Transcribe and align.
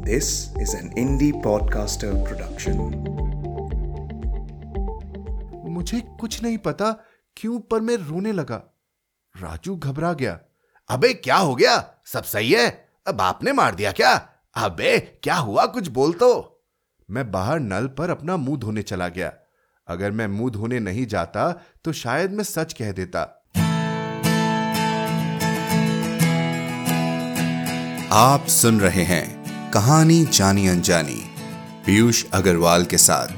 This 0.00 0.28
is 0.58 0.74
an 0.74 0.88
indie 0.98 1.32
podcaster 1.32 2.12
production. 2.22 2.76
मुझे 5.70 6.00
कुछ 6.00 6.42
नहीं 6.42 6.58
पता 6.58 7.04
क्यों 7.36 7.60
पर 7.60 7.80
मैं 7.80 7.96
रोने 7.96 8.32
लगा। 8.32 8.78
राजू 9.36 9.76
घबरा 9.76 10.12
गया। 10.12 10.40
अबे, 10.88 11.14
क्या 11.14 11.36
हो 11.36 11.54
गया? 11.54 11.94
सब 12.06 12.24
सही 12.24 12.52
है? 12.52 12.88
अब 13.06 13.20
आपने 13.20 13.52
मार 13.52 13.74
दिया 13.74 13.92
क्या? 13.92 14.28
अबे, 14.54 14.98
क्या 14.98 15.34
हुआ? 15.34 15.66
कुछ 15.66 15.88
बोल 15.88 16.12
तो। 16.12 16.62
मैं 17.10 17.30
बाहर 17.30 17.60
नल 17.60 17.86
पर 17.86 18.10
अपना 18.10 18.36
मुँह 18.36 18.58
धोने 18.58 18.82
चला 18.82 19.08
गया। 19.08 19.32
अगर 19.88 20.10
मैं 20.10 20.26
मुँह 20.26 20.50
धोने 20.50 20.80
नहीं 20.80 21.06
जाता 21.06 21.52
तो 21.84 21.92
शायद 21.92 22.32
मैं 22.32 22.44
सच 22.44 22.72
कह 22.72 22.92
देता। 22.92 23.36
आप 28.12 28.46
सुन 28.46 28.80
रहे 28.80 29.02
हैं 29.02 29.39
कहानी 29.74 30.24
जानी 30.24 30.68
अनजानी, 30.68 31.22
पीयूष 31.86 32.24
अग्रवाल 32.32 32.84
के 32.84 32.98
साथ। 32.98 33.28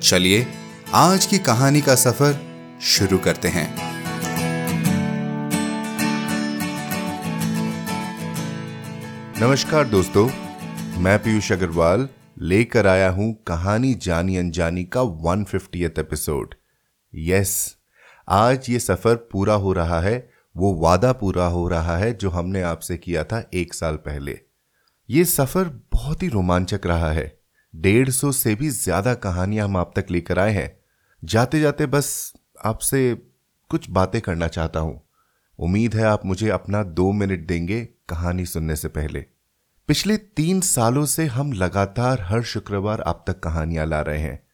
चलिए, 0.00 0.46
आज 0.94 1.26
की 1.26 1.38
कहानी 1.38 1.80
का 1.80 1.94
सफ़र 1.94 2.40
शुरू 2.82 3.18
करते 3.18 3.48
हैं। 3.48 3.76
नमस्कार 9.40 9.84
दोस्तों, 9.84 10.30
मैं 10.98 11.18
पीयूष 11.18 11.52
अग्रवाल, 11.52 12.08
लेकर 12.40 12.86
आया 12.86 13.10
हूँ 13.10 13.44
कहानी 13.46 13.94
जानी 13.94 14.36
अनजानी 14.36 14.84
का 14.84 15.00
150th 15.00 15.98
एपिसोड। 15.98 16.54
यस, 17.14 17.76
आज 18.28 18.66
ये 18.68 18.78
सफ़र 18.78 19.14
पूरा 19.14 19.54
हो 19.54 19.72
रहा 19.72 20.00
है, 20.00 20.30
वो 20.56 20.74
वादा 20.74 21.12
पूरा 21.12 21.46
हो 21.46 21.68
रहा 21.68 21.96
है 21.96 22.12
जो 22.14 22.30
हमने 22.30 22.62
आपसे 22.62 22.96
किया 22.96 23.24
था 23.24 23.50
एक 23.54 23.74
साल 23.74 23.96
पहले। 23.96 24.45
ये 25.08 25.24
सफ़र 25.24 25.68
बहुत 25.92 26.22
ही 26.22 26.28
रोमांचक 26.28 26.86
रहा 26.86 27.10
है। 27.12 27.40
डेढ़ 27.74 28.10
सौ 28.10 28.32
से 28.32 28.54
भी 28.54 28.68
ज़्यादा 28.68 29.14
कहानियाँ 29.14 29.64
हम 29.64 29.76
आप 29.76 29.92
तक 29.96 30.06
लेकर 30.10 30.38
आए 30.38 30.52
हैं। 30.52 30.78
जाते 31.22 31.60
जाते 31.60 31.86
बस 31.86 32.32
आपसे 32.64 33.14
कुछ 33.70 33.90
बातें 33.90 34.20
करना 34.20 34.48
चाहता 34.48 34.80
हूँ। 34.80 35.00
उम्मीद 35.58 35.94
है 35.94 36.04
आप 36.04 36.24
मुझे 36.26 36.48
अपना 36.48 36.82
दो 36.82 37.12
मिनट 37.12 37.46
देंगे 37.46 37.84
कहानी 38.08 38.46
सुनने 38.46 38.76
से 38.76 38.88
पहले। 38.88 39.24
पिछले 39.88 40.16
तीन 40.16 40.60
सालों 40.60 41.04
से 41.06 41.26
हम 41.26 41.52
लगातार 41.52 42.20
हर 42.22 42.42
शुक्रवार 42.42 43.00
आप 43.00 43.24
तक 43.26 43.40
कहानियाँ 43.40 43.86
ला 43.86 44.00
रहे 44.00 44.18
हैं। 44.18 44.46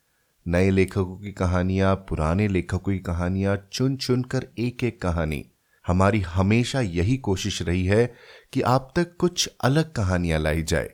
नए 0.46 0.70
लेखकों 0.70 1.16
की 1.16 1.32
कहानियाँ, 1.32 1.94
पुराने 1.94 2.48
लेखकों 2.48 2.78
की 2.78 2.98
कहानियाँ 2.98 3.68
चुन 3.72 3.96
चुन 3.96 4.22
कर 4.22 4.46
एक 4.58 4.84
एक 4.84 5.02
कहानी। 5.02 5.44
हमारी 5.86 6.20
हमेशा 6.20 6.80
यही 6.80 7.16
कोशिश 7.16 7.62
रही 7.62 7.84
है 7.86 8.14
कि 8.52 8.61
आप 8.61 8.92
तक 8.97 9.16
कुछ 9.16 9.48
अलग 9.61 9.92
कहानियाँ 9.92 10.41
लाई 10.41 10.62
जाए। 10.62 10.91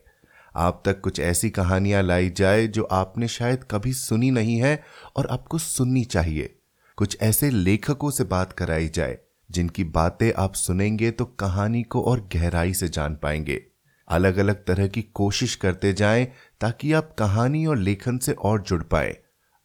आप 0.56 0.82
तक 0.84 1.00
कुछ 1.00 1.20
ऐसी 1.20 1.50
कहानियाँ 1.50 2.02
लाई 2.02 2.30
जाए 2.30 2.66
जो 2.66 2.82
आपने 2.82 3.28
शायद 3.28 3.64
कभी 3.70 3.92
सुनी 3.92 4.30
नहीं 4.30 4.56
है 4.56 4.82
और 5.16 5.26
आपको 5.26 5.58
सुननी 5.58 6.04
चाहिए। 6.04 6.54
कुछ 6.96 7.16
ऐसे 7.20 7.50
लेखकों 7.50 8.10
से 8.10 8.24
बात 8.24 8.52
कराई 8.52 8.88
जाए, 8.88 9.18
जिनकी 9.50 9.84
बातें 9.84 10.32
आप 10.36 10.54
सुनेंगे 10.54 11.10
तो 11.10 11.24
कहानी 11.24 11.82
को 11.82 12.02
और 12.02 12.28
गहराई 12.32 12.74
से 12.74 12.88
जान 12.88 13.14
पाएँगे। 13.14 13.62
अलग 14.08 14.36
अलग 14.36 14.64
तरह 14.64 14.86
की 14.88 15.02
कोशिश 15.02 15.54
करते 15.54 15.92
जाएँ 15.92 16.26
ताकि 16.60 16.92
आप 16.92 17.14
कहानी 17.18 17.66
और 17.66 17.78
लेखन 17.78 18.18
से 18.18 18.32
और 18.32 18.62
जुड़ 18.62 18.82
पाए। 18.82 19.16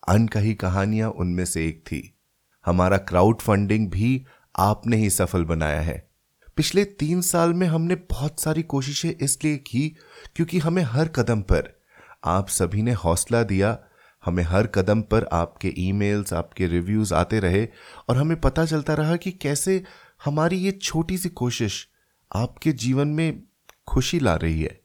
अनकही 0.08 0.54
कहानियाँ 0.54 1.10
उनमें 1.10 1.46
से 1.46 1.68
एक 1.68 1.84
थी। 1.88 2.18
हमारा 2.66 2.98
क्राउड 2.98 3.42
फंडिंग 3.42 3.90
भी 3.90 4.26
आपने 4.56 4.98
ही 4.98 5.10
सफल 5.10 5.44
बनाया 5.44 5.82
है। 5.82 6.10
पिछले 6.56 6.86
तीन 6.86 7.22
साल 7.22 7.54
में 7.54 7.68
हमने 7.68 7.96
बहुत 7.96 8.40
सारी 8.40 8.64
कोशिशें 8.64 9.12
इसलिए 9.22 9.58
की 9.58 9.96
क्योंकि 10.36 10.60
हमें 10.60 10.84
हर 10.84 11.08
कदम 11.08 11.42
पर 11.42 11.82
आप 12.26 12.48
सभी 12.48 12.82
ने 12.82 12.92
हौसला 12.92 13.44
दिया। 13.44 13.80
हमें 14.26 14.44
हर 14.44 14.68
कदम 14.68 15.02
पर 15.02 15.24
आपके 15.24 15.74
ईमेल्स, 15.78 16.34
आपके 16.34 16.68
रिव्यूज़ 16.68 17.14
आते 17.14 17.40
रहे 17.40 17.68
और 18.10 18.18
हमें 18.18 18.42
पता 18.42 18.66
चलता 18.66 18.94
रहा 18.94 19.16
कि 19.16 19.32
कैसे 19.32 19.84
हमारी 20.26 20.58
ये 20.58 20.72
छोटी 20.72 21.18
सी 21.18 21.30
कोशिश 21.30 21.88
आपके 22.36 22.72
जीवन 22.72 23.08
में 23.08 23.44
खुशी 23.88 24.20
ला 24.20 24.36
रही 24.36 24.62
है 24.62 24.82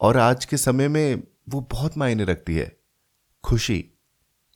और 0.00 0.16
आज 0.16 0.44
के 0.44 0.56
समय 0.56 0.88
में 0.88 1.22
वो 1.48 1.68
बहुत 1.70 1.98
मायने 1.98 2.24
रखती 2.24 2.56
है। 2.56 2.76
खुशी, 3.44 3.84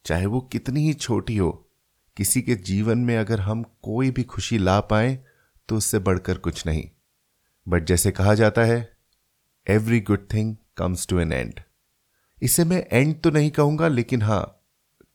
चाहे 0.04 0.26
वो 0.26 0.40
कितनी 0.40 0.86
ही 0.86 0.94
छोटी 0.94 1.36
हो 1.36 1.65
किसी 2.16 2.42
के 2.42 2.54
जीवन 2.54 2.98
में 2.98 3.16
अगर 3.16 3.40
हम 3.40 3.62
कोई 3.82 4.10
भी 4.10 4.22
खुशी 4.24 4.58
ला 4.58 4.78
पाए 4.80 5.18
तो 5.68 5.76
उससे 5.76 5.98
बढ़कर 5.98 6.38
कुछ 6.38 6.66
नहीं। 6.66 6.88
बट 7.66 7.84
जैसे 7.84 8.10
कहा 8.10 8.34
जाता 8.34 8.64
है 8.64 8.78
every 9.66 10.00
good 10.00 10.26
thing 10.34 10.54
comes 10.76 11.06
to 11.06 11.18
an 11.18 11.32
end 11.32 11.60
इसे 12.42 12.64
मैं 12.64 12.84
एंड 12.92 13.14
तो 13.22 13.30
नहीं 13.30 13.50
कहूँगा, 13.50 13.88
लेकिन 13.88 14.22
हाँ, 14.22 14.62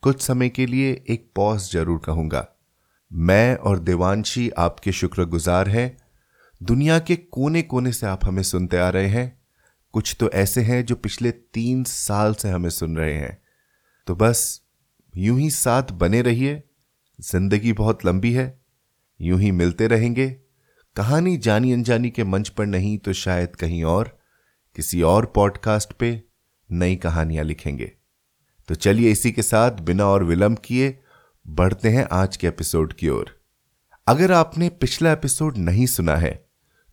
कुछ 0.04 0.22
समय 0.22 0.50
के 0.50 0.66
लिए 0.66 0.92
एक 1.10 1.30
पॉज 1.36 1.72
ज़रूर 1.72 2.00
कहूँगा। 2.06 2.48
मैं 3.12 3.56
और 3.56 3.80
देवांशी 3.80 4.50
आपके 4.58 4.92
शुक्रगुजार 4.92 5.70
हैं। 5.70 5.98
दुनिया 6.62 6.98
के 7.00 7.16
कोने 7.16 7.62
कोने 7.62 7.92
से 7.92 8.06
आप 8.08 8.26
हमें 8.26 8.44
सुनते 8.44 8.78
आ 8.78 8.90
रहे 8.90 9.08
हैं। 9.08 9.42
कुछ 9.94 10.16
तो 10.20 10.30
ऐसे 10.32 10.62
हैं 10.62 10.84
जो 10.86 10.96
पिछले 10.96 11.32
तीन 11.32 11.84
साल 11.84 12.34
से 12.34 12.50
हमें 12.50 12.70
सुन 12.70 12.98
रहे 12.98 13.14
हैं। 13.14 13.38
तो 14.08 14.16
बस, 14.16 14.62
यूँ 15.14 15.40
ही 15.40 15.50
साथ 15.50 15.92
बने 15.94 16.22
रहिए। 16.22 16.62
ज़िंदगी 17.22 17.72
बहुत 17.74 18.06
लंबी 18.06 18.32
है, 18.34 18.62
यूँ 19.20 19.40
ही 19.40 19.52
मिलते 19.52 19.88
रहेंगे। 19.88 20.28
कहानी 20.96 21.36
जानी 21.38 21.74
अनजानी 21.74 22.10
के 22.10 22.24
मंच 22.24 22.50
पर 22.50 22.66
नहीं 22.66 22.98
तो 22.98 23.14
शायद 23.14 23.56
कहीं 23.56 23.84
और, 23.84 24.18
किसी 24.76 25.02
और 25.02 25.26
पॉडकास्ट 25.26 25.94
पे 25.94 26.22
नई 26.70 26.96
कहानियाँ 26.96 27.44
लिखेंगे। 27.44 27.92
तो 28.70 28.76
चलिए 28.76 29.12
इसी 29.12 29.32
के 29.32 29.42
साथ 29.42 29.82
बिना 29.82 30.06
और 30.06 30.24
विलंब 30.24 30.58
किए 30.58 30.98
बढ़ते 31.46 31.90
हैं 31.90 32.08
आज 32.12 32.38
के 32.38 32.48
एपिसोड 32.48 32.94
की 32.94 33.10
ओर। 33.10 33.30
अगर 34.08 34.32
आपने 34.32 34.70
पिछला 34.72 35.12
एपिसोड 35.12 35.58
नहीं 35.58 35.86
सुना 35.86 36.16
है 36.16 36.34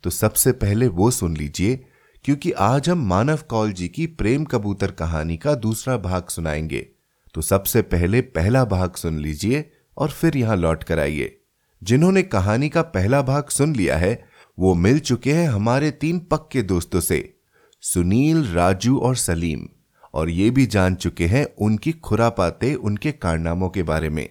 तो 0.05 0.11
सबसे 0.11 0.53
पहले 0.53 0.89
वो 0.89 1.11
सुन 1.11 1.37
लीजिए, 1.37 1.77
क्योंकि 2.25 2.53
आज 2.53 2.89
हम 2.89 3.07
मानव 3.09 3.41
कौल 3.49 3.73
जी 3.73 3.89
की 3.89 4.07
प्रेम 4.09 4.45
कबूतर 4.45 4.91
कहानी 4.91 5.37
का 5.37 5.55
दूसरा 5.57 5.97
भाग 5.97 6.29
सुनाएँगे। 6.29 6.87
तो 7.35 7.43
सबसे 7.43 7.83
पहले 7.83 8.21
पहला 8.21 8.65
भाग 8.67 8.95
सुन 8.95 9.19
लीजिए 9.19 9.71
और 9.99 10.11
फिर 10.11 10.37
यहाँ 10.37 10.57
लौट 10.57 10.85
कर 10.85 10.99
आइए। 10.99 11.41
जिन्होंने 11.83 12.23
कहानी 12.23 12.69
का 12.69 12.83
पहला 12.83 13.23
भाग 13.23 13.49
सुन 13.49 13.75
लिया 13.75 13.97
है, 13.97 14.25
वो 14.59 14.75
मिल 14.75 14.99
चुके 14.99 15.33
हैं 15.33 15.49
हमारे 15.49 15.91
तीन 15.91 16.19
पक्के 16.19 16.63
दोस्तों 16.63 17.01
से, 17.01 17.37
सुनील, 17.81 18.53
राजू 18.53 18.99
और 18.99 19.17
सलीम। 19.17 19.69
और 20.15 20.31
ये 20.31 20.51
भी 20.51 20.67
जान 20.67 20.95
चुके 20.95 21.27
हैं 21.27 21.47
उनकी 21.59 21.93
खुरापाते 21.93 22.75
उनके 22.75 23.13
कारनामों 23.13 23.69
के 23.69 23.83
बारे 23.83 24.09
में। 24.09 24.29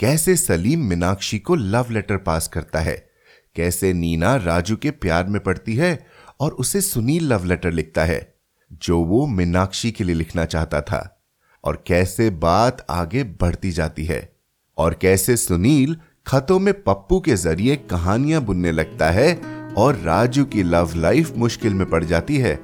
कैसे 0.00 0.36
सलीम 0.36 0.80
मीनाक्षी 0.80 1.38
को 1.38 1.54
लव 1.54 1.86
लेटर 1.90 2.16
पास 2.16 2.48
करता 2.48 2.80
है? 2.80 3.10
कैसे 3.54 3.92
नीना 3.92 4.36
राजू 4.36 4.76
के 4.76 4.90
प्यार 4.90 5.26
में 5.26 5.42
पड़ती 5.42 5.76
है 5.76 6.06
और 6.40 6.52
उसे 6.52 6.80
सुनील 6.80 7.32
लव 7.32 7.44
लेटर 7.44 7.72
लिखता 7.72 8.04
है, 8.04 8.34
जो 8.72 9.00
वो 9.00 9.26
मीनाक्षी 9.26 9.90
के 9.90 10.04
लिए 10.04 10.14
लिखना 10.14 10.44
चाहता 10.44 10.80
था? 10.80 11.24
और 11.64 11.84
कैसे 11.86 12.30
बात 12.30 12.86
आगे 12.90 13.24
बढ़ती 13.24 13.70
जाती 13.70 14.04
है? 14.04 14.37
और 14.78 14.94
कैसे 14.94 15.36
सुनील 15.36 15.96
खतों 16.26 16.58
में 16.58 16.82
पप्पू 16.82 17.20
के 17.20 17.36
ज़रिए 17.36 17.76
कहानियाँ 17.76 18.42
बुनने 18.42 18.72
लगता 18.72 19.10
है 19.10 19.40
और 19.78 19.96
राजू 19.96 20.44
की 20.44 20.62
लव 20.62 20.90
लाइफ 20.96 21.36
मुश्किल 21.36 21.74
में 21.74 21.90
पड़ 21.90 22.04
जाती 22.04 22.36
है। 22.36 22.56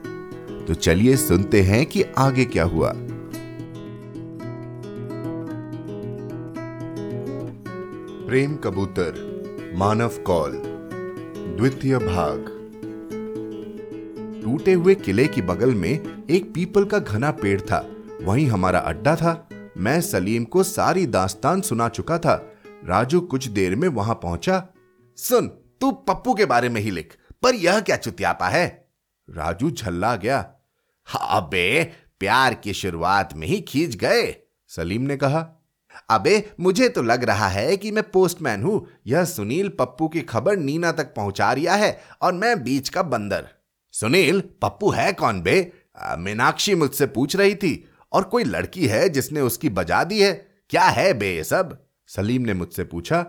तो 0.64 0.74
चलिए 0.74 1.16
सुनते 1.16 1.62
हैं 1.62 1.86
कि 1.86 2.04
आगे 2.18 2.44
क्या 2.44 2.64
हुआ। 2.64 2.92
प्रेम 8.28 8.56
कबूतर, 8.56 9.14
मानव 9.76 10.08
कॉल, 10.08 10.52
द्वितीय 11.58 11.98
भाग। 11.98 12.50
टूटे 14.44 14.72
हुए 14.72 14.94
किले 14.94 15.26
की 15.26 15.42
बगल 15.42 15.74
में 15.74 16.24
एक 16.30 16.54
पीपल 16.54 16.84
का 16.84 16.98
घना 16.98 17.30
पेड़ 17.30 17.60
था। 17.60 17.88
वहीं 18.22 18.46
हमारा 18.46 18.78
अड्डा 18.78 19.16
था। 19.16 19.48
मैं 19.76 20.00
सलीम 20.00 20.44
को 20.44 20.62
सारी 20.62 21.06
दास्तान 21.06 21.60
सुना 21.60 21.88
चुका 21.88 22.18
था। 22.18 22.34
राजू 22.84 23.20
कुछ 23.20 23.46
देर 23.48 23.74
में 23.76 23.88
वहाँ 23.88 24.14
पहुँचा। 24.14 24.62
सुन, 25.18 25.48
तू 25.80 25.90
पप्पू 25.92 26.34
के 26.34 26.44
बारे 26.44 26.68
में 26.68 26.80
ही 26.80 26.90
लिख, 26.90 27.16
पर 27.42 27.54
यह 27.54 27.80
क्या 27.80 27.96
चुतियापा 27.96 28.48
है? 28.48 28.66
राजू 29.28 29.70
झल्ला 29.70 30.14
गया। 30.16 30.38
अबे, 31.08 31.84
प्यार 32.20 32.54
की 32.54 32.72
शुरुआत 32.72 33.34
में 33.34 33.46
ही 33.46 33.60
खींच 33.60 33.96
गए, 33.96 34.34
सलीम 34.70 35.02
ने 35.02 35.16
कहा। 35.16 35.46
अबे, 36.10 36.50
मुझे 36.60 36.88
तो 36.88 37.02
लग 37.02 37.24
रहा 37.24 37.48
है 37.48 37.76
कि 37.76 37.90
मैं 37.90 38.02
पोस्टमैन 38.10 38.62
हूँ। 38.62 38.86
यह 39.06 39.24
सुनील 39.24 39.68
पप्पू 39.68 40.08
की 40.08 40.20
खबर 40.20 40.56
नीना 40.56 40.92
तक 40.92 41.14
पहुँचा 41.14 41.52
रिया 41.52 41.74
है, 41.74 41.98
और 42.22 42.32
मैं 42.32 42.62
बीच 42.64 42.88
का 42.88 43.02
बंदर। 43.02 43.48
सुनील, 43.94 44.40
पप्पू 44.62 44.90
है 44.90 45.12
कौन 45.12 45.40
बे? 45.42 45.72
मीनाक्षी 46.18 46.74
मुझसे 46.74 47.06
पूछ 47.06 47.36
रही 47.36 47.54
थी। 47.54 47.74
और 48.14 48.24
कोई 48.24 48.44
लड़की 48.44 48.86
है 48.86 49.08
जिसने 49.08 49.40
उसकी 49.40 49.68
बजा 49.68 50.04
दी 50.04 50.20
है? 50.20 50.32
क्या 50.70 50.82
है 50.82 51.12
बे 51.14 51.34
ये 51.36 51.44
सब? 51.44 51.78
सलीम 52.06 52.42
ने 52.42 52.54
मुझसे 52.54 52.84
पूछा, 52.84 53.24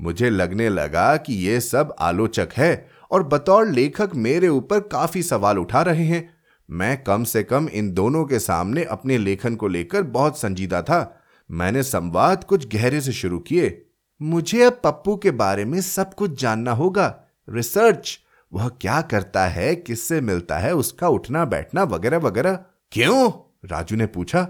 मुझे 0.00 0.30
लगने 0.30 0.68
लगा 0.68 1.16
कि 1.16 1.34
ये 1.34 1.60
सब 1.60 1.94
आलोचक 1.98 2.48
है 2.56 2.88
और 3.10 3.22
बतौर 3.22 3.66
लेखक 3.66 4.10
मेरे 4.14 4.48
ऊपर 4.48 4.80
काफ़ी 4.80 5.22
सवाल 5.22 5.58
उठा 5.58 5.82
रहे 5.82 6.04
हैं। 6.04 6.28
मैं 6.70 7.02
कम 7.04 7.24
से 7.24 7.42
कम 7.42 7.68
इन 7.68 7.92
दोनों 7.92 8.24
के 8.24 8.38
सामने 8.38 8.84
अपने 8.84 9.18
लेखन 9.18 9.56
को 9.56 9.68
लेकर 9.68 10.02
बहुत 10.02 10.38
संजीदा 10.38 10.82
था। 10.82 11.20
मैंने 11.50 11.82
संवाद 11.82 12.44
कुछ 12.44 12.66
गहरे 12.74 13.00
से 13.00 13.12
शुरू 13.12 13.38
किए। 13.38 13.86
मुझे 14.22 14.62
अब 14.62 14.80
पप्पू 14.84 15.16
के 15.16 15.30
बारे 15.30 15.64
में 15.64 15.80
सब 15.80 16.14
कुछ 16.14 16.40
जानना 16.40 16.72
होगा। 16.72 17.24
रिसर्च, 17.48 18.18
वह 18.52 18.68
क्या 18.68 19.00
करता 19.00 19.46
है, 19.46 19.74
किससे 19.76 20.20
मिलता 20.20 20.58
है, 20.58 20.74
उसका 20.74 21.08
उठना 21.08 21.44
बैठना 21.44 21.82
वगैरह 21.82 22.18
वगैरह 22.18 22.58
क्यों? 22.92 23.49
राजू 23.64 23.96
ने 23.96 24.06
पूछा 24.06 24.42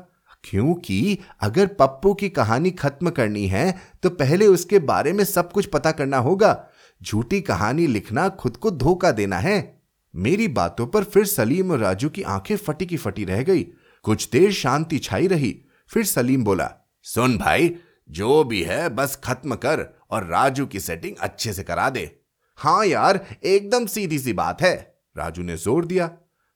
क्योंकि 0.45 1.19
अगर 1.41 1.67
पप्पू 1.67 2.15
की 2.15 2.29
कहानी 2.29 2.71
खत्म 2.71 3.11
करनी 3.11 3.47
है 3.47 3.75
तो 4.03 4.11
पहले 4.11 4.47
उसके 4.47 4.79
बारे 4.79 5.13
में 5.13 5.25
सब 5.25 5.53
कुछ 5.53 5.67
पता 5.67 5.91
करना 5.93 6.19
होगा। 6.19 6.69
झूठी 7.03 7.41
कहानी 7.41 7.87
लिखना 7.87 8.29
खुद 8.29 8.57
को 8.57 8.71
धोखा 8.71 9.11
देना 9.11 9.39
है। 9.39 9.83
मेरी 10.15 10.49
बातों 10.49 10.87
पर 10.87 11.05
फिर 11.05 11.25
सलीम 11.27 11.71
और 11.71 11.79
राजू 11.79 12.09
की 12.09 12.23
आँखें 12.23 12.57
फटी 12.57 12.87
की 12.87 12.97
फटी 12.97 13.25
रह 13.25 13.43
गई। 13.43 13.63
कुछ 14.05 14.29
देर 14.31 14.53
शांति 14.53 14.99
छाई 14.99 15.27
रही। 15.27 15.55
फिर 15.91 16.05
सलीम 16.05 16.45
बोला, 16.45 16.71
सुन 17.03 17.39
भाई, 17.39 17.75
जो 18.11 18.45
भी 18.45 18.63
है, 18.63 18.89
बस 18.89 19.21
खत्म 19.25 19.55
कर 19.55 19.87
और 20.11 20.27
राजू 20.27 20.67
की 20.67 20.81
सेटिंग 20.81 21.17
अच्छे 21.21 21.53
से 21.53 21.63
करा 21.63 21.91
दे। 21.91 22.21
हाँ 22.59 22.85
यार, 22.87 23.27
एकदम 23.45 23.87
सीधी 23.87 24.19
सी 24.19 24.33
बात 24.33 24.63
है। 24.63 24.75
राजू 25.17 25.43
ने 25.43 25.57
ज़ोर 25.57 25.85
दिया। 25.85 26.11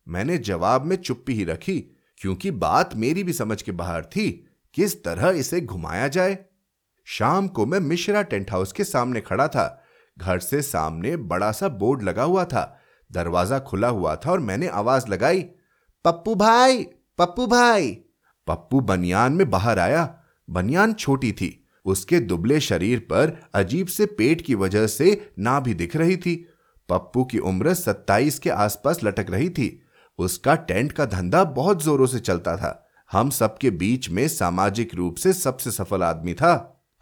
मैंने 0.08 0.38
जवाब 0.38 0.84
में 0.84 0.96
चुप्पी 0.96 1.34
ही 1.34 1.44
रखी। 1.44 1.93
क्योंकि 2.24 2.50
बात 2.50 2.96
मेरी 2.96 3.24
भी 3.24 3.32
समझ 3.32 3.62
के 3.62 3.72
बाहर 3.72 4.04
थी, 4.04 4.46
किस 4.74 5.04
तरह 5.04 5.28
इसे 5.28 5.60
घुमाया 5.60 6.08
जाए। 6.08 6.38
शाम 7.04 7.48
को 7.48 7.66
मैं 7.66 7.80
मिश्रा 7.80 8.22
टेंट 8.22 8.50
हाउस 8.50 8.72
के 8.72 8.84
सामने 8.84 9.20
खड़ा 9.20 9.48
था। 9.48 9.84
घर 10.18 10.38
से 10.38 10.62
सामने 10.62 11.16
बड़ा 11.16 11.52
सा 11.52 11.68
बोर्ड 11.68 12.02
लगा 12.02 12.22
हुआ 12.22 12.44
था। 12.44 12.80
दरवाज़ा 13.12 13.58
खुला 13.58 13.88
हुआ 13.88 14.16
था 14.16 14.30
और 14.30 14.40
मैंने 14.40 14.68
आवाज़ 14.68 15.08
लगाई, 15.08 15.42
पप्पू 16.04 16.34
भाई 16.34 16.82
पप्पू 17.18 17.46
भाई! 17.46 17.90
पप्पू 18.46 18.80
बनियान 18.80 19.32
में 19.32 19.50
बाहर 19.50 19.78
आया। 19.78 20.22
बनियान 20.50 20.92
छोटी 20.92 21.32
थी। 21.32 21.66
उसके 21.84 22.20
दुबले 22.20 22.60
शरीर 22.60 22.98
पर 22.98 23.50
अजीब 23.54 23.86
से 23.86 24.06
पेट 24.06 24.42
की 24.42 24.54
वजह 24.54 24.86
से 24.86 25.32
ना 25.38 25.60
भी 25.60 25.74
दिख 25.74 25.96
रही 25.96 26.16
थी। 26.16 26.48
पप्पू 26.88 27.24
की 27.24 27.38
उम्र 27.38 27.74
सत्ताईस 27.74 28.38
के 28.38 28.50
आसपास 28.50 29.04
लटक 29.04 29.26
रही 29.30 29.50
थी। 29.50 29.83
उसका 30.18 30.54
टेंट 30.54 30.92
का 30.92 31.04
धंधा 31.06 31.42
बहुत 31.44 31.82
जोरों 31.84 32.06
से 32.06 32.18
चलता 32.18 32.56
था। 32.56 32.80
हम 33.10 33.30
सबके 33.30 33.70
बीच 33.70 34.08
में 34.10 34.26
सामाजिक 34.28 34.94
रूप 34.94 35.16
से 35.16 35.32
सबसे 35.32 35.70
सफल 35.70 36.02
आदमी 36.02 36.34
था। 36.34 36.52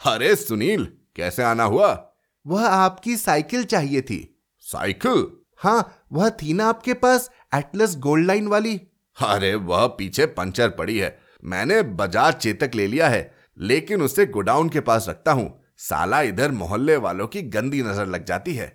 अरे 0.01 0.35
सुनील 0.37 0.87
कैसे 1.17 1.43
आना 1.43 1.65
हुआ? 1.65 1.91
वह 2.47 2.67
आपकी 2.67 3.17
साइकिल 3.17 3.65
चाहिए 3.65 4.01
थी। 4.01 4.45
साइकिल? 4.65 5.27
हाँ 5.57 6.07
वह 6.13 6.31
थी 6.33 6.53
ना 6.53 6.67
आपके 6.67 6.95
पास 6.95 7.31
एटलस 7.55 7.97
गोल्ड 7.99 8.27
लाइन 8.27 8.47
वाली। 8.49 8.75
अरे 9.17 9.55
वह 9.55 9.87
पीछे 9.89 10.27
पंचर 10.29 10.69
पड़ी 10.69 10.99
है। 10.99 11.19
मैंने 11.45 11.83
बजाज 11.83 12.35
चेतक 12.35 12.75
ले 12.75 12.87
लिया 12.87 13.09
है 13.09 13.31
लेकिन 13.59 14.03
उसे 14.03 14.27
गोडाउन 14.27 14.69
के 14.69 14.81
पास 14.81 15.07
रखता 15.09 15.33
हूँ। 15.33 15.53
साला 15.79 16.21
इधर 16.23 16.51
मोहल्ले 16.51 16.97
वालों 16.97 17.27
की 17.27 17.43
गंदी 17.43 17.83
नज़र 17.83 18.07
लग 18.07 18.25
जाती 18.25 18.55
है। 18.55 18.71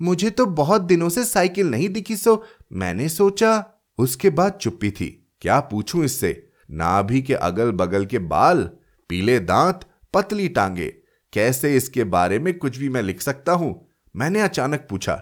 मुझे 0.00 0.30
तो 0.30 0.46
बहुत 0.46 0.82
दिनों 0.82 1.08
से 1.08 1.24
साइकिल 1.24 1.66
नहीं 1.66 1.88
दिखी 1.88 2.16
सो 2.16 2.42
मैंने 2.72 3.08
सोचा 3.08 3.52
उसके 4.00 4.30
बाद 4.30 4.52
चुप्पी 4.52 4.90
थी। 4.90 5.28
क्या 5.40 5.60
पूछूँ 5.60 6.04
इससे? 6.04 6.48
नाभि 6.70 7.22
के 7.22 7.34
अगल 7.34 7.70
बगल 7.70 8.06
के 8.06 8.18
बाल, 8.18 8.70
पीले 9.08 9.38
दांत, 9.38 9.80
पतली 10.14 10.48
टांगे। 10.48 10.88
कैसे 11.32 11.76
इसके 11.76 12.04
बारे 12.04 12.38
में 12.38 12.58
कुछ 12.58 12.78
भी 12.78 12.88
मैं 12.88 13.02
लिख 13.02 13.20
सकता 13.20 13.52
हूँ? 13.52 13.88
मैंने 14.16 14.40
अचानक 14.40 14.86
पूछा। 14.90 15.14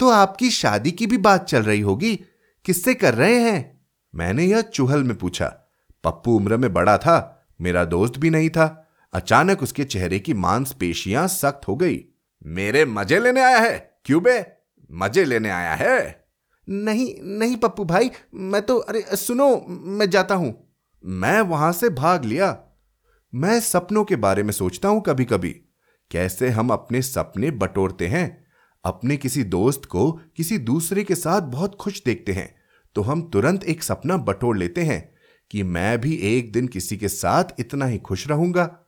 तो 0.00 0.10
आपकी 0.10 0.50
शादी 0.50 0.90
की 0.90 1.06
भी 1.06 1.18
बात 1.18 1.44
चल 1.44 1.62
रही 1.62 1.80
होगी? 1.80 2.16
किससे 2.64 2.94
कर 2.94 3.14
रहे 3.14 3.40
हैं? 3.40 3.80
मैंने 4.14 4.44
यह 4.44 4.60
चूहल 4.60 5.04
में 5.04 5.16
पूछा। 5.16 5.46
पप्पू 6.04 6.36
उम्र 6.36 6.56
में 6.56 6.72
बड़ा 6.72 6.98
था, 6.98 7.46
मेरा 7.60 7.84
दोस्त 7.84 8.18
भी 8.18 8.30
नहीं 8.30 8.50
था। 8.50 8.88
अचानक 9.12 9.62
उसके 9.62 9.84
चेहरे 9.84 10.18
की 10.18 10.34
मांसपेशियाँ 10.34 11.28
सख्त 11.28 11.68
हो 11.68 11.76
गई। 11.76 12.04
मेरे 12.46 12.84
मज़े 12.84 13.20
लेने 13.20 13.40
आया 13.40 13.58
है? 13.58 13.98
क्यूबे 14.04 14.46
मज़े 14.92 15.24
लेने 15.24 15.50
आया 15.50 15.74
है? 15.74 16.25
नहीं 16.68 17.38
नहीं 17.38 17.56
पप्पू 17.56 17.84
भाई, 17.84 18.10
मैं 18.34 18.62
तो 18.62 18.78
अरे, 18.78 19.04
सुनो, 19.16 19.66
मैं 19.68 20.10
जाता 20.10 20.34
हूँ। 20.34 20.74
मैं 21.04 21.40
वहाँ 21.40 21.72
से 21.72 21.88
भाग 21.88 22.24
लिया। 22.24 22.58
मैं 23.34 23.60
सपनों 23.60 24.04
के 24.04 24.16
बारे 24.16 24.42
में 24.42 24.52
सोचता 24.52 24.88
हूँ 24.88 25.02
कभी 25.02 25.24
कभी 25.24 25.50
कैसे 26.10 26.48
हम 26.48 26.70
अपने 26.70 27.02
सपने 27.02 27.50
बटोरते 27.50 28.06
हैं? 28.06 28.46
अपने 28.84 29.16
किसी 29.16 29.44
दोस्त 29.44 29.84
को 29.84 30.12
किसी 30.12 30.58
दूसरे 30.58 31.04
के 31.04 31.14
साथ 31.14 31.40
बहुत 31.40 31.74
खुश 31.74 32.02
देखते 32.04 32.32
हैं। 32.32 32.56
तो 32.94 33.02
हम 33.02 33.22
तुरंत 33.22 33.64
एक 33.64 33.82
सपना 33.82 34.16
बटोर 34.16 34.56
लेते 34.56 34.80
हैं 34.80 35.14
कि 35.50 35.62
मैं 35.62 36.00
भी 36.00 36.14
एक 36.14 36.52
दिन 36.52 36.66
किसी 36.66 36.96
के 36.96 37.08
साथ 37.08 37.44
इतना 37.58 37.86
ही 37.86 37.98
खुश 37.98 38.28
रहूँगा। 38.28 38.80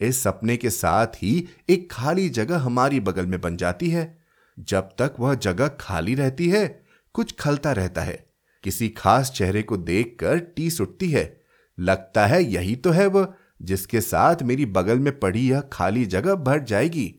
इस 0.00 0.22
सपने 0.22 0.56
के 0.56 0.70
साथ 0.70 1.06
ही 1.06 1.48
एक 1.70 1.92
खाली 1.92 2.28
जगह 2.28 2.58
हमारी 2.58 3.00
बगल 3.00 3.26
में 3.26 3.40
बन 3.40 3.56
जाती 3.56 3.90
है। 3.90 4.18
जब 4.58 4.80
तक 4.80 5.14
वह 5.20 5.34
जगह 5.34 5.68
खाली 5.68 6.14
रहती 6.14 6.48
है 6.48 6.81
कुछ 7.14 7.34
खलता 7.40 7.72
रहता 7.72 8.02
है। 8.02 8.26
किसी 8.62 8.88
खास 8.88 9.30
चेहरे 9.30 9.62
को 9.62 9.76
देखकर 9.76 10.38
टीस 10.38 10.80
उठती 10.80 11.10
है। 11.10 11.40
लगता 11.78 12.26
है 12.26 12.44
यही 12.44 12.76
तो 12.76 12.90
है 12.90 13.06
वह 13.06 13.32
जिसके 13.62 14.00
साथ 14.00 14.36
मेरी 14.42 14.66
बगल 14.66 14.98
में 14.98 15.20
पड़ी 15.20 15.50
यह 15.50 15.60
खाली 15.60 16.04
जगह 16.06 16.34
भर 16.34 16.60
जाएगी। 16.60 17.14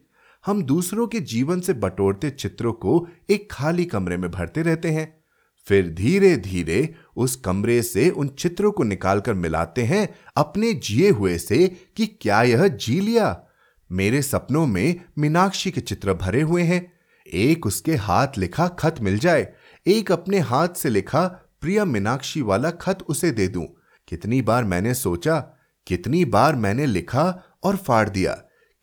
हम 0.45 0.63
दूसरों 0.63 1.07
के 1.07 1.19
जीवन 1.19 1.60
से 1.60 1.74
बटोरते 1.74 2.30
चित्रों 2.30 2.74
को 2.74 3.07
एक 3.30 3.51
खाली 3.51 3.86
कमरे 3.86 4.18
में 4.18 4.31
भरते 4.31 4.62
रहते 4.62 4.92
हैं। 4.92 5.24
फिर 5.66 5.90
धीरे 5.90 6.38
धीरे 6.38 6.96
उस 7.16 7.36
कमरे 7.36 7.81
से 7.81 8.10
उन 8.10 8.28
चित्रों 8.28 8.72
को 8.72 8.84
निकालकर 8.84 9.34
मिलाते 9.34 9.84
हैं 9.84 10.16
अपने 10.36 10.74
जिए 10.74 11.10
हुए 11.10 11.38
से 11.38 11.78
कि 11.96 12.06
क्या 12.06 12.44
यह 12.44 12.68
जी 12.68 13.00
लिया। 13.00 13.44
मेरे 13.92 14.22
सपनों 14.22 14.66
में 14.68 15.01
मीनाक्षी 15.18 15.72
के 15.72 15.81
चित्र 15.81 16.13
भरे 16.13 16.42
हुए 16.42 16.63
हैं। 16.63 16.94
एक 17.28 17.66
उसके 17.66 17.96
हाथ 17.96 18.28
लिखा 18.38 18.68
खत 18.68 18.96
मिल 19.01 19.19
जाए। 19.19 19.54
एक 19.86 20.12
अपने 20.12 20.40
हाथ 20.40 20.68
से 20.68 20.90
लिखा, 20.90 21.28
प्रिया 21.62 21.86
मीनाक्षी 21.86 22.42
वाला 22.42 22.70
खत 22.72 23.00
उसे 23.10 23.32
दे 23.32 23.48
दूँ। 23.48 23.66
कितनी 24.08 24.42
बार 24.42 24.64
मैंने 24.64 24.94
सोचा, 24.94 25.40
कितनी 25.88 26.26
बार 26.26 26.56
मैंने 26.56 26.86
लिखा 26.86 27.44
और 27.64 27.76
फाड़ 27.76 28.10
दिया। 28.10 28.32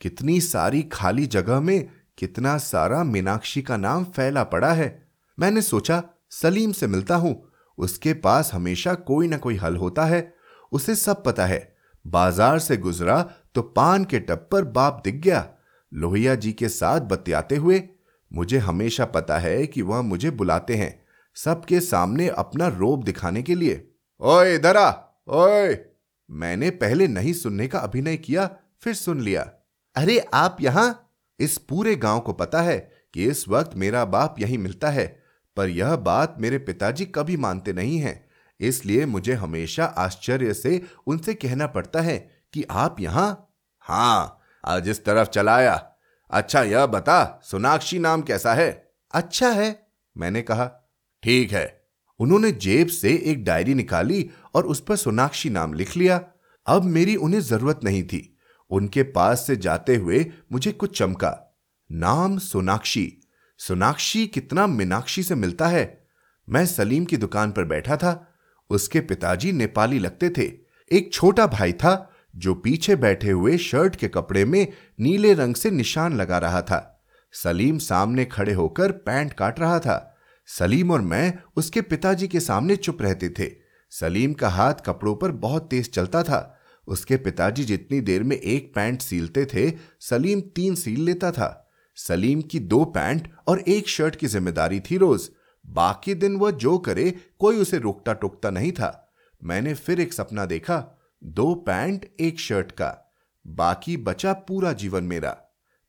कितनी 0.01 0.41
सारी 0.41 0.83
खाली 0.83 1.27
जगह 1.27 1.61
में 1.61 1.89
कितना 2.19 2.59
सारा 2.59 3.05
मीनाक्षी 3.05 3.63
का 3.63 3.77
नाम 3.77 4.05
फैला 4.05 4.45
पड़ा 4.45 4.73
है। 4.73 5.09
मैंने 5.39 5.63
सोचा, 5.63 6.03
सलीम 6.31 6.73
से 6.73 6.87
मिलता 6.87 7.17
हूँ। 7.17 7.53
उसके 7.79 8.13
पास 8.15 8.51
हमेशा 8.55 8.95
कोई 8.95 9.29
ना 9.29 9.37
कोई 9.37 9.57
हल 9.57 9.77
होता 9.77 10.05
है। 10.05 10.35
उसे 10.73 10.95
सब 10.95 11.25
पता 11.25 11.47
है। 11.47 11.77
बाज़ार 12.07 12.59
से 12.59 12.77
गुजरा 12.77 13.23
तो 13.55 13.63
पान 13.63 14.05
के 14.05 14.19
टप 14.21 14.49
पर 14.53 14.65
बाप 14.65 15.01
दिख 15.05 15.15
गया। 15.15 15.49
लोहिया 15.95 16.35
जी 16.35 16.53
के 16.53 16.69
साथ 16.69 17.01
बतियाते 17.01 17.57
हुए 17.57 17.83
मुझे 18.33 18.59
हमेशा 18.59 19.05
पता 19.05 19.39
है 19.39 19.67
कि 19.67 19.83
वह 19.83 20.03
मुझे 20.03 20.31
बुलाते 20.31 20.75
हैं, 20.75 21.05
सबके 21.35 21.81
सामने 21.81 22.29
अपना 22.29 22.69
रोब 22.69 23.05
दिखाने 23.05 23.43
के 23.43 23.55
लिए। 23.55 23.91
ओए 24.21 24.59
आ, 24.59 24.93
ओए। 25.29 25.85
मैंने 26.31 26.71
पहले 26.71 27.09
नहीं 27.09 27.33
सुनने 27.33 27.69
का 27.69 27.79
अभिनय 27.79 28.17
किया, 28.17 28.51
फिर 28.81 28.95
सुन 28.95 29.21
लिया। 29.21 29.51
अरे, 29.95 30.19
आप 30.35 30.57
यहाँ? 30.61 31.11
इस 31.41 31.59
पूरे 31.59 31.97
गाँव 31.97 32.21
को 32.21 32.33
पता 32.33 32.63
है 32.63 32.93
कि 33.15 33.25
इस 33.25 33.49
वक्त 33.49 33.71
मेरा 33.77 34.05
बाप 34.05 34.37
यहीं 34.39 34.59
मिलता 34.59 34.91
है, 34.91 35.23
पर 35.57 35.69
यह 35.69 35.97
बात 35.97 36.37
मेरे 36.39 36.59
पिताजी 36.59 37.05
कभी 37.05 37.37
मानते 37.37 37.73
नहीं 37.73 37.99
हैं। 37.99 38.31
इसलिए 38.61 39.07
मुझे 39.07 39.33
हमेशा 39.33 39.85
आश्चर्य 39.85 40.55
से 40.55 40.83
उनसे 41.07 41.35
कहना 41.35 41.67
पड़ता 41.67 42.01
है 42.01 42.31
कि 42.53 42.65
आप 42.71 43.01
यहाँ? 43.01 43.55
हाँ, 43.81 44.41
आज 44.67 44.89
इस 44.89 45.05
तरफ़ 45.05 45.29
चलाया। 45.29 45.90
अच्छा 46.31 46.63
यह 46.63 46.87
बता 46.87 47.41
सोनाक्षी 47.45 47.99
नाम 47.99 48.23
कैसा 48.23 48.55
है? 48.55 48.93
अच्छा 49.13 49.49
है। 49.49 49.87
मैंने 50.17 50.43
कहा 50.43 50.91
ठीक 51.23 51.53
है। 51.53 51.87
उन्होंने 52.19 52.53
जेब 52.53 52.89
से 52.89 53.23
एक 53.25 53.45
डायरी 53.45 53.75
निकाली 53.75 54.31
और 54.55 54.67
उस 54.67 54.81
पर 54.81 54.97
सोनाक्षी 54.97 55.51
नाम 55.51 55.73
लिख 55.73 55.97
लिया। 55.97 56.25
अब 56.67 56.83
मेरी 56.83 57.17
उन्हें 57.17 57.41
ज़रूरत 57.41 57.81
नहीं 57.85 58.03
थी। 58.03 58.37
उनके 58.71 59.03
पास 59.03 59.47
से 59.47 59.57
जाते 59.57 59.97
हुए 59.97 60.33
मुझे 60.53 60.73
कुछ 60.73 60.99
चमका। 60.99 61.57
नाम 61.93 62.39
सोनाक्षी। 62.39 63.19
सोनाक्षी 63.59 64.27
कितना 64.27 64.67
मीनाक्षी 64.67 65.23
से 65.23 65.35
मिलता 65.35 65.67
है। 65.67 66.07
मैं 66.49 66.67
सलीम 66.67 67.05
की 67.05 67.17
दुकान 67.17 67.53
पर 67.53 67.65
बैठा 67.65 67.97
था। 67.97 68.35
उसके 68.71 69.01
पिताजी 69.01 69.53
नेपाली 69.53 69.99
लगते 69.99 70.31
थे। 70.31 70.53
एक 70.93 71.13
छोटा 71.13 71.47
भाई 71.47 71.73
था 71.73 72.10
जो 72.35 72.55
पीछे 72.55 72.97
बैठे 72.97 73.31
हुए 73.31 73.57
शर्ट 73.59 73.97
के 73.97 74.09
कपड़े 74.09 74.45
में 74.45 74.67
नीले 75.01 75.33
रंग 75.35 75.55
से 75.55 75.71
निशान 75.71 76.17
लगा 76.17 76.39
रहा 76.39 76.63
था। 76.63 77.03
सलीम 77.33 77.79
सामने 77.79 78.25
खड़े 78.25 78.53
होकर 78.53 78.93
पैंट 78.93 79.33
काट 79.33 79.61
रहा 79.61 79.79
था। 79.79 80.17
सलीम 80.49 80.91
और 80.91 81.01
मैं 81.01 81.33
उसके 81.57 81.81
पिताजी 81.81 82.29
के 82.29 82.41
सामने 82.41 82.77
चुप 82.77 83.03
रहते 83.03 83.29
थे। 83.29 83.51
सलीम 83.93 84.33
का 84.33 84.49
हाथ 84.49 84.75
कपड़ों 84.87 85.15
पर 85.15 85.31
बहुत 85.31 85.69
तेज 85.71 85.91
चलता 85.93 86.23
था। 86.23 86.59
उसके 86.89 87.17
पिताजी 87.17 87.65
जितनी 87.65 88.01
देर 88.01 88.23
में 88.23 88.37
एक 88.37 88.75
पैंट 88.75 89.03
सीलते 89.03 89.45
थे, 89.45 89.71
सलीम 90.01 90.41
तीन 90.41 90.75
सील 90.75 91.01
लेता 91.01 91.31
था। 91.31 91.73
सलीम 91.97 92.43
की 92.43 92.59
दो 92.59 92.85
पैंट 92.85 93.29
और 93.49 93.61
एक 93.61 93.89
शर्ट 93.89 94.17
की 94.17 94.27
ज़िम्मेदारी 94.27 94.81
थी 94.81 94.97
रोज। 94.97 95.31
बाकी 95.65 96.15
दिन 96.15 96.37
वह 96.37 96.51
जो 96.51 96.79
करे, 96.79 97.11
कोई 97.39 97.57
उसे 97.57 97.79
रोकता 97.79 98.13
टोकता 98.13 98.51
नहीं 98.51 98.73
था। 98.73 99.13
मैंने 99.43 99.75
फिर 99.75 100.01
एक 100.01 100.13
सपना 100.13 100.45
देखा 100.45 101.00
दो 101.25 101.55
पैंट, 101.55 102.17
एक 102.21 102.41
शर्ट 102.41 102.73
का। 102.73 103.13
बाकी 103.47 103.97
बचा 103.97 104.33
पूरा 104.33 104.73
जीवन 104.73 105.05
मेरा। 105.05 105.31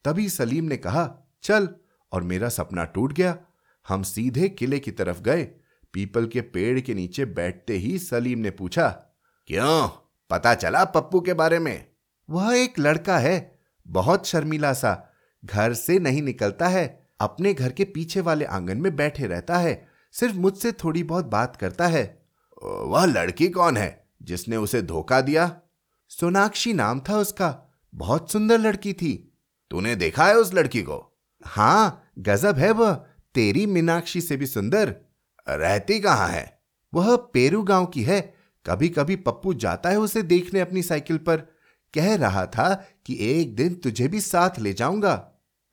तभी 0.05 0.29
सलीम 0.29 0.63
ने 0.63 0.77
कहा, 0.77 1.15
चल। 1.43 1.69
और 2.11 2.23
मेरा 2.23 2.49
सपना 2.49 2.83
टूट 2.83 3.13
गया। 3.13 3.37
हम 3.87 4.03
सीधे 4.03 4.49
किले 4.49 4.79
की 4.79 4.91
तरफ़ 4.91 5.21
गए। 5.21 5.43
पीपल 5.93 6.27
के 6.27 6.41
पेड़ 6.41 6.79
के 6.79 6.93
नीचे 6.93 7.25
बैठते 7.25 7.73
ही 7.73 7.99
सलीम 7.99 8.39
ने 8.39 8.51
पूछा, 8.51 8.89
क्यों? 9.47 9.89
पता 10.29 10.53
चला 10.53 10.85
पप्पू 10.85 11.21
के 11.21 11.33
बारे 11.33 11.59
में? 11.59 11.85
वह 12.29 12.57
एक 12.57 12.79
लड़का 12.79 13.17
है। 13.17 13.59
बहुत 13.87 14.27
शर्मीला 14.27 14.73
सा। 14.73 15.09
घर 15.45 15.73
से 15.73 15.99
नहीं 15.99 16.21
निकलता 16.21 16.67
है। 16.67 17.09
अपने 17.19 17.53
घर 17.53 17.71
के 17.71 17.83
पीछे 17.83 18.21
वाले 18.21 18.45
आँगन 18.45 18.77
में 18.77 18.95
बैठे 18.95 19.27
रहता 19.27 19.57
है। 19.57 19.87
सिर्फ़ 20.11 20.35
मुझसे 20.35 20.71
थोड़ी 20.71 21.03
बहुत 21.03 21.25
बात 21.25 21.55
करता 21.55 21.87
है। 21.87 22.25
वह 22.63 23.05
लड़की 23.05 23.49
कौन 23.49 23.77
है? 23.77 24.00
जिसने 24.21 24.57
उसे 24.57 24.81
धोखा 24.81 25.21
दिया, 25.21 25.61
सोनाक्षी 26.09 26.73
नाम 26.73 26.99
था 26.99 27.17
उसका, 27.17 27.71
बहुत 27.95 28.31
सुंदर 28.31 28.59
लड़की 28.59 28.93
थी। 28.93 29.37
तूने 29.71 29.95
देखा 29.95 30.25
है 30.25 30.35
उस 30.35 30.53
लड़की 30.53 30.81
को? 30.81 31.21
हाँ 31.45 32.11
गजब 32.19 32.57
है 32.57 32.71
वह, 32.71 32.93
तेरी 33.33 33.65
मीनाक्षी 33.65 34.21
से 34.21 34.37
भी 34.37 34.47
सुंदर। 34.47 34.95
रहती 35.49 35.99
कहाँ 35.99 36.27
है? 36.27 36.61
वह 36.93 37.15
पेरू 37.15 37.63
गाँव 37.63 37.85
की 37.85 38.03
है। 38.03 38.35
कभी 38.65 38.89
कभी 38.89 39.15
पप्पू 39.15 39.53
जाता 39.53 39.89
है 39.89 39.99
उसे 39.99 40.23
देखने 40.23 40.59
अपनी 40.59 40.83
साइकिल 40.83 41.17
पर। 41.17 41.37
कह 41.93 42.15
रहा 42.15 42.45
था 42.45 42.73
कि 43.05 43.17
एक 43.19 43.55
दिन 43.55 43.73
तुझे 43.73 44.07
भी 44.07 44.21
साथ 44.21 44.59
ले 44.59 44.73
जाऊँगा। 44.73 45.15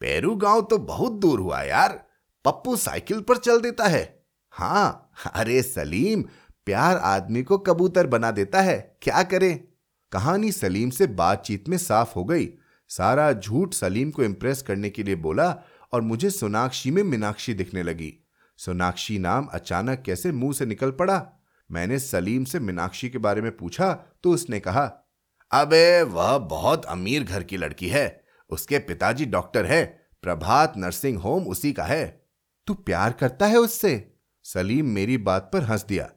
पेरू 0.01 0.37
गाँव 0.37 0.63
तो 0.63 0.79
बहुत 0.79 1.13
दूर 1.13 1.41
हुआ 1.41 1.63
यार। 1.63 2.05
पप्पू 2.45 2.77
साइकिल 2.77 3.21
पर 3.21 3.37
चल 3.37 3.61
देता 3.61 3.85
है। 3.85 4.27
हाँ 4.51 5.11
अरे 5.35 5.63
सलीम 5.63 6.25
प्यार 6.69 6.97
आदमी 6.97 7.43
को 7.43 7.59
कबूतर 7.59 8.07
बना 8.07 8.31
देता 8.31 8.61
है, 8.61 8.97
क्या 9.03 9.23
करे? 9.23 9.69
कहानी 10.13 10.53
सलीम 10.53 10.91
से 10.91 11.07
बातचीत 11.07 11.69
में 11.69 11.79
साफ़ 11.79 12.15
हो 12.17 12.25
गई। 12.25 12.49
सारा 12.89 13.33
झूठ 13.33 13.75
सलीम 13.75 14.11
को 14.11 14.25
इम्प्रेस 14.25 14.63
करने 14.63 14.91
के 14.91 15.03
लिए 15.03 15.15
बोला 15.15 15.59
और 15.93 16.01
मुझे 16.01 16.31
सोनाक्षी 16.31 16.91
में 16.91 17.03
मीनाक्षी 17.03 17.55
दिखने 17.55 17.83
लगी। 17.83 18.27
सोनाक्षी 18.57 19.19
नाम 19.19 19.45
अचानक 19.45 20.03
कैसे 20.07 20.33
मुँह 20.33 20.53
से 20.53 20.67
निकल 20.67 20.91
पड़ा? 20.91 21.33
मैंने 21.71 21.99
सलीम 21.99 22.45
से 22.45 22.61
मीनाक्षी 22.61 23.09
के 23.09 23.19
बारे 23.19 23.43
में 23.43 23.57
पूछा 23.57 23.93
तो 24.23 24.31
उसने 24.31 24.61
कहा, 24.61 25.13
अबे, 25.51 26.03
वह 26.03 26.39
बहुत 26.39 26.85
अमीर 26.85 27.25
घर 27.25 27.43
की 27.43 27.57
लड़की 27.57 27.89
है। 27.89 28.25
उसके 28.51 28.79
पिताजी 28.79 29.25
डॉक्टर 29.25 29.67
है। 29.67 30.09
प्रभात 30.23 30.73
नर्सिंग 30.77 31.19
होम 31.19 31.45
उसी 31.45 31.73
का 31.73 31.85
है। 31.85 32.27
तू 32.67 32.75
प्यार 32.75 33.13
करता 33.13 33.47
है 33.47 33.57
उससे? 33.57 34.15
सलीम 34.45 34.87
मेरी 34.87 35.19
बात 35.19 35.51
पर 35.53 35.63
हंस 35.63 35.85
दिया। 35.89 36.11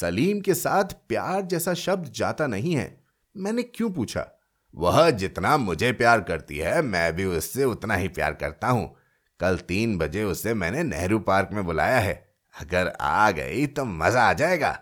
सलीम 0.00 0.40
के 0.40 0.54
साथ 0.54 0.84
प्यार 0.84 1.42
जैसा 1.42 1.74
शब्द 1.74 2.12
जाता 2.12 2.46
नहीं 2.46 2.76
है। 2.76 3.04
मैंने 3.36 3.62
क्यों 3.62 3.90
पूछा? 3.90 4.40
वह 4.74 5.10
जितना 5.10 5.56
मुझे 5.56 5.92
प्यार 5.92 6.20
करती 6.20 6.58
है 6.58 6.82
मैं 6.82 7.16
भी 7.16 7.24
उससे 7.24 7.64
उतना 7.64 7.94
ही 7.94 8.08
प्यार 8.08 8.34
करता 8.34 8.68
हूँ। 8.68 8.96
कल 9.40 9.56
तीन 9.56 9.98
बजे 9.98 10.24
उसे 10.24 10.54
मैंने 10.54 10.82
नेहरू 10.82 11.18
पार्क 11.18 11.48
में 11.52 11.64
बुलाया 11.64 11.98
है। 11.98 12.34
अगर 12.60 12.92
आ 13.00 13.30
गई 13.30 13.66
तो 13.66 13.84
मज़ा 13.84 14.22
आ 14.22 14.32
जाएगा। 14.32 14.78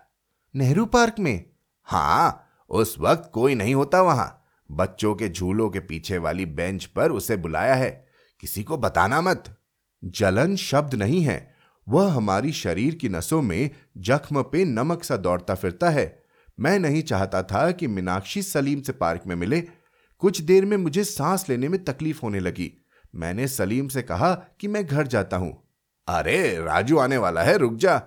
नेहरू 0.57 0.87
पार्क 0.87 1.15
में? 1.19 1.45
हाँ 1.83 2.47
उस 2.71 2.97
वक्त 2.99 3.31
कोई 3.35 3.55
नहीं 3.55 3.75
होता 3.75 4.03
वहाँ। 4.03 4.45
बच्चों 4.71 5.15
के 5.15 5.29
झूलों 5.29 5.71
के 5.71 5.81
पीछे 5.81 6.19
वाली 6.19 6.47
बेंच 6.47 6.85
पर 6.85 7.11
उसे 7.11 7.37
बुलाया 7.37 7.75
है। 7.75 8.07
किसी 8.41 8.63
को 8.63 8.77
बताना 8.77 9.21
मत। 9.21 9.57
जलन 10.05 10.57
शब्द 10.57 10.95
नहीं 10.95 11.23
है। 11.23 11.50
वह 11.91 12.13
हमारी 12.13 12.53
शरीर 12.53 12.95
की 12.95 13.09
नसों 13.09 13.43
में 13.43 13.71
जख्म 13.99 14.43
पे 14.43 14.65
नमक 14.65 15.05
सा 15.05 15.17
दौड़ता 15.17 15.55
फिरता 15.55 15.91
है। 15.91 16.23
मैं 16.61 16.79
नहीं 16.79 17.03
चाहता 17.03 17.43
था 17.43 17.71
कि 17.71 17.87
मीनाक्षी 17.87 18.43
सलीम 18.43 18.81
से 18.81 18.93
पार्क 18.93 19.23
में 19.27 19.37
मिले। 19.37 19.61
कुछ 20.19 20.41
देर 20.41 20.65
में 20.65 20.77
मुझे 20.77 21.05
सांस 21.05 21.49
लेने 21.49 21.69
में 21.69 21.85
तकलीफ़ 21.85 22.21
होने 22.23 22.41
लगी। 22.41 22.87
मैंने 23.15 23.49
सलीम 23.49 23.89
से 23.89 24.03
कहा 24.03 24.35
कि 24.35 24.69
मैं 24.69 24.87
घर 24.87 25.07
जाता 25.07 25.37
हूँ। 25.37 25.69
अरे, 26.09 26.59
राजू 26.61 26.99
आने 26.99 27.17
वाला 27.17 27.43
है, 27.43 27.57
रुक 27.57 27.75
जा। 27.75 28.03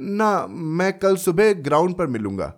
ना, 0.00 0.46
मैं 0.46 0.98
कल 0.98 1.16
सुबह 1.16 1.52
ग्राउंड 1.52 1.94
पर 1.94 2.06
मिलूँगा। 2.06 2.54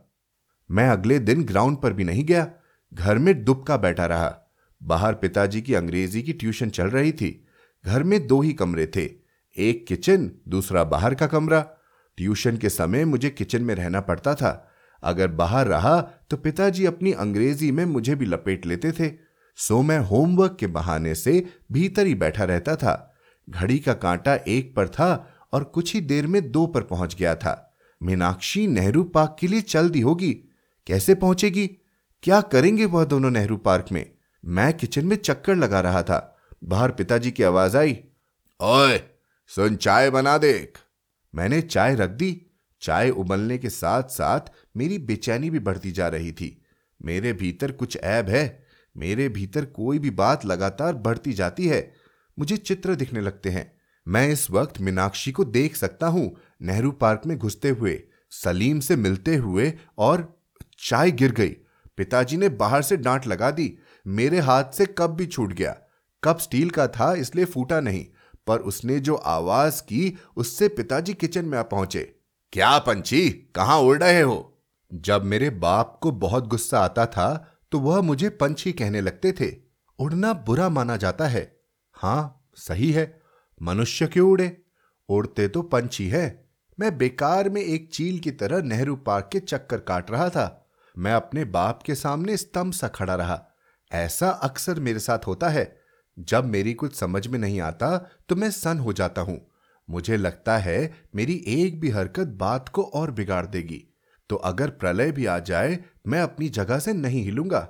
मैं 0.70 0.88
अगले 0.88 1.18
दिन 1.18 1.44
ग्राउंड 1.44 1.76
पर 1.76 1.92
भी 1.92 2.04
नहीं 2.04 2.24
गया। 2.24 2.52
घर 2.94 3.18
में 3.18 3.44
दुबका 3.44 3.76
बैठा 3.76 4.06
रहा। 4.06 4.52
बाहर 4.82 5.14
पिताजी 5.14 5.62
की 5.62 5.74
अंग्रेज़ी 5.74 6.22
की 6.22 6.32
ट्यूशन 6.32 6.70
चल 6.70 6.86
रही 6.86 7.12
थी। 7.12 7.46
घर 7.86 8.02
में 8.02 8.26
दो 8.26 8.40
ही 8.40 8.52
कमरे 8.52 8.86
थे। 8.86 9.19
एक 9.56 9.86
किचन, 9.86 10.30
दूसरा 10.48 10.84
बाहर 10.84 11.14
का 11.14 11.26
कमरा। 11.26 11.60
ट्यूशन 12.18 12.56
के 12.56 12.68
समय 12.68 13.04
मुझे 13.04 13.30
किचन 13.30 13.62
में 13.62 13.74
रहना 13.74 14.00
पड़ता 14.00 14.34
था। 14.34 14.66
अगर 15.02 15.28
बाहर 15.28 15.66
रहा 15.66 16.00
तो 16.30 16.36
पिताजी 16.36 16.86
अपनी 16.86 17.12
अंग्रेज़ी 17.12 17.70
में 17.72 17.84
मुझे 17.84 18.14
भी 18.14 18.26
लपेट 18.26 18.66
लेते 18.66 18.92
थे। 18.92 19.12
सो 19.58 19.80
मैं 19.82 19.98
होमवर्क 19.98 20.56
के 20.60 20.66
बहाने 20.66 21.14
से 21.14 21.44
भीतर 21.72 22.06
ही 22.06 22.14
बैठा 22.14 22.44
रहता 22.44 22.76
था। 22.76 23.14
घड़ी 23.50 23.78
का 23.78 23.94
कांटा 23.94 24.34
एक 24.34 24.74
पर 24.76 24.88
था 24.88 25.34
और 25.52 25.64
कुछ 25.64 25.94
ही 25.94 26.00
देर 26.00 26.26
में 26.26 26.50
दो 26.50 26.66
पर 26.66 26.82
पहुँच 26.82 27.16
गया 27.16 27.34
था। 27.34 27.74
मीनाक्षी 28.02 28.66
नेहरू 28.66 29.02
पार्क 29.04 29.36
के 29.40 29.48
लिए 29.48 29.60
चल 29.60 29.88
दी 29.88 30.00
होगी। 30.00 30.32
कैसे 30.86 31.14
पहुंचेगी? 31.14 31.66
क्या 32.22 32.40
करेंगे 32.40 32.84
वह 32.84 33.04
दोनों 33.04 33.30
नेहरू 33.30 33.56
पार्क 33.56 33.86
में? 33.92 34.10
मैं 34.44 34.72
किचन 34.72 35.06
में 35.06 35.16
चक्कर 35.16 35.56
लगा 35.56 35.80
रहा 35.80 36.02
था। 36.02 36.36
बाहर 36.64 36.90
पिताजी 36.90 37.30
की 37.30 37.42
आवाज़ 37.42 37.76
आई, 37.76 37.98
ओए 38.60 38.98
सुन, 39.56 39.76
चाय 39.76 40.10
बना 40.10 40.38
देख। 40.38 40.78
मैंने 41.34 41.62
चाय 41.62 41.94
रख 41.94 42.10
दी। 42.10 42.46
चाय 42.80 43.10
उबलने 43.10 43.58
के 43.58 43.70
साथ 43.70 44.02
साथ 44.02 44.40
मेरी 44.76 44.98
बेचैनी 44.98 45.50
भी 45.50 45.58
बढ़ती 45.58 45.92
जा 45.92 46.08
रही 46.08 46.32
थी। 46.32 46.62
मेरे 47.02 47.32
भीतर 47.32 47.72
कुछ 47.72 47.96
ऐब 47.96 48.28
है। 48.28 48.66
मेरे 48.96 49.28
भीतर 49.28 49.64
कोई 49.64 49.98
भी 49.98 50.10
बात 50.10 50.46
लगातार 50.46 50.94
बढ़ती 50.94 51.32
जाती 51.32 51.66
है। 51.66 51.94
मुझे 52.38 52.56
चित्र 52.56 52.94
दिखने 52.94 53.20
लगते 53.20 53.50
हैं। 53.50 53.80
मैं 54.08 54.28
इस 54.28 54.50
वक्त 54.50 54.80
मीनाक्षी 54.80 55.32
को 55.32 55.44
देख 55.44 55.76
सकता 55.76 56.06
हूँ, 56.06 56.36
नेहरू 56.62 56.90
पार्क 56.90 57.22
में 57.26 57.38
घुसते 57.38 57.68
हुए, 57.68 58.02
सलीम 58.30 58.80
से 58.80 58.96
मिलते 58.96 59.36
हुए 59.36 59.72
और 59.98 60.42
चाय 60.78 61.10
गिर 61.10 61.32
गई। 61.32 61.56
पिताजी 61.96 62.36
ने 62.36 62.48
बाहर 62.48 62.82
से 62.82 62.96
डांट 62.96 63.26
लगा 63.26 63.50
दी। 63.50 63.78
मेरे 64.06 64.38
हाथ 64.38 64.64
से 64.64 64.86
कब 64.86 65.06
भी 65.06 65.26
छूट 65.26 65.52
गया। 65.52 65.76
कप 66.24 66.38
स्टील 66.38 66.70
का 66.70 66.86
था, 66.88 67.14
इसलिए 67.14 67.44
फूटा 67.44 67.80
नहीं। 67.80 68.06
पर 68.46 68.58
उसने 68.58 69.00
जो 69.00 69.14
आवाज़ 69.14 69.82
की, 69.82 70.18
उससे 70.36 70.68
पिताजी 70.68 71.14
किचन 71.14 71.44
में 71.44 71.58
आ 71.58 71.62
पहुँचे। 71.62 72.16
क्या 72.52 72.78
पंछी? 72.78 73.30
कहाँ 73.30 73.78
उड़ 73.78 73.98
रहे 73.98 74.20
हो? 74.20 74.58
जब 74.94 75.24
मेरे 75.24 75.50
बाप 75.50 75.98
को 76.02 76.10
बहुत 76.10 76.46
गुस्सा 76.46 76.80
आता 76.80 77.06
था 77.06 77.58
तो 77.72 77.78
वह 77.78 78.00
मुझे 78.00 78.28
पंछी 78.28 78.72
कहने 78.72 79.00
लगते 79.00 79.32
थे। 79.32 79.56
उड़ना 79.98 80.32
बुरा 80.32 80.68
माना 80.68 80.96
जाता 80.96 81.26
है। 81.26 81.60
हाँ, 81.92 82.48
सही 82.54 82.92
है। 82.92 83.20
मनुष्य 83.62 84.06
क्यों 84.06 84.30
उड़े? 84.30 84.62
उड़ते 85.08 85.48
तो 85.48 85.62
पंछी 85.62 86.08
है। 86.08 86.50
मैं 86.80 86.98
बेकार 86.98 87.48
में 87.48 87.62
एक 87.62 87.90
चील 87.92 88.18
की 88.18 88.30
तरह 88.30 88.62
नेहरू 88.62 88.96
पार्क 88.96 89.28
के 89.32 89.40
चक्कर 89.40 89.78
काट 89.78 90.10
रहा 90.10 90.28
था। 90.28 90.70
मैं 90.98 91.12
अपने 91.12 91.44
बाप 91.44 91.82
के 91.82 91.94
सामने 91.94 92.36
स्तंभ 92.36 92.72
सा 92.72 92.88
खड़ा 92.88 93.14
रहा। 93.14 93.46
ऐसा 93.92 94.30
अक्सर 94.30 94.80
मेरे 94.80 94.98
साथ 94.98 95.18
होता 95.26 95.48
है। 95.48 95.79
जब 96.20 96.44
मेरी 96.44 96.74
कुछ 96.74 96.94
समझ 96.94 97.26
में 97.26 97.38
नहीं 97.38 97.60
आता 97.60 97.96
तो 98.28 98.36
मैं 98.36 98.50
सन 98.50 98.78
हो 98.78 98.92
जाता 98.92 99.20
हूँ। 99.20 99.40
मुझे 99.88 100.16
लगता 100.16 100.56
है 100.58 100.92
मेरी 101.14 101.34
एक 101.46 101.80
भी 101.80 101.90
हरकत 101.90 102.26
बात 102.38 102.68
को 102.68 102.82
और 102.84 103.10
बिगाड़ 103.10 103.46
देगी। 103.46 103.82
तो 104.30 104.36
अगर 104.36 104.70
प्रलय 104.70 105.10
भी 105.12 105.26
आ 105.26 105.38
जाए, 105.38 105.78
मैं 106.06 106.20
अपनी 106.20 106.48
जगह 106.48 106.78
से 106.78 106.92
नहीं 106.92 107.22
हिलूँगा। 107.24 107.68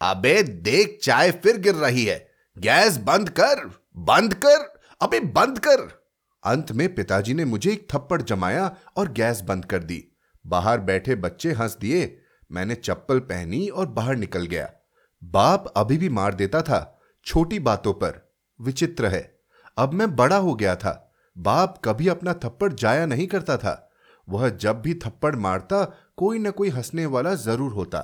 अबे, 0.00 0.42
देख 0.42 0.98
चाय 1.02 1.30
फिर 1.32 1.56
गिर 1.56 1.74
रही 1.74 2.04
है। 2.04 2.28
गैस 2.58 2.96
बंद 2.96 3.28
कर 3.30 3.66
बंद 3.96 4.34
कर, 4.34 4.80
अबे 5.00 5.20
बंद 5.20 5.58
कर। 5.58 5.88
अंत 6.44 6.72
में 6.72 6.94
पिताजी 6.94 7.34
ने 7.34 7.44
मुझे 7.44 7.72
एक 7.72 7.86
थप्पड़ 7.94 8.22
जमाया 8.22 8.76
और 8.96 9.12
गैस 9.12 9.40
बंद 9.40 9.64
कर 9.64 9.82
दी। 9.82 10.04
बाहर 10.46 10.80
बैठे 10.80 11.14
बच्चे 11.14 11.52
हंस 11.52 11.76
दिए। 11.80 12.16
मैंने 12.50 12.74
चप्पल 12.74 13.18
पहनी 13.18 13.66
और 13.68 13.86
बाहर 13.86 14.16
निकल 14.16 14.46
गया। 14.46 14.70
बाप 15.22 15.72
अभी 15.76 15.96
भी 15.98 16.08
मार 16.08 16.34
देता 16.34 16.62
था। 16.62 16.99
छोटी 17.26 17.58
बातों 17.58 17.92
पर 17.92 18.34
विचित्र 18.60 19.06
है। 19.06 19.40
अब 19.78 19.92
मैं 19.92 20.16
बड़ा 20.16 20.36
हो 20.36 20.54
गया 20.54 20.74
था। 20.76 21.14
बाप 21.36 21.80
कभी 21.84 22.08
अपना 22.08 22.32
थप्पड़ 22.34 22.72
जाया 22.72 23.06
नहीं 23.06 23.26
करता 23.26 23.56
था। 23.56 23.90
वह 24.28 24.48
जब 24.48 24.80
भी 24.80 24.94
थप्पड़ 24.94 25.36
मारता, 25.36 25.84
कोई 26.16 26.38
न 26.38 26.50
कोई 26.50 26.68
हंसने 26.68 27.06
वाला 27.06 27.34
ज़रूर 27.34 27.72
होता। 27.72 28.00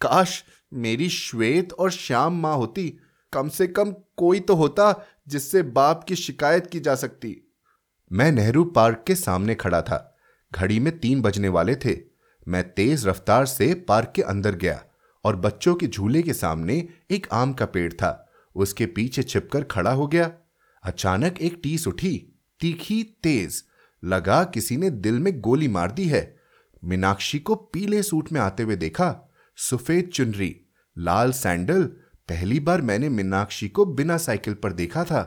काश 0.00 0.44
मेरी 0.72 1.08
श्वेत 1.08 1.72
और 1.72 1.90
श्याम 1.90 2.40
माँ 2.40 2.56
होती। 2.56 2.98
कम 3.32 3.48
से 3.48 3.66
कम 3.66 3.92
कोई 4.16 4.40
तो 4.40 4.54
होता 4.54 4.94
जिससे 5.28 5.62
बाप 5.62 6.04
की 6.04 6.16
शिकायत 6.16 6.66
की 6.66 6.80
जा 6.80 6.94
सकती। 6.94 7.36
मैं 8.12 8.32
नेहरू 8.32 8.64
पार्क 8.64 9.04
के 9.06 9.14
सामने 9.14 9.54
खड़ा 9.54 9.82
था। 9.82 10.16
घड़ी 10.52 10.80
में 10.80 10.98
तीन 10.98 11.22
बजने 11.22 11.48
वाले 11.48 11.74
थे। 11.74 11.96
मैं 12.48 12.62
तेज 12.74 13.06
रफ्तार 13.06 13.46
से 13.46 13.74
पार्क 13.74 14.12
के 14.16 14.22
अंदर 14.22 14.54
गया 14.54 14.82
और 15.24 15.36
बच्चों 15.36 15.74
के 15.74 15.86
झूले 15.86 16.22
के 16.22 16.32
सामने 16.32 16.88
एक 17.10 17.26
आम 17.32 17.52
का 17.52 17.66
पेड़ 17.66 17.92
था। 17.92 18.28
उसके 18.56 18.86
पीछे 18.86 19.22
छिपकर 19.22 19.64
खड़ा 19.64 19.92
हो 19.92 20.06
गया। 20.06 20.30
अचानक 20.84 21.40
एक 21.40 21.60
टीस 21.62 21.86
उठी, 21.88 22.16
तीखी 22.60 23.02
तेज, 23.22 23.62
लगा 24.02 24.42
किसी 24.44 24.76
ने 24.76 24.90
दिल 24.90 25.18
में 25.18 25.40
गोली 25.40 25.68
मार 25.68 25.90
दी 25.90 26.04
है। 26.04 26.22
मीनाक्षी 26.82 27.38
को 27.38 27.54
पीले 27.54 28.02
सूट 28.02 28.32
में 28.32 28.40
आते 28.40 28.62
हुए 28.62 28.76
देखा, 28.76 29.30
सफ़ेद 29.58 30.08
चुनरी, 30.08 30.54
लाल 30.96 31.32
सैंडल, 31.32 31.82
पहली 32.28 32.60
बार 32.60 32.82
मैंने 32.82 33.08
मीनाक्षी 33.08 33.68
को 33.68 33.84
बिना 33.84 34.16
साइकिल 34.16 34.54
पर 34.54 34.72
देखा 34.72 35.04
था। 35.04 35.22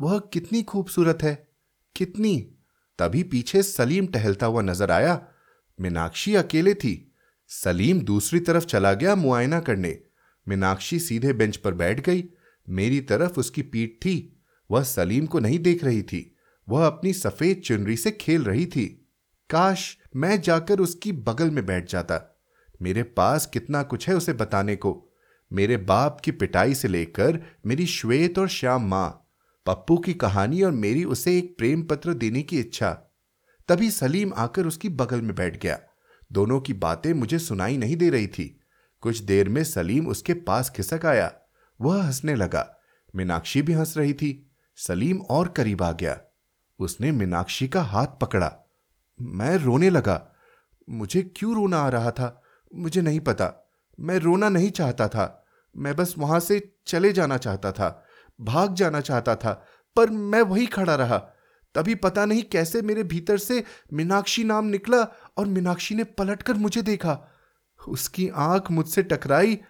वह 0.00 0.18
कितनी 0.32 0.62
खूबसूरत 0.62 1.22
है, 1.22 1.34
कितनी। 1.96 2.36
तभी 2.98 3.22
पीछे 3.22 3.62
सलीम 3.62 4.06
टहलता 4.06 4.46
हुआ 4.46 4.62
नज़र 4.62 4.90
आया। 4.90 5.20
मीनाक्षी 5.78 6.34
अकेले 6.34 6.74
थी। 6.74 7.12
सलीम 7.50 8.00
दूसरी 8.00 8.40
तरफ़ 8.40 8.64
चला 8.64 8.92
गया 8.92 9.14
मुआयना 9.14 9.60
करने। 9.60 9.98
मीनाक्षी 10.46 10.98
सीधे 10.98 11.32
बेंच 11.32 11.56
पर 11.56 11.74
बैठ 11.74 12.00
गई। 12.00 12.24
मेरी 12.68 13.00
तरफ़ 13.00 13.40
उसकी 13.40 13.62
पीठ 13.62 13.90
थी। 13.90 14.42
वह 14.70 14.82
सलीम 14.82 15.26
को 15.26 15.38
नहीं 15.38 15.58
देख 15.58 15.84
रही 15.84 16.02
थी। 16.02 16.36
वह 16.68 16.86
अपनी 16.86 17.12
सफ़ेद 17.12 17.56
चुनरी 17.56 17.96
से 17.96 18.10
खेल 18.10 18.44
रही 18.44 18.66
थी। 18.66 19.08
काश 19.50 19.98
मैं 20.16 20.40
जाकर 20.40 20.80
उसकी 20.80 21.12
बगल 21.12 21.50
में 21.50 21.66
बैठ 21.66 21.90
जाता। 21.90 22.40
मेरे 22.82 23.02
पास 23.02 23.46
कितना 23.46 23.82
कुछ 23.82 24.08
है 24.08 24.14
उसे 24.14 24.32
बताने 24.32 24.76
को। 24.76 25.12
मेरे 25.52 25.76
बाप 25.76 26.20
की 26.20 26.30
पिटाई 26.30 26.74
से 26.74 26.88
लेकर 26.88 27.40
मेरी 27.66 27.86
श्वेत 27.86 28.38
और 28.38 28.48
श्याम 28.48 28.88
माँ, 28.88 29.30
पप्पू 29.66 29.98
की 29.98 30.14
कहानी 30.14 30.62
और 30.62 30.72
मेरी 30.72 31.04
उसे 31.04 31.38
एक 31.38 31.58
प्रेम 31.58 31.82
पत्र 31.82 32.14
देने 32.14 32.42
की 32.42 32.60
इच्छा। 32.60 32.90
तभी 33.68 33.90
सलीम 33.90 34.32
आकर 34.36 34.66
उसकी 34.66 34.88
बगल 34.88 35.22
में 35.22 35.34
बैठ 35.34 35.62
गया। 35.62 35.80
दोनों 36.32 36.60
की 36.60 36.72
बातें 36.72 37.12
मुझे 37.12 37.38
सुनाई 37.38 37.76
नहीं 37.76 37.96
दे 37.96 38.10
रही 38.10 38.26
थी। 38.26 38.60
कुछ 39.00 39.18
देर 39.18 39.48
में 39.48 39.64
सलीम 39.64 40.06
उसके 40.06 40.34
पास 40.34 40.70
खिसक 40.70 41.06
आया। 41.06 41.39
वह 41.80 42.04
हंसने 42.04 42.34
लगा। 42.34 42.76
मीनाक्षी 43.16 43.62
भी 43.62 43.72
हंस 43.72 43.96
रही 43.96 44.14
थी। 44.14 44.50
सलीम 44.76 45.20
और 45.20 45.48
करीब 45.48 45.82
आ 45.82 45.92
गया। 45.92 46.20
उसने 46.78 47.12
मीनाक्षी 47.12 47.68
का 47.68 47.82
हाथ 47.82 48.06
पकड़ा। 48.06 48.70
मैं 49.20 49.56
रोने 49.56 49.90
लगा। 49.90 50.32
मुझे 50.90 51.22
क्यों 51.22 51.54
रोना 51.54 51.78
आ 51.78 51.88
रहा 51.88 52.10
था? 52.10 52.42
मुझे 52.74 53.02
नहीं 53.02 53.20
पता। 53.20 53.70
मैं 54.00 54.18
रोना 54.18 54.48
नहीं 54.48 54.70
चाहता 54.70 55.08
था। 55.08 55.46
मैं 55.76 55.96
बस 55.96 56.14
वहाँ 56.18 56.40
से 56.40 56.76
चले 56.86 57.12
जाना 57.12 57.36
चाहता 57.36 57.72
था। 57.72 58.06
भाग 58.40 58.74
जाना 58.74 59.00
चाहता 59.00 59.36
था। 59.36 59.66
पर 59.96 60.10
मैं 60.10 60.42
वही 60.42 60.66
खड़ा 60.66 60.94
रहा। 60.94 61.18
तभी 61.74 61.94
पता 61.94 62.24
नहीं 62.24 62.42
कैसे 62.42 62.82
मेरे 62.82 63.02
भीतर 63.02 63.38
से 63.38 63.64
मीनाक्षी 63.92 64.44
नाम 64.44 64.64
निकला 64.64 65.32
और 65.36 65.46
मीनाक्षी 65.46 65.94
ने 65.94 66.04
पलटकर 66.04 66.54
मुझे 66.54 66.82
देखा। 66.82 67.28
उसकी 67.88 68.28
आँख 68.28 68.70
मुझसे 68.70 69.02
टकराई 69.02 69.60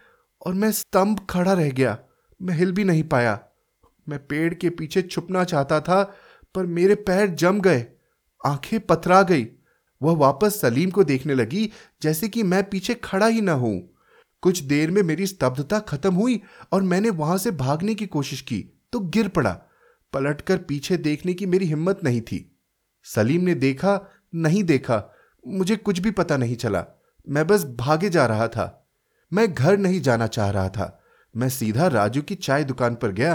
और 0.47 0.55
मैं 0.55 0.73
स्तंभ 0.73 1.27
खड़ा 1.31 1.53
रह 1.53 1.71
गया। 1.71 1.99
मैं 2.43 2.55
हिल 2.55 2.73
भी 2.73 2.85
नहीं 2.85 3.03
पाया। 3.03 3.41
मैं 4.09 4.27
पेड़ 4.27 4.55
के 4.55 4.71
पीछे 4.71 5.03
छुपना 5.03 5.45
चाहता 5.45 5.81
था, 5.81 6.15
पर 6.55 6.67
मेरे 6.67 6.95
पैर 6.95 7.27
जम 7.27 7.61
गए। 7.61 7.87
आँखें 8.47 8.81
पथरा 8.81 9.23
गई। 9.23 9.49
वह 10.03 10.17
वापस 10.17 10.61
सलीम 10.61 10.91
को 10.91 11.05
देखने 11.05 11.35
लगी, 11.35 11.71
जैसे 12.03 12.29
कि 12.29 12.43
मैं 12.43 12.71
पीछे 12.71 12.95
खड़ा 12.95 13.27
ही 13.27 13.41
ना 13.41 13.53
हूँ। 13.53 13.95
कुछ 14.43 14.61
देर 14.61 14.91
में 14.91 15.03
मेरी 15.03 15.27
स्तब्धता 15.27 15.79
खत्म 15.79 16.15
हुई 16.15 16.43
और 16.73 16.83
मैंने 16.83 17.11
वहाँ 17.11 17.39
से 17.39 17.51
भागने 17.51 17.95
की 17.95 18.07
कोशिश 18.07 18.41
की 18.41 18.81
तो 18.93 19.01
गिर 19.01 19.29
पड़ा। 19.29 19.63
पलटकर 20.13 20.59
पीछे 20.59 20.97
देखने 20.97 21.35
की 21.35 21.47
मेरी 21.47 21.67
हिम्मत 21.67 22.01
नहीं 22.05 22.21
थी। 22.21 22.57
सलीम 23.05 23.41
ने 23.41 23.55
देखा, 23.55 24.11
नहीं 24.35 24.65
देखा। 24.65 25.15
मुझे 25.47 25.77
कुछ 25.77 25.99
भी 25.99 26.11
पता 26.11 26.37
नहीं 26.37 26.57
चला। 26.57 26.87
मैं 27.29 27.47
बस 27.47 27.65
भागे 27.65 28.09
जा 28.09 28.27
रहा 28.27 28.49
था। 28.49 28.80
मैं 29.33 29.53
घर 29.55 29.79
नहीं 29.79 30.01
जाना 30.01 30.27
चाह 30.27 30.51
रहा 30.51 30.69
था। 30.69 30.97
मैं 31.35 31.49
सीधा 31.49 31.87
राजू 31.87 32.23
की 32.23 32.35
चाय 32.35 32.65
दुकान 32.65 32.95
पर 32.95 33.13
गया। 33.13 33.35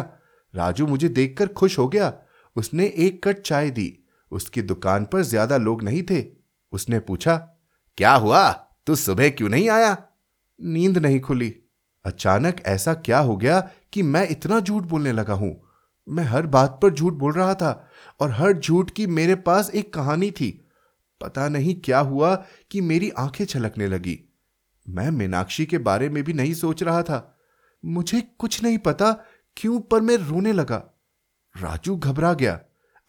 राजू 0.54 0.88
मुझे 0.88 1.10
देखकर 1.10 1.48
खुश 1.48 1.78
हो 1.80 1.88
गया। 1.88 2.14
उसने 2.56 2.86
एक 2.98 3.28
कट 3.28 3.42
चाय 3.42 3.70
दी। 3.70 3.92
उसकी 4.32 4.62
दुकान 4.62 5.06
पर 5.06 5.22
ज़्यादा 5.22 5.58
लोग 5.58 5.84
नहीं 5.84 6.04
थे। 6.04 6.26
उसने 6.74 7.00
पूछा, 7.00 7.36
क्या 7.98 8.14
हुआ? 8.14 8.52
तू 8.88 8.96
सुबह 8.96 9.30
क्यों 9.30 9.50
नहीं 9.50 9.70
आया? 9.70 9.98
नींद 10.60 10.98
नहीं 10.98 11.20
खुली। 11.20 11.54
अचानक 12.06 12.62
ऐसा 12.66 12.94
क्या 12.94 13.20
हो 13.20 13.36
गया 13.38 13.60
कि 13.94 14.02
मैं 14.04 14.28
इतना 14.30 14.60
झूठ 14.60 14.84
बोलने 14.84 15.12
लगा 15.12 15.34
हूँ? 15.34 15.56
मैं 16.08 16.24
हर 16.24 16.46
बात 16.46 16.80
पर 16.82 16.94
झूठ 16.94 17.14
बोल 17.14 17.34
रहा 17.34 17.54
था 17.54 17.90
और 18.20 18.32
हर 18.32 18.54
झूठ 18.54 18.92
की 18.92 19.08
मेरे 19.08 19.36
पास 19.36 19.70
एक 19.70 19.94
कहानी 19.94 20.32
थी। 20.32 20.50
पता 21.22 21.48
नहीं 21.50 21.76
क्या 21.76 22.00
हुआ 22.00 22.36
कि 22.72 22.82
मेरी 22.82 23.10
आँखें 23.10 23.46
छलकने 23.46 23.88
लगी। 23.88 24.20
मैं 24.90 25.12
मीनाक्षी 25.12 25.66
के 25.66 25.78
बारे 25.78 26.10
में 26.10 26.24
भी 26.24 26.34
नहीं 26.34 26.54
सोच 26.54 26.84
रहा 26.84 27.04
था। 27.04 27.40
मुझे 27.86 28.24
कुछ 28.40 28.64
नहीं 28.64 28.78
पता 28.78 29.12
क्यों 29.58 29.80
पर 29.80 30.02
मैं 30.02 30.18
रोने 30.18 30.54
लगा। 30.54 31.02
राजू 31.58 31.96
घबरा 31.96 32.34
गया। 32.34 32.60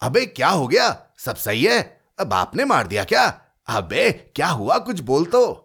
अबे, 0.01 0.25
क्या 0.25 0.49
हो 0.49 0.67
गया? 0.67 1.07
सब 1.17 1.35
सही 1.35 1.63
है? 1.63 2.01
अब 2.19 2.33
आपने 2.33 2.65
मार 2.65 2.87
दिया 2.87 3.03
क्या? 3.03 3.41
अबे, 3.67 4.11
क्या 4.11 4.47
हुआ? 4.47 4.77
कुछ 4.77 4.99
बोल 4.99 5.25
तो। 5.25 5.63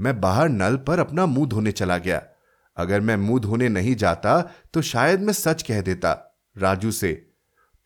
मैं 0.00 0.20
बाहर 0.20 0.48
नल 0.48 0.76
पर 0.76 0.98
अपना 0.98 1.26
मुँह 1.26 1.48
धोने 1.48 1.72
चला 1.72 1.98
गया। 1.98 2.26
अगर 2.76 3.00
मैं 3.00 3.16
मुँह 3.16 3.40
धोने 3.40 3.68
नहीं 3.68 3.96
जाता 3.96 4.50
तो 4.74 4.82
शायद 4.82 5.20
मैं 5.20 5.32
सच 5.32 5.62
कह 5.62 5.80
देता, 5.80 6.38
राजू 6.58 6.92
से। 6.92 7.30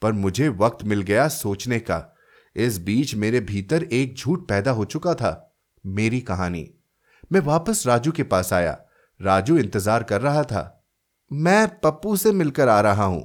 पर 0.03 0.13
मुझे 0.13 0.49
वक्त 0.49 0.85
मिल 0.85 1.03
गया 1.03 1.29
सोचने 1.29 1.81
का। 1.81 2.17
इस 2.57 2.79
बीच 2.79 3.15
मेरे 3.15 3.41
भीतर 3.41 3.83
एक 3.83 4.15
झूठ 4.15 4.49
पैदा 4.49 4.71
हो 4.71 4.85
चुका 4.85 5.15
था। 5.15 5.57
मेरी 5.87 6.21
कहानी। 6.21 6.75
मैं 7.31 7.41
वापस 7.41 7.87
राजू 7.87 8.13
के 8.13 8.23
पास 8.23 8.53
आया। 8.53 8.79
राजू 9.21 9.57
इंतज़ार 9.59 10.03
कर 10.03 10.21
रहा 10.21 10.43
था। 10.43 10.63
मैं 11.31 11.67
पप्पू 11.81 12.17
से 12.17 12.33
मिलकर 12.33 12.69
आ 12.69 12.81
रहा 12.81 13.05
हूँ। 13.05 13.23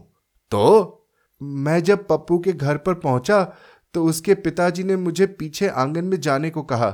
तो? 0.52 1.00
मैं 1.42 1.82
जब 1.84 2.08
पप्पू 2.08 2.38
के 2.40 2.54
घर 2.54 2.78
पर 2.78 2.94
पहुँचा 2.94 3.44
तो 3.94 4.04
उसके 4.06 4.34
पिताजी 4.36 4.84
ने 4.84 4.96
मुझे 4.96 5.26
पीछे 5.30 5.68
आँगन 5.68 6.06
में 6.06 6.20
जाने 6.22 6.50
को 6.50 6.62
कहा। 6.64 6.90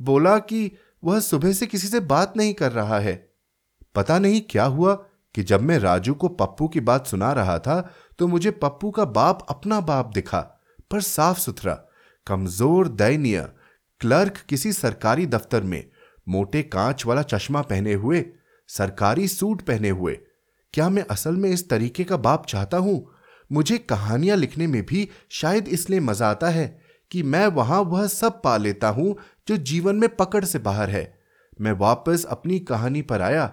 बोला 0.00 0.38
कि 0.38 0.70
वह 1.04 1.20
सुबह 1.20 1.52
से 1.52 1.66
किसी 1.66 1.88
से 1.88 2.00
बात 2.00 2.36
नहीं 2.36 2.54
कर 2.54 2.72
रहा 2.72 2.98
है। 2.98 3.14
पता 3.94 4.18
नहीं 4.18 4.40
क्या 4.50 4.64
हुआ 4.64 4.94
कि 5.34 5.42
जब 5.42 5.62
मैं 5.62 5.78
राजू 5.78 6.14
को 6.14 6.28
पप्पू 6.30 6.68
की 6.68 6.80
बात 6.80 7.06
सुना 7.06 7.32
रहा 7.32 7.58
था 7.58 7.80
तो 8.18 8.26
मुझे 8.28 8.50
पप्पू 8.52 8.90
का 8.90 9.04
बाप 9.06 9.46
अपना 9.50 9.80
बाप 9.80 10.10
दिखा, 10.14 10.40
पर 10.90 11.00
साफ़ 11.00 11.38
सुथरा, 11.38 11.74
कमज़ोर, 12.26 12.88
दयनीय, 12.88 13.40
क्लर्क 14.00 14.38
किसी 14.48 14.72
सरकारी 14.72 15.26
दफ्तर 15.26 15.62
में 15.62 15.84
मोटे 16.30 16.62
कांच 16.62 17.06
वाला 17.06 17.22
चश्मा 17.22 17.62
पहने 17.62 17.94
हुए, 17.94 18.24
सरकारी 18.68 19.28
सूट 19.28 19.62
पहने 19.62 19.90
हुए। 19.90 20.18
क्या 20.74 20.88
मैं 20.88 21.04
असल 21.10 21.36
में 21.36 21.50
इस 21.50 21.68
तरीके 21.68 22.04
का 22.04 22.16
बाप 22.16 22.46
चाहता 22.46 22.76
हूँ? 22.76 23.10
मुझे 23.52 23.78
कहानियाँ 23.78 24.36
लिखने 24.36 24.66
में 24.66 24.86
भी 24.86 25.08
शायद 25.30 25.68
इसलिए 25.68 26.00
मज़ा 26.00 26.30
आता 26.30 26.48
है 26.48 26.80
कि 27.10 27.22
मैं 27.22 27.46
वहाँ 27.46 27.80
वह 27.80 28.06
सब 28.06 28.42
पा 28.42 28.56
लेता 28.56 28.88
हूँ 28.88 29.16
जो 29.48 29.56
जीवन 29.56 29.96
में 29.96 30.08
पकड़ 30.16 30.44
से 30.44 30.58
बाहर 30.58 30.90
है। 30.90 31.20
मैं 31.60 31.72
वापस 31.72 32.24
अपनी 32.24 32.58
कहानी 32.58 33.02
पर 33.02 33.22
आया। 33.22 33.46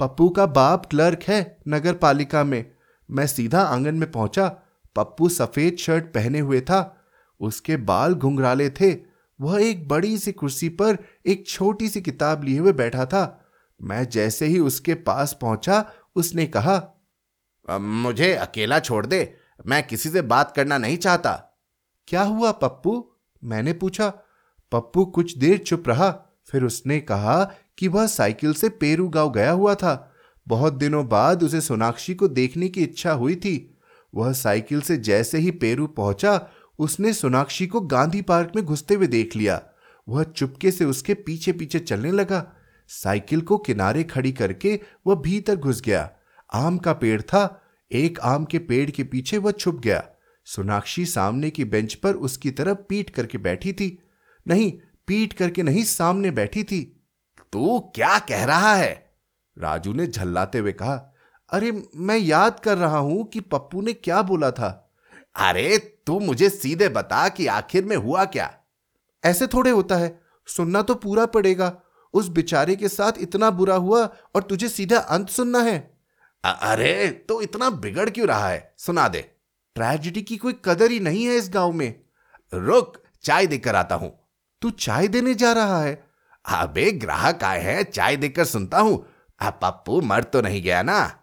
पप्पू 0.00 0.28
का 0.28 0.46
बाप 0.46 0.86
क्लर्क 0.86 1.22
है 1.22 1.58
नगर 1.68 1.94
पालिका 1.94 2.44
में। 2.44 2.64
मैं 3.10 3.26
सीधा 3.26 3.62
आँगन 3.62 3.94
में 3.94 4.10
पहुँचा। 4.10 4.48
पप्पू 4.96 5.28
सफ़ेद 5.28 5.76
शर्ट 5.76 6.04
पहने 6.04 6.38
हुए 6.38 6.60
था। 6.60 7.06
उसके 7.40 7.76
बाल 7.76 8.14
घुंघराले 8.14 8.70
थे। 8.70 9.13
वह 9.44 9.62
एक 9.62 9.86
बड़ी 9.88 10.18
सी 10.18 10.32
कुर्सी 10.32 10.68
पर 10.68 10.98
एक 11.26 11.46
छोटी 11.46 11.88
सी 11.88 12.00
किताब 12.00 12.44
लिए 12.44 12.58
हुए 12.58 12.72
बैठा 12.72 13.06
था। 13.06 13.24
मैं 13.80 14.08
जैसे 14.08 14.46
ही 14.46 14.58
उसके 14.58 14.94
पास 14.94 15.38
पहुँचा, 15.40 15.84
उसने 16.16 16.46
कहा 16.46 16.90
मुझे 17.68 18.32
अकेला 18.34 18.78
छोड़ 18.80 19.04
दे, 19.06 19.34
मैं 19.66 19.86
किसी 19.86 20.10
से 20.10 20.22
बात 20.22 20.52
करना 20.56 20.78
नहीं 20.78 20.96
चाहता। 20.96 21.32
क्या 22.08 22.22
हुआ, 22.22 22.50
पप्पू? 22.52 23.10
मैंने 23.42 23.72
पूछा। 23.72 24.08
पप्पू 24.72 25.04
कुछ 25.04 25.36
देर 25.38 25.58
चुप 25.58 25.88
रहा, 25.88 26.10
फिर 26.46 26.64
उसने 26.64 27.00
कहा 27.00 27.44
कि 27.78 27.88
वह 27.88 28.06
साइकिल 28.06 28.54
से 28.54 28.68
पेरू 28.68 29.08
गाँव 29.08 29.30
गया 29.32 29.50
हुआ 29.50 29.74
था। 29.74 30.12
बहुत 30.46 30.72
दिनों 30.72 31.06
बाद 31.08 31.42
उसे 31.42 31.60
सोनाक्षी 31.60 32.14
को 32.14 32.28
देखने 32.28 32.68
की 32.68 32.82
इच्छा 32.82 33.12
हुई 33.12 33.36
थी। 33.36 33.70
वह 34.14 34.32
साइकिल 34.32 34.80
से 34.80 34.96
जैसे 34.96 35.38
ही 35.38 35.50
पेरू 35.50 35.86
पहुँचा 35.86 36.36
उसने 36.78 37.12
सोनाक्षी 37.12 37.66
को 37.66 37.80
गांधी 37.80 38.22
पार्क 38.22 38.52
में 38.56 38.64
घुसते 38.64 38.94
हुए 38.94 39.06
देख 39.06 39.36
लिया। 39.36 39.62
वह 40.08 40.22
चुपके 40.22 40.70
से 40.70 40.84
उसके 40.84 41.14
पीछे 41.14 41.52
पीछे 41.52 41.78
चलने 41.78 42.12
लगा। 42.12 42.52
साइकिल 42.88 43.40
को 43.40 43.58
किनारे 43.58 44.04
खड़ी 44.04 44.32
करके 44.32 44.80
वह 45.06 45.14
भीतर 45.14 45.56
घुस 45.56 45.80
गया। 45.80 46.10
आम 46.54 46.78
का 46.78 46.92
पेड़ 46.92 47.22
था। 47.22 47.60
एक 47.92 48.20
आम 48.20 48.44
के 48.44 48.58
पेड़ 48.58 48.90
के 48.90 49.04
पीछे 49.04 49.38
वह 49.38 49.50
छुप 49.50 49.80
गया। 49.80 50.04
सोनाक्षी 50.44 51.06
सामने 51.06 51.50
की 51.50 51.64
बेंच 51.64 51.94
पर 51.94 52.14
उसकी 52.14 52.50
तरफ़ 52.50 52.78
पीट 52.78 53.10
करके 53.10 53.38
बैठी 53.38 53.72
थी। 53.72 53.98
नहीं, 54.48 54.72
पीट 55.06 55.32
करके 55.32 55.62
नहीं, 55.62 55.84
सामने 55.84 56.30
बैठी 56.30 56.64
थी। 56.64 57.06
तू 57.52 57.92
क्या 57.94 58.18
कह 58.18 58.44
रहा 58.44 58.74
है? 58.74 59.14
राजू 59.58 59.92
ने 59.92 60.06
झल्लाते 60.06 60.58
हुए 60.58 60.72
कहा। 60.72 61.14
अरे, 61.50 61.88
मैं 61.96 62.18
याद 62.18 62.60
कर 62.60 62.78
रहा 62.78 62.98
हूँ 62.98 63.24
कि 63.24 63.40
पप्पू 63.40 63.80
ने 63.80 63.92
क्या 63.92 64.22
बोला 64.22 64.50
था। 64.50 64.83
अरे 65.36 65.78
तू 65.78 66.20
मुझे 66.20 66.48
सीधे 66.50 66.88
बता 66.88 67.28
कि 67.28 67.46
आखिर 67.46 67.84
में 67.84 67.96
हुआ 67.96 68.24
क्या। 68.24 68.54
ऐसे 69.24 69.46
थोड़े 69.46 69.70
होता 69.70 69.96
है। 69.96 70.20
सुनना 70.46 70.82
तो 70.82 70.94
पूरा 70.94 71.26
पड़ेगा। 71.26 71.80
उस 72.14 72.28
बिचारे 72.28 72.76
के 72.76 72.88
साथ 72.88 73.12
इतना 73.18 73.50
बुरा 73.50 73.74
हुआ 73.74 74.04
और 74.34 74.42
तुझे 74.42 74.68
सीधा 74.68 74.98
अंत 74.98 75.28
सुनना 75.28 75.58
है। 75.58 75.78
अरे 76.44 77.10
तो 77.28 77.42
इतना 77.42 77.70
बिगड़ 77.70 78.10
क्यों 78.10 78.28
रहा 78.28 78.48
है? 78.48 78.74
सुना 78.78 79.08
दे। 79.08 79.20
ट्रेजिडी 79.74 80.22
की 80.22 80.36
कोई 80.36 80.54
कदर 80.64 80.90
ही 80.90 81.00
नहीं 81.00 81.24
है 81.24 81.36
इस 81.36 81.50
गाँव 81.50 81.72
में। 81.72 82.00
रुक 82.54 83.02
चाय 83.22 83.46
देकर 83.46 83.76
आता 83.76 83.94
हूँ। 83.94 84.18
तू 84.62 84.70
चाय 84.70 85.08
देने 85.08 85.34
जा 85.34 85.52
रहा 85.52 85.82
है। 85.82 86.04
अबे 86.48 86.90
ग्राहक 86.92 87.44
आए 87.44 87.60
हैं 87.60 87.82
चाय 87.82 88.16
देकर 88.16 88.44
सुनता 88.44 88.78
हूँ। 88.78 89.06
अब 89.40 89.58
पप्पू 89.62 90.00
मर 90.00 90.22
तो 90.22 90.40
नहीं 90.40 90.62
गया 90.62 90.82
ना। 90.82 91.18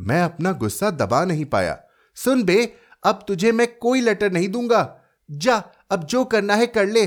मैं 0.00 0.22
अपना 0.22 0.52
गुस्सा 0.52 0.90
दबा 0.90 1.24
नहीं 1.24 1.44
पाया। 1.44 1.78
सुन 2.14 2.42
बे 2.42 2.76
अब 3.08 3.24
तुझे 3.28 3.52
मैं 3.52 3.66
कोई 3.78 4.00
लेटर 4.00 4.32
नहीं 4.32 4.48
दूँगा। 4.48 5.00
जा 5.30 5.62
अब 5.90 6.04
जो 6.04 6.24
करना 6.24 6.54
है 6.54 6.66
कर 6.66 6.86
ले। 6.86 7.06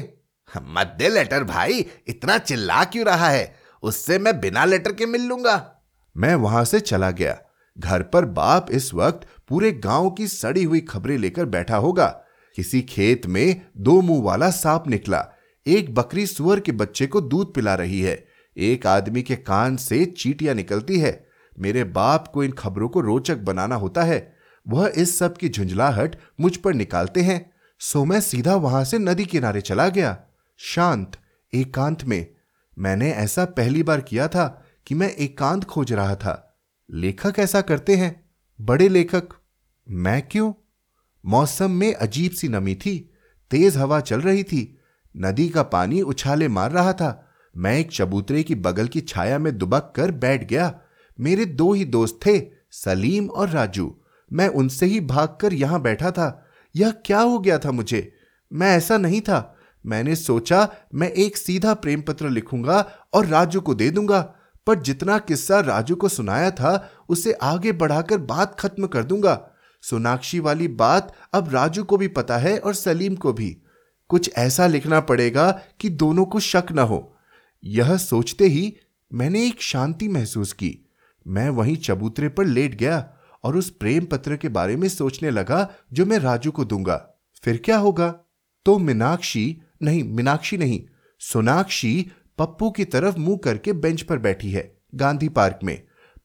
मत 0.57 0.95
दे 0.97 1.09
लेटर 1.09 1.43
भाई। 1.43 1.85
इतना 2.07 2.37
चिल्ला 2.37 2.83
क्यों 2.83 3.05
रहा 3.05 3.29
है? 3.29 3.55
उससे 3.83 4.19
मैं 4.19 4.39
बिना 4.39 4.65
लेटर 4.65 4.93
के 4.93 5.05
मिल 5.05 5.21
लूँगा। 5.21 5.81
मैं 6.17 6.35
वहाँ 6.35 6.65
से 6.65 6.79
चला 6.79 7.11
गया। 7.11 7.41
घर 7.79 8.03
पर 8.03 8.25
बाप 8.25 8.67
इस 8.71 8.93
वक्त 8.93 9.27
पूरे 9.49 9.71
गाँव 9.71 10.09
की 10.09 10.27
सड़ी 10.27 10.63
हुई 10.63 10.79
खबरें 10.79 11.17
लेकर 11.17 11.45
बैठा 11.45 11.77
होगा। 11.77 12.07
किसी 12.55 12.81
खेत 12.81 13.25
में 13.25 13.61
दो 13.77 14.01
मुँह 14.01 14.23
वाला 14.23 14.49
सांप 14.51 14.83
निकला। 14.87 15.27
एक 15.67 15.95
बकरी 15.95 16.25
सुअर 16.25 16.59
के 16.59 16.71
बच्चे 16.71 17.07
को 17.07 17.21
दूध 17.21 17.53
पिला 17.53 17.75
रही 17.75 18.01
है। 18.01 18.27
एक 18.57 18.87
आदमी 18.87 19.21
के 19.21 19.35
कान 19.35 19.77
से 19.77 20.05
चीटियाँ 20.05 20.55
निकलती 20.55 20.99
है। 20.99 21.29
मेरे 21.59 21.83
बाप 21.83 22.27
को 22.27 22.43
इन 22.43 22.51
खबरों 22.51 22.89
को 22.89 23.01
रोचक 23.01 23.37
बनाना 23.37 23.75
होता 23.75 24.03
है। 24.03 24.40
वह 24.67 24.91
इस 24.95 25.17
सब 25.17 25.37
की 25.37 25.49
झुंझलाहट 25.49 26.15
मुझ 26.39 26.57
पर 26.57 26.73
निकालते 26.73 27.21
हैं। 27.21 27.51
सो 27.79 28.05
मैं 28.05 28.21
सीधा 28.21 28.55
वहाँ 28.55 28.83
से 28.83 28.97
नदी 28.97 29.25
किनारे 29.25 29.61
चला 29.61 29.89
गया। 29.89 30.23
शांत, 30.57 31.11
एकांत 31.53 32.03
में। 32.03 32.35
मैंने 32.79 33.11
ऐसा 33.11 33.45
पहली 33.45 33.83
बार 33.83 34.01
किया 34.01 34.27
था 34.27 34.65
कि 34.87 34.95
मैं 34.95 35.15
एकांत 35.15 35.63
खोज 35.63 35.93
रहा 35.93 36.15
था। 36.15 36.59
लेखक 36.91 37.33
ऐसा 37.39 37.61
करते 37.61 37.95
हैं। 37.95 38.29
बड़े 38.61 38.89
लेखक। 38.89 39.29
मैं 39.89 40.27
क्यों? 40.27 40.53
मौसम 41.25 41.71
में 41.71 41.93
अजीब 41.93 42.31
सी 42.31 42.47
नमी 42.47 42.75
थी। 42.75 43.13
तेज 43.51 43.77
हवा 43.77 43.99
चल 43.99 44.21
रही 44.21 44.43
थी। 44.43 44.77
नदी 45.17 45.49
का 45.49 45.63
पानी 45.63 46.01
उछाले 46.01 46.47
मार 46.47 46.71
रहा 46.71 46.93
था। 46.93 47.27
मैं 47.57 47.79
एक 47.79 47.91
चबूतरे 47.91 48.43
की 48.43 48.55
बगल 48.55 48.87
की 48.87 49.01
छाया 49.01 49.39
में 49.39 49.57
दुबक 49.57 49.93
कर 49.95 50.11
बैठ 50.11 50.43
गया। 50.47 50.79
मेरे 51.19 51.45
दो 51.45 51.73
ही 51.73 51.85
दोस्त 51.85 52.19
थे, 52.25 52.41
सलीम 52.71 53.27
और 53.27 53.49
राजू। 53.49 54.00
मैं 54.33 54.47
उनसे 54.47 54.85
ही 54.85 54.99
भागकर 54.99 55.53
यहाँ 55.53 55.81
बैठा 55.81 56.11
था। 56.11 56.45
यह 56.75 56.91
क्या 56.91 57.19
हो 57.19 57.39
गया 57.39 57.59
था 57.59 57.71
मुझे? 57.71 58.13
मैं 58.53 58.77
ऐसा 58.77 58.97
नहीं 58.97 59.21
था। 59.21 59.57
मैंने 59.85 60.15
सोचा, 60.15 60.73
मैं 60.95 61.09
एक 61.09 61.37
सीधा 61.37 61.73
प्रेम 61.73 62.01
पत्र 62.01 62.29
लिखूँगा 62.29 62.91
और 63.13 63.25
राजू 63.25 63.61
को 63.61 63.73
दे 63.73 63.89
दूँगा। 63.89 64.35
पर 64.67 64.79
जितना 64.79 65.17
किस्सा 65.17 65.59
राजू 65.59 65.95
को 65.95 66.09
सुनाया 66.09 66.51
था, 66.51 66.89
उसे 67.09 67.33
आगे 67.33 67.71
बढ़ाकर 67.71 68.17
बात 68.17 68.59
खत्म 68.59 68.87
कर 68.87 69.03
दूँगा। 69.03 69.51
सोनाक्षी 69.81 70.39
वाली 70.39 70.67
बात 70.67 71.13
अब 71.33 71.49
राजू 71.49 71.83
को 71.83 71.97
भी 71.97 72.07
पता 72.07 72.37
है 72.37 72.59
और 72.59 72.73
सलीम 72.73 73.15
को 73.15 73.33
भी। 73.33 73.57
कुछ 74.09 74.31
ऐसा 74.37 74.67
लिखना 74.67 74.99
पड़ेगा 74.99 75.61
कि 75.79 75.89
दोनों 75.89 76.25
को 76.25 76.39
शक 76.39 76.63
न 76.71 76.79
हो। 76.79 77.15
यह 77.63 77.97
सोचते 77.97 78.45
ही 78.45 78.77
मैंने 79.13 79.47
एक 79.47 79.61
शांति 79.61 80.07
महसूस 80.07 80.53
की। 80.53 80.89
मैं 81.27 81.49
वहीं 81.49 81.77
चबूतरे 81.77 82.29
पर 82.29 82.45
लेट 82.45 82.75
गया। 82.75 83.13
और 83.43 83.57
उस 83.57 83.69
प्रेम 83.69 84.05
पत्र 84.05 84.37
के 84.37 84.49
बारे 84.49 84.75
में 84.75 84.87
सोचने 84.89 85.29
लगा, 85.29 85.69
जो 85.93 86.05
मैं 86.05 86.19
राजू 86.19 86.51
को 86.51 86.65
दूँगा। 86.65 86.95
फिर 87.43 87.57
क्या 87.57 87.77
होगा? 87.77 88.15
तो 88.65 88.77
मीनाक्षी 88.77 89.61
नहीं 89.83 90.03
मीनाक्षी 90.03 90.57
नहीं, 90.57 90.81
सोनाक्षी 91.19 92.11
पप्पू 92.37 92.69
की 92.71 92.85
तरफ़ 92.85 93.17
मुँह 93.17 93.37
करके 93.37 93.73
बेंच 93.73 94.01
पर 94.01 94.17
बैठी 94.17 94.51
है, 94.51 94.77
गांधी 94.95 95.29
पार्क 95.29 95.59
में। 95.63 95.81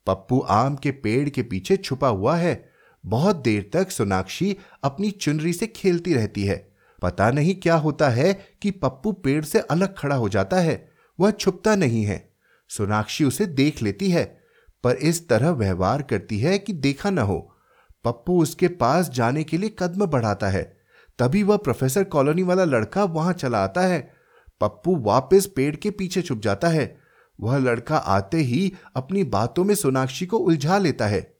पप्पू 0.07 0.41
आम 0.41 0.77
के 0.77 0.91
पेड़ 0.91 1.29
के 1.29 1.43
पीछे 1.43 1.77
छुपा 1.77 2.09
हुआ 2.09 2.37
है। 2.37 2.71
बहुत 3.05 3.37
देर 3.37 3.71
तक 3.73 3.91
सोनाक्षी 3.91 4.57
अपनी 4.85 5.11
चुनरी 5.11 5.53
से 5.53 5.67
खेलती 5.67 6.15
रहती 6.15 6.45
है। 6.45 6.57
पता 7.03 7.31
नहीं 7.31 7.55
क्या 7.55 7.77
होता 7.77 8.09
है 8.09 8.33
कि 8.63 8.71
पप्पू 8.71 9.13
पेड़ 9.13 9.45
से 9.45 9.59
अलग 9.61 9.95
खड़ा 9.99 10.17
हो 10.17 10.29
जाता 10.29 10.57
है, 10.57 10.91
वह 11.21 11.31
छुपता 11.31 11.75
नहीं 11.77 12.05
है। 12.05 12.35
सोनाक्षी 12.69 13.25
उसे 13.25 13.47
देख 13.47 13.83
लेती 13.83 14.11
है 14.11 14.41
पर 14.87 14.95
इस 14.95 15.29
तरह 15.29 15.51
व्यवहार 15.51 16.03
करती 16.03 16.39
है 16.39 16.59
कि 16.59 16.73
देखा 16.73 17.11
न 17.11 17.19
हो। 17.19 17.57
पप्पू 18.05 18.43
उसके 18.43 18.69
पास 18.69 19.11
जाने 19.11 19.45
के 19.45 19.59
लिए 19.59 19.77
कदम 19.79 20.07
बढ़ाता 20.07 20.49
है। 20.49 20.81
तभी 21.19 21.43
वह 21.43 21.57
प्रोफेसर 21.57 22.05
कॉलोनी 22.05 22.43
वाला 22.43 22.65
लड़का 22.65 23.05
वहाँ 23.05 23.33
चला 23.33 23.65
आता 23.65 23.81
है। 23.81 24.15
पप्पू 24.61 24.97
वापस 24.97 25.47
पेड़ 25.47 25.77
के 25.77 25.91
पीछे 25.91 26.23
छुप 26.23 26.39
जाता 26.39 26.69
है। 26.69 27.01
वह 27.41 27.59
लड़का 27.59 27.97
आते 27.97 28.37
ही 28.37 28.73
अपनी 28.97 29.25
बातों 29.25 29.65
में 29.65 29.75
सोनाक्षी 29.75 30.27
को 30.27 30.37
उलझा 30.37 30.79
लेता 30.79 31.07
है। 31.07 31.37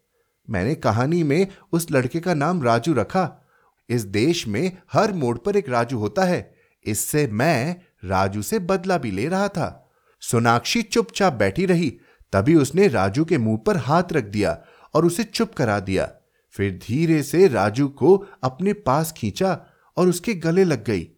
मैंने 0.51 0.75
कहानी 0.75 1.23
में 1.23 1.47
उस 1.73 1.91
लड़के 1.91 2.21
का 2.21 2.35
नाम 2.35 2.63
राजू 2.63 2.95
रखा। 2.95 3.47
इस 3.89 4.03
देश 4.03 4.49
में 4.49 4.77
हर 4.93 5.13
मोड़ 5.13 5.39
पर 5.39 5.57
एक 5.57 5.69
राजू 5.69 5.99
होता 5.99 6.25
है। 6.25 6.55
इससे 6.85 7.27
मैं 7.27 7.77
राजू 8.05 8.43
से 8.43 8.59
बदला 8.59 8.99
भी 8.99 9.11
ले 9.11 9.29
रहा 9.29 9.49
था। 9.49 9.91
सोनाक्षी 10.21 10.83
चुपचाप 10.83 11.33
बैठी 11.33 11.67
रही। 11.67 11.99
तभी 12.37 12.55
उसने 12.55 12.89
राजू 12.89 13.25
के 13.25 13.39
मुँह 13.39 13.59
पर 13.67 13.77
हाथ 13.77 14.03
रख 14.13 14.25
दिया 14.25 14.65
और 14.95 15.05
उसे 15.05 15.25
चुप 15.25 15.55
करा 15.55 15.81
दिया। 15.81 16.11
फिर 16.51 16.81
धीरे 16.87 17.23
से 17.23 17.49
राजू 17.49 17.89
को 17.89 18.27
अपने 18.43 18.73
पास 18.73 19.13
खींचा 19.13 19.67
और 19.97 20.09
उसके 20.09 20.35
गले 20.35 20.65
लग 20.65 20.85
गई। 20.85 21.09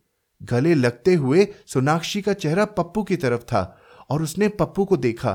गले 0.42 0.74
लगते 0.74 1.14
हुए 1.14 1.48
सोनाक्षी 1.66 2.22
का 2.22 2.32
चेहरा 2.32 2.64
पप्पू 2.64 3.02
की 3.02 3.16
तरफ़ 3.16 3.40
था 3.40 3.80
और 4.10 4.22
उसने 4.22 4.48
पप्पू 4.48 4.84
को 4.84 4.96
देखा। 4.96 5.32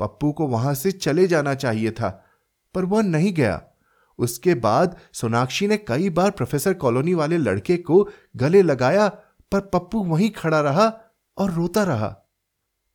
पप्पू 0.00 0.32
को 0.32 0.46
वहाँ 0.46 0.74
से 0.74 0.92
चले 0.92 1.26
जाना 1.26 1.54
चाहिए 1.54 1.90
था, 1.90 2.24
पर 2.74 2.84
वह 2.84 3.02
नहीं 3.02 3.34
गया। 3.34 3.62
उसके 4.18 4.54
बाद 4.54 4.96
सोनाक्षी 5.12 5.66
ने 5.66 5.76
कई 5.76 6.10
बार 6.10 6.30
प्रोफेसर 6.30 6.74
कॉलोनी 6.74 7.14
वाले 7.14 7.38
लड़के 7.38 7.76
को 7.76 8.08
गले 8.36 8.62
लगाया, 8.62 9.08
पर 9.52 9.60
पप्पू 9.60 10.04
वहीं 10.04 10.30
खड़ा 10.30 10.60
रहा 10.60 10.92
और 11.38 11.50
रोता 11.50 11.84
रहा। 11.84 12.16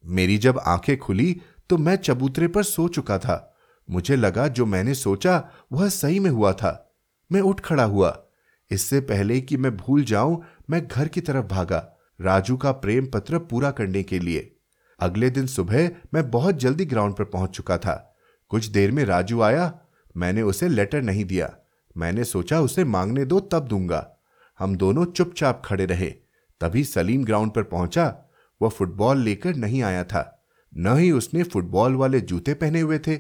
मेरी 0.06 0.38
जब 0.38 0.60
आँखें 0.60 0.98
खुली 0.98 1.42
तो 1.70 1.78
मैं 1.78 1.96
चबूतरे 1.96 2.48
पर 2.48 2.64
सो 2.64 2.88
चुका 2.88 3.18
था। 3.18 3.56
मुझे 3.90 4.16
लगा 4.16 4.48
जो 4.48 4.66
मैंने 4.66 4.94
सोचा, 4.94 5.50
वह 5.72 5.90
सही 5.90 6.20
में 6.20 6.32
हुआ 6.32 6.54
था। 6.54 6.96
मैं 7.32 7.42
उठ 7.42 7.60
खड़ा 7.60 7.84
हुआ। 7.84 8.26
इससे 8.72 9.00
पहले 9.00 9.42
कि 9.42 9.58
मैं 9.58 9.78
भूल 9.78 10.04
जाऊँ, 10.04 10.44
मैं 10.70 10.88
घर 10.88 11.08
की 11.08 11.22
तरफ़ 11.22 11.46
भागा, 11.46 11.96
राजू 12.22 12.58
का 12.58 12.72
प्रेम 12.72 13.06
पत्र 13.06 13.40
पूरा 13.40 13.72
करने 13.72 14.04
के 14.04 14.20
लिए। 14.20 14.56
अगले 15.00 15.30
दिन 15.30 15.48
सुबह 15.48 15.92
मैं 16.14 16.32
बहुत 16.32 16.56
जल्दी 16.56 16.86
ग्राउंड 16.86 17.16
पर 17.16 17.24
पहुँच 17.24 17.50
चुका 17.50 17.78
था। 17.78 18.16
कुछ 18.50 18.66
देर 18.66 18.92
में 18.92 19.06
राजू 19.06 19.42
आया। 19.42 19.80
मैंने 20.18 20.42
उसे 20.42 20.68
लेटर 20.68 21.02
नहीं 21.02 21.26
दिया। 21.26 21.56
मैंने 21.98 22.24
सोचा, 22.24 22.62
उसे 22.62 22.84
मांगने 22.84 23.26
दो, 23.26 23.40
तब 23.40 23.68
दूँगा। 23.68 24.18
हम 24.60 24.76
दोनों 24.76 25.06
चुपचाप 25.06 25.62
खड़े 25.66 25.86
रहे। 25.86 26.14
तभी 26.62 26.84
सलीम 26.84 27.24
ग्राउंड 27.26 27.52
पर 27.52 27.64
पहुँचा। 27.64 28.18
वह 28.62 28.70
फुटबॉल 28.70 29.18
लेकर 29.18 29.56
नहीं 29.56 29.84
आया 29.84 30.04
था। 30.04 30.35
न 30.78 30.98
ही 30.98 31.12
उसने 31.12 31.44
फुटबॉल 31.44 31.96
वाले 31.96 32.22
जूते 32.22 32.54
पहने 32.54 32.80
हुए 32.80 33.00
थे। 33.00 33.20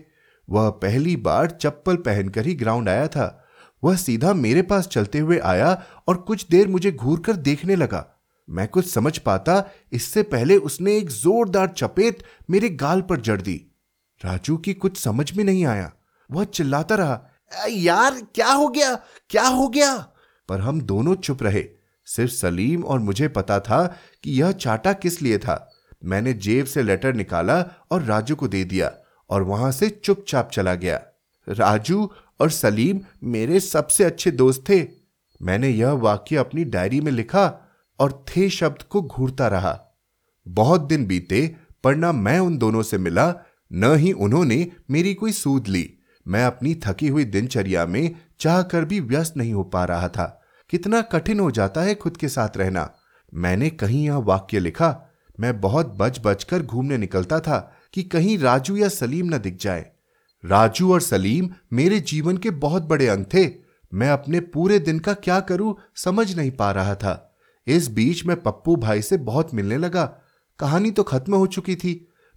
वह 0.49 0.69
पहली 0.69 1.15
बार 1.15 1.49
चप्पल 1.49 1.95
पहनकर 1.95 2.45
ही 2.45 2.53
ग्राउंड 2.53 2.89
आया 2.89 3.07
था। 3.07 3.45
वह 3.83 3.95
सीधा 3.95 4.33
मेरे 4.33 4.61
पास 4.61 4.87
चलते 4.87 5.19
हुए 5.19 5.39
आया 5.39 5.83
और 6.07 6.17
कुछ 6.17 6.47
देर 6.49 6.67
मुझे 6.67 6.91
घूर 6.91 7.19
कर 7.19 7.33
देखने 7.33 7.75
लगा। 7.75 8.21
मैं 8.49 8.67
कुछ 8.67 8.91
समझ 8.91 9.17
पाता, 9.17 9.69
इससे 9.93 10.23
पहले 10.23 10.57
उसने 10.57 10.97
एक 10.97 11.09
जोरदार 11.09 11.67
चपेट 11.67 12.23
मेरे 12.49 12.69
गाल 12.69 13.01
पर 13.01 13.21
जड़ 13.21 13.41
दी। 13.41 13.71
राजू 14.25 14.57
की 14.57 14.73
कुछ 14.73 14.97
समझ 14.97 15.33
में 15.33 15.43
नहीं 15.43 15.65
आया। 15.65 15.93
वह 16.31 16.43
चिल्लाता 16.43 16.95
रहा 16.95 17.31
यार, 17.69 18.21
क्या 18.35 18.51
हो 18.51 18.67
गया? 18.67 18.95
क्या 19.29 19.47
हो 19.47 19.67
गया? 19.67 19.97
पर 20.49 20.59
हम 20.59 20.81
दोनों 20.81 21.15
चुप 21.15 21.43
रहे। 21.43 21.65
सिर्फ़ 22.05 22.31
सलीम 22.31 22.83
और 22.83 22.99
मुझे 22.99 23.27
पता 23.27 23.59
था 23.59 23.95
कि 24.23 24.41
यह 24.41 24.51
चाटा 24.51 24.93
किस 24.93 25.21
लिए 25.21 25.37
था। 25.37 25.74
मैंने 26.05 26.33
जेब 26.33 26.65
से 26.65 26.83
लेटर 26.83 27.13
निकाला 27.13 27.65
और 27.91 28.03
राजू 28.03 28.35
को 28.35 28.47
दे 28.47 28.63
दिया 28.63 28.93
और 29.29 29.43
वहाँ 29.43 29.71
से 29.71 29.89
चुपचाप 29.89 30.49
चला 30.51 30.75
गया। 30.75 31.01
राजू 31.49 32.11
और 32.39 32.49
सलीम 32.49 32.99
मेरे 33.23 33.59
सबसे 33.59 34.03
अच्छे 34.03 34.31
दोस्त 34.31 34.63
थे। 34.69 34.87
मैंने 35.41 35.69
यह 35.69 35.91
वाक्य 35.91 36.35
अपनी 36.35 36.63
डायरी 36.63 37.01
में 37.01 37.11
लिखा 37.11 37.71
और 37.99 38.25
थे 38.27 38.49
शब्द 38.49 38.83
को 38.83 39.01
घूरता 39.01 39.47
रहा। 39.47 39.79
बहुत 40.47 40.81
दिन 40.81 41.05
बीते 41.05 41.55
पर 41.83 41.95
न 41.95 42.15
मैं 42.15 42.39
उन 42.39 42.57
दोनों 42.57 42.83
से 42.83 42.97
मिला, 42.97 43.33
न 43.73 43.95
ही 43.95 44.11
उन्होंने 44.11 44.71
मेरी 44.91 45.13
कोई 45.13 45.31
सूद 45.31 45.67
ली। 45.67 45.97
मैं 46.27 46.45
अपनी 46.45 46.75
थकी 46.75 47.07
हुई 47.07 47.23
दिनचर्या 47.23 47.85
में 47.85 48.15
चाह 48.39 48.61
कर 48.61 48.85
भी 48.85 48.99
व्यस्त 48.99 49.37
नहीं 49.37 49.53
हो 49.53 49.63
पा 49.63 49.85
रहा 49.85 50.09
था। 50.09 50.41
कितना 50.69 51.01
कठिन 51.01 51.39
हो 51.39 51.51
जाता 51.51 51.81
है 51.81 51.95
खुद 51.95 52.17
के 52.17 52.29
साथ 52.29 52.57
रहना। 52.57 52.93
मैंने 53.33 53.69
कहीं 53.69 54.05
यह 54.05 54.15
वाक्य 54.15 54.59
लिखा 54.59 55.04
मैं 55.39 55.59
बहुत 55.61 55.95
बच 55.97 56.19
बच 56.25 56.43
कर 56.43 56.61
घूमने 56.61 56.97
निकलता 56.97 57.39
था 57.39 57.59
कि 57.93 58.03
कहीं 58.03 58.37
राजू 58.37 58.75
या 58.75 58.89
सलीम 58.89 59.33
न 59.35 59.37
दिख 59.37 59.57
जाए। 59.57 59.85
राजू 60.43 60.93
और 60.93 61.01
सलीम 61.01 61.49
मेरे 61.73 61.99
जीवन 61.99 62.37
के 62.37 62.49
बहुत 62.49 62.83
बड़े 62.83 63.07
अंग 63.07 63.25
थे। 63.33 63.47
मैं 63.91 64.09
अपने 64.09 64.39
पूरे 64.39 64.79
दिन 64.79 64.99
का 64.99 65.13
क्या 65.13 65.39
करूँ 65.39 65.75
समझ 65.95 66.35
नहीं 66.35 66.51
पा 66.51 66.71
रहा 66.71 66.95
था। 66.95 67.35
इस 67.67 67.87
बीच 67.87 68.25
मैं 68.25 68.41
पप्पू 68.41 68.75
भाई 68.75 69.01
से 69.01 69.17
बहुत 69.17 69.53
मिलने 69.53 69.77
लगा। 69.77 70.05
कहानी 70.59 70.91
तो 70.91 71.03
खत्म 71.03 71.35
हो 71.35 71.47
चुकी 71.47 71.75
थी। 71.75 71.93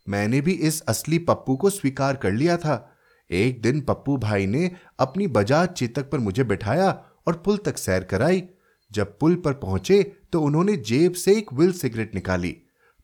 मैंने 0.07 0.41
भी 0.41 0.53
इस 0.53 0.81
असली 0.83 1.19
पप्पू 1.19 1.57
को 1.57 1.71
स्वीकार 1.71 2.17
कर 2.17 2.33
लिया 2.33 2.57
था। 2.57 2.95
एक 3.31 3.61
दिन 3.63 3.81
पप्पू 3.81 4.17
भाई 4.17 4.47
ने 4.47 4.71
अपनी 4.99 5.27
बजाज 5.27 5.69
चेतक 5.69 6.11
पर 6.11 6.19
मुझे 6.19 6.45
बिठाया 6.45 6.91
और 7.27 7.43
पुल 7.45 7.57
तक 7.57 7.79
सैर 7.79 8.05
कराई। 8.05 8.43
जब 8.91 9.19
पुल 9.19 9.35
पर 9.35 9.53
पहुँचे 9.53 10.03
तो 10.33 10.41
उन्होंने 10.41 10.77
जेब 10.77 11.13
से 11.13 11.37
एक 11.37 11.53
विल 11.53 11.73
सिगरेट 11.73 12.15
निकाली। 12.15 12.57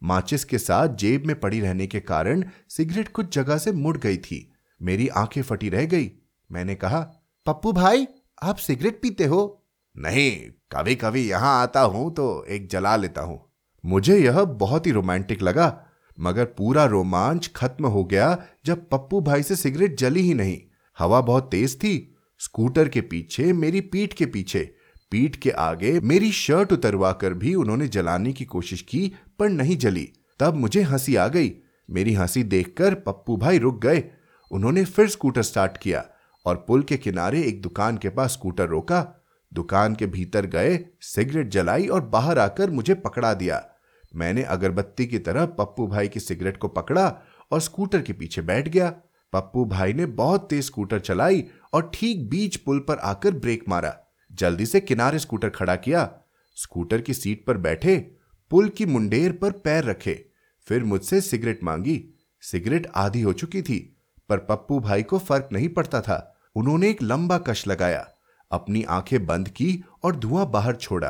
माचिस 0.04 0.44
के 0.44 0.58
साथ 0.58 0.88
जेब 0.88 1.26
में 1.26 1.40
पड़ी 1.40 1.60
रहने 1.60 1.86
के 1.86 2.00
कारण 2.00 2.44
सिगरेट 2.68 3.08
कुछ 3.08 3.34
जगह 3.34 3.58
से 3.58 3.72
मुड़ 3.72 3.96
गई 3.98 4.16
थी। 4.16 4.52
मेरी 4.82 5.08
आँखें 5.08 5.42
फटी 5.42 5.68
रह 5.68 5.84
गई। 5.84 6.10
मैंने 6.52 6.74
कहा, 6.74 7.00
पप्पू 7.46 7.72
भाई, 7.72 8.06
आप 8.42 8.56
सिगरेट 8.56 9.02
पीते 9.02 9.24
हो? 9.24 9.66
नहीं 9.96 10.50
कभी 10.72 10.94
कभी 10.94 11.28
यहाँ 11.28 11.62
आता 11.62 11.80
हूँ 11.80 12.14
तो 12.14 12.44
एक 12.44 12.68
जला 12.68 12.96
लेता 12.96 13.22
हूँ। 13.22 13.52
मुझे 13.84 14.18
यह 14.18 14.44
बहुत 14.44 14.86
ही 14.86 14.92
रोमांटिक 14.92 15.42
लगा, 15.42 15.86
मगर 16.20 16.44
पूरा 16.44 16.84
रोमांच 16.84 17.50
खत्म 17.56 17.86
हो 17.86 18.04
गया 18.04 18.44
जब 18.66 18.88
पप्पू 18.88 19.20
भाई 19.20 19.42
से 19.42 19.56
सिगरेट 19.56 19.98
जली 19.98 20.20
ही 20.20 20.34
नहीं। 20.34 20.60
हवा 20.98 21.20
बहुत 21.20 21.50
तेज 21.50 21.76
थी। 21.76 22.16
स्कूटर 22.38 22.88
के 22.88 23.00
पीछे, 23.00 23.52
मेरी 23.52 23.80
पीठ 23.80 24.12
के 24.12 24.26
पीछे। 24.26 24.73
पीठ 25.14 25.36
के 25.36 25.50
आगे 25.50 26.00
मेरी 26.00 26.32
शर्ट 26.32 26.72
उतरवा 26.72 27.12
कर 27.12 27.34
भी 27.34 27.54
उन्होंने 27.54 27.88
जलाने 27.88 28.32
की 28.32 28.44
कोशिश 28.44 28.82
की, 28.82 29.12
पर 29.38 29.48
नहीं 29.48 29.76
जली। 29.76 30.12
तब 30.40 30.54
मुझे 30.54 30.82
हँसी 30.82 31.16
आ 31.16 31.28
गई। 31.28 31.52
मेरी 31.90 32.14
हँसी 32.14 32.42
देखकर 32.42 32.94
पप्पू 32.94 33.36
भाई 33.36 33.58
रुक 33.58 33.82
गए। 33.82 34.04
उन्होंने 34.50 34.84
फिर 34.84 35.08
स्कूटर 35.08 35.42
स्टार्ट 35.42 35.78
किया 35.78 36.06
और 36.46 36.64
पुल 36.68 36.82
के 36.82 36.96
किनारे 36.96 37.42
एक 37.42 37.62
दुकान 37.62 37.96
के 37.96 38.08
पास 38.08 38.32
स्कूटर 38.32 38.66
रोका। 38.66 39.24
दुकान 39.54 39.94
के 39.94 40.06
भीतर 40.06 40.46
गए, 40.46 40.84
सिगरेट 41.00 41.48
जलाई 41.48 41.86
और 41.86 42.00
बाहर 42.00 42.38
आकर 42.38 42.70
मुझे 42.70 42.94
पकड़ा 42.94 43.34
दिया। 43.34 43.68
मैंने 44.16 44.42
अगरबत्ती 44.42 45.06
की 45.06 45.18
तरह 45.18 45.46
पप्पू 45.46 45.86
भाई 45.86 46.08
की 46.08 46.20
सिगरेट 46.20 46.56
को 46.56 46.68
पकड़ा 46.68 47.18
और 47.52 47.60
स्कूटर 47.60 48.02
के 48.02 48.12
पीछे 48.12 48.42
बैठ 48.42 48.68
गया। 48.68 48.90
पप्पू 49.32 49.64
भाई 49.64 49.92
ने 49.92 50.06
बहुत 50.06 50.46
तेज 50.50 50.64
स्कूटर 50.64 50.98
चलाई 50.98 51.44
और 51.72 51.90
ठीक 51.94 52.30
बीच 52.30 52.56
पुल 52.56 52.78
पर 52.78 52.96
आकर 52.96 53.30
ब्रेक 53.30 53.64
मारा। 53.68 54.00
जल्दी 54.34 54.66
से 54.66 54.80
किनारे 54.80 55.18
स्कूटर 55.18 55.48
खड़ा 55.48 55.76
किया। 55.76 56.18
स्कूटर 56.54 57.00
की 57.00 57.14
सीट 57.14 57.44
पर 57.46 57.56
बैठे, 57.56 58.16
पुल 58.50 58.68
की 58.68 58.86
मुंडेर 58.86 59.32
पर 59.32 59.50
पैर 59.50 59.84
रखे। 59.84 60.28
फिर 60.66 60.84
मुझसे 60.84 61.20
सिगरेट 61.20 61.64
मांगी। 61.64 62.14
सिगरेट 62.40 62.86
आधी 62.94 63.22
हो 63.22 63.32
चुकी 63.32 63.62
थी, 63.62 63.96
पर 64.28 64.38
पप्पू 64.38 64.80
भाई 64.80 65.02
को 65.02 65.18
फ़र्क 65.18 65.48
नहीं 65.52 65.68
पड़ता 65.68 66.00
था। 66.00 66.40
उन्होंने 66.54 66.90
एक 66.90 67.02
लंबा 67.02 67.38
कश 67.38 67.66
लगाया, 67.66 68.08
अपनी 68.50 68.82
आँखें 68.82 69.26
बंद 69.26 69.48
की 69.48 69.84
और 70.04 70.16
धुआँ 70.16 70.50
बाहर 70.50 70.76
छोड़ा। 70.76 71.08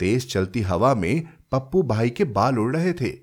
तेज 0.00 0.32
चलती 0.32 0.60
हवा 0.60 0.94
में 0.94 1.28
पप्पू 1.52 1.82
भाई 1.82 2.10
के 2.10 2.24
बाल 2.24 2.58
उड़ 2.58 2.76
रहे 2.76 2.92
थे। 2.92 3.18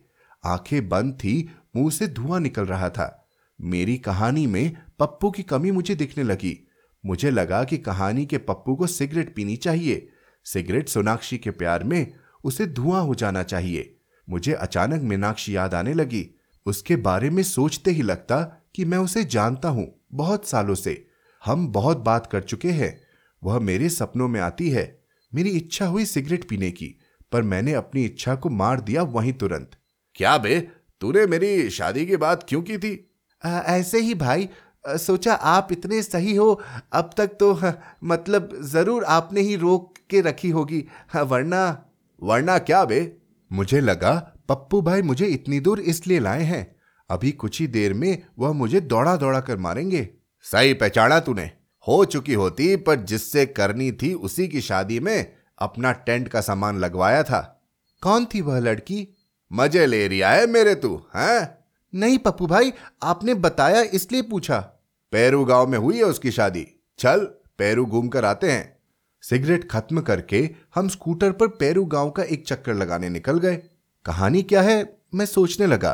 आँखें 0.45 0.89
बंद 0.89 1.13
थी, 1.13 1.49
मुँह 1.75 1.91
से 1.91 2.07
धुआँ 2.07 2.39
निकल 2.39 2.65
रहा 2.65 2.89
था। 2.89 3.27
मेरी 3.61 3.97
कहानी 3.97 4.47
में 4.47 4.77
पप्पू 4.99 5.31
की 5.31 5.43
कमी 5.43 5.71
मुझे 5.71 5.95
दिखने 5.95 6.23
लगी। 6.23 6.62
मुझे 7.05 7.31
लगा 7.31 7.63
कि 7.63 7.77
कहानी 7.77 8.25
के 8.25 8.37
पप्पू 8.37 8.75
को 8.75 8.87
सिगरेट 8.87 9.35
पीनी 9.35 9.55
चाहिए। 9.55 10.09
सिगरेट 10.45 10.89
सोनाक्षी 10.89 11.37
के 11.37 11.51
प्यार 11.51 11.83
में 11.83 12.13
उसे 12.43 12.65
धुआँ 12.65 13.03
हो 13.03 13.15
जाना 13.15 13.43
चाहिए। 13.43 13.97
मुझे 14.29 14.53
अचानक 14.53 15.01
मीनाक्षी 15.01 15.55
याद 15.55 15.73
आने 15.73 15.93
लगी। 15.93 16.39
उसके 16.65 16.95
बारे 16.95 17.29
में 17.29 17.43
सोचते 17.43 17.91
ही 17.91 18.01
लगता 18.01 18.63
कि 18.75 18.85
मैं 18.85 18.97
उसे 18.97 19.23
जानता 19.23 19.69
हूँ 19.69 19.99
बहुत 20.13 20.47
सालों 20.47 20.75
से। 20.75 21.07
हम 21.45 21.67
बहुत 21.67 21.97
बात 21.97 22.27
कर 22.27 22.41
चुके 22.41 22.71
हैं। 22.71 23.01
वह 23.43 23.59
मेरे 23.59 23.89
सपनों 23.89 24.27
में 24.27 24.41
आती 24.41 24.69
है। 24.69 25.03
मेरी 25.35 25.49
इच्छा 25.49 25.85
हुई 25.85 26.05
सिगरेट 26.05 26.49
पीने 26.49 26.71
की 26.71 26.95
पर 27.31 27.41
मैंने 27.41 27.73
अपनी 27.73 28.05
इच्छा 28.05 28.35
को 28.35 28.49
मार 28.49 28.81
दिया 28.81 29.03
वहीं 29.03 29.33
तुरंत। 29.33 29.71
क्या 30.15 30.37
बे? 30.37 30.67
तूने 31.01 31.25
मेरी 31.25 31.69
शादी 31.69 32.05
की 32.05 32.17
बात 32.17 32.45
क्यों 32.49 32.61
की 32.61 32.77
थी? 32.77 33.11
आ, 33.45 33.59
ऐसे 33.59 33.99
ही 33.99 34.13
भाई 34.13 34.49
सोचा 34.85 35.33
आप 35.33 35.67
इतने 35.71 36.01
सही 36.03 36.35
हो, 36.35 36.61
अब 36.93 37.09
तक 37.17 37.27
तो 37.39 37.57
मतलब 38.03 38.49
ज़रूर 38.63 39.03
आपने 39.03 39.41
ही 39.41 39.55
रोक 39.55 39.93
के 40.09 40.21
रखी 40.21 40.49
होगी। 40.49 40.83
वरना 41.15 41.63
वरना 42.21 42.57
क्या 42.59 42.83
बे? 42.85 43.17
मुझे 43.51 43.81
लगा, 43.81 44.11
पप्पू 44.49 44.81
भाई 44.81 45.01
मुझे 45.01 45.25
इतनी 45.25 45.59
दूर 45.59 45.79
इसलिए 45.79 46.19
लाए 46.19 46.43
हैं। 46.43 46.75
अभी 47.09 47.31
कुछ 47.31 47.59
ही 47.61 47.67
देर 47.67 47.93
में 47.93 48.23
वह 48.39 48.51
मुझे 48.51 48.79
दौड़ा 48.81 49.15
दौड़ा 49.15 49.39
कर 49.39 49.57
मारेंगे। 49.57 50.07
सही 50.45 50.73
पहचाना 50.73 51.19
तूने। 51.19 51.51
हो 51.87 52.03
चुकी 52.05 52.33
होती, 52.33 52.75
पर 52.75 52.95
जिससे 52.95 53.45
करनी 53.45 53.91
थी 53.91 54.13
उसी 54.13 54.47
की 54.47 54.61
शादी 54.61 54.99
में 54.99 55.33
अपना 55.57 55.91
टेंट 55.91 56.27
का 56.27 56.41
सामान 56.41 56.77
लगवाया 56.77 57.23
था। 57.23 57.41
कौन 58.03 58.25
थी 58.25 58.41
वह 58.41 58.59
लड़की? 58.59 59.07
मज़े 59.51 59.85
ले 59.85 60.07
रिया 60.07 60.29
है 60.29 60.47
मेरे 60.47 60.75
तू, 60.75 60.95
हैं? 61.15 61.57
नहीं 61.93 62.17
पप्पू 62.17 62.47
भाई, 62.47 62.73
आपने 63.03 63.33
बताया 63.33 63.81
इसलिए 63.81 64.21
पूछा। 64.21 64.72
पेरू 65.13 65.43
गाँव 65.45 65.67
में 65.67 65.77
हुई 65.77 65.97
है 65.97 66.03
उसकी 66.03 66.31
शादी? 66.31 66.65
चल, 66.99 67.19
पेरू 67.57 67.85
घूम 67.85 68.07
कर 68.07 68.25
आते 68.25 68.51
हैं। 68.51 68.77
सिगरेट 69.23 69.69
खत्म 69.71 70.01
करके 70.01 70.49
हम 70.75 70.87
स्कूटर 70.87 71.31
पर 71.31 71.47
पेरू 71.47 71.83
गाँव 71.85 72.09
का 72.09 72.23
एक 72.23 72.47
चक्कर 72.47 72.73
लगाने 72.73 73.09
निकल 73.09 73.39
गए। 73.39 73.55
कहानी 74.05 74.41
क्या 74.43 74.61
है? 74.61 74.97
मैं 75.15 75.25
सोचने 75.25 75.67
लगा। 75.67 75.91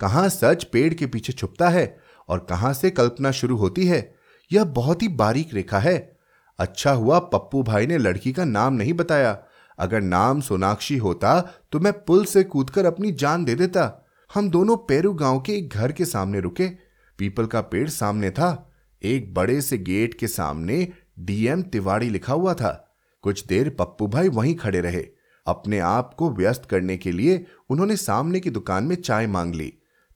कहाँ 0.00 0.28
सच 0.28 0.64
पेड़ 0.64 0.92
के 0.94 1.06
पीछे 1.06 1.32
छुपता 1.32 1.68
है 1.68 1.84
और 2.28 2.46
कहाँ 2.50 2.72
से 2.72 2.90
कल्पना 2.90 3.30
शुरू 3.30 3.56
होती 3.56 3.86
है? 3.86 4.14
यह 4.50 4.64
बहुत 4.64 5.02
ही 5.02 5.08
बारीक 5.08 5.52
रेखा 5.54 5.78
है। 5.78 6.16
अच्छा 6.58 6.92
हुआ 6.92 7.18
पप्पू 7.18 7.62
भाई 7.62 7.86
ने 7.86 7.98
लड़की 7.98 8.32
का 8.32 8.44
नाम 8.44 8.74
नहीं 8.74 8.92
बताया। 8.92 9.36
अगर 9.78 10.00
नाम 10.00 10.40
सोनाक्षी 10.40 10.96
होता 10.96 11.40
तो 11.72 11.80
मैं 11.80 11.92
पुल 12.04 12.24
से 12.24 12.44
कूदकर 12.44 12.86
अपनी 12.86 13.12
जान 13.12 13.44
दे 13.44 13.54
देता। 13.54 14.08
हम 14.30 14.50
दोनों 14.50 14.76
पेरू 14.76 15.12
गाँव 15.14 15.40
के 15.40 15.52
एक 15.52 15.68
घर 15.68 15.92
के 15.92 16.04
सामने 16.04 16.40
रुके। 16.40 16.91
पीपल 17.22 17.46
का 17.46 17.60
पेड़ 17.60 17.88
सामने 17.88 18.30
था। 18.30 18.72
एक 19.02 19.34
बड़े 19.34 19.60
से 19.60 19.78
गेट 19.78 20.14
के 20.14 20.28
सामने 20.28 20.88
डीएम 21.18 21.62
तिवाड़ी 21.62 22.08
लिखा 22.10 22.32
हुआ 22.32 22.54
था। 22.54 22.94
कुछ 23.22 23.46
देर 23.46 23.70
पप्पू 23.70 24.06
भाई 24.06 24.28
वहीं 24.28 24.54
खड़े 24.54 24.80
रहे। 24.80 25.02
अपने 25.46 25.78
आप 25.78 26.14
को 26.14 26.30
व्यस्त 26.30 26.64
करने 26.64 26.96
के 26.96 27.12
लिए 27.12 27.46
उन्होंने 27.70 27.96
सामने 27.96 28.40
की 28.40 28.50
दुकान 28.50 28.84
में 28.84 28.96
चाय 28.96 29.26
मांग 29.26 29.54
ली। 29.54 29.72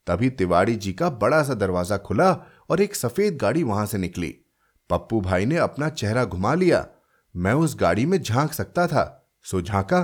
तभी 0.07 0.29
तिवाड़ी 0.29 0.75
जी 0.75 0.93
का 0.93 1.09
बड़ा 1.09 1.43
सा 1.43 1.53
दरवाज़ा 1.53 1.97
खुला 1.97 2.31
और 2.69 2.81
एक 2.81 2.95
सफ़ेद 2.95 3.37
गाड़ी 3.37 3.63
वहाँ 3.63 3.85
से 3.85 3.97
निकली। 3.97 4.35
पप्पू 4.89 5.21
भाई 5.21 5.45
ने 5.45 5.57
अपना 5.57 5.89
चेहरा 5.89 6.25
घुमा 6.25 6.53
लिया। 6.53 6.87
मैं 7.35 7.53
उस 7.53 7.77
गाड़ी 7.79 8.05
में 8.05 8.21
झाँक 8.21 8.53
सकता 8.53 8.87
था। 8.87 9.29
सो 9.43 9.61
झांका। 9.61 10.01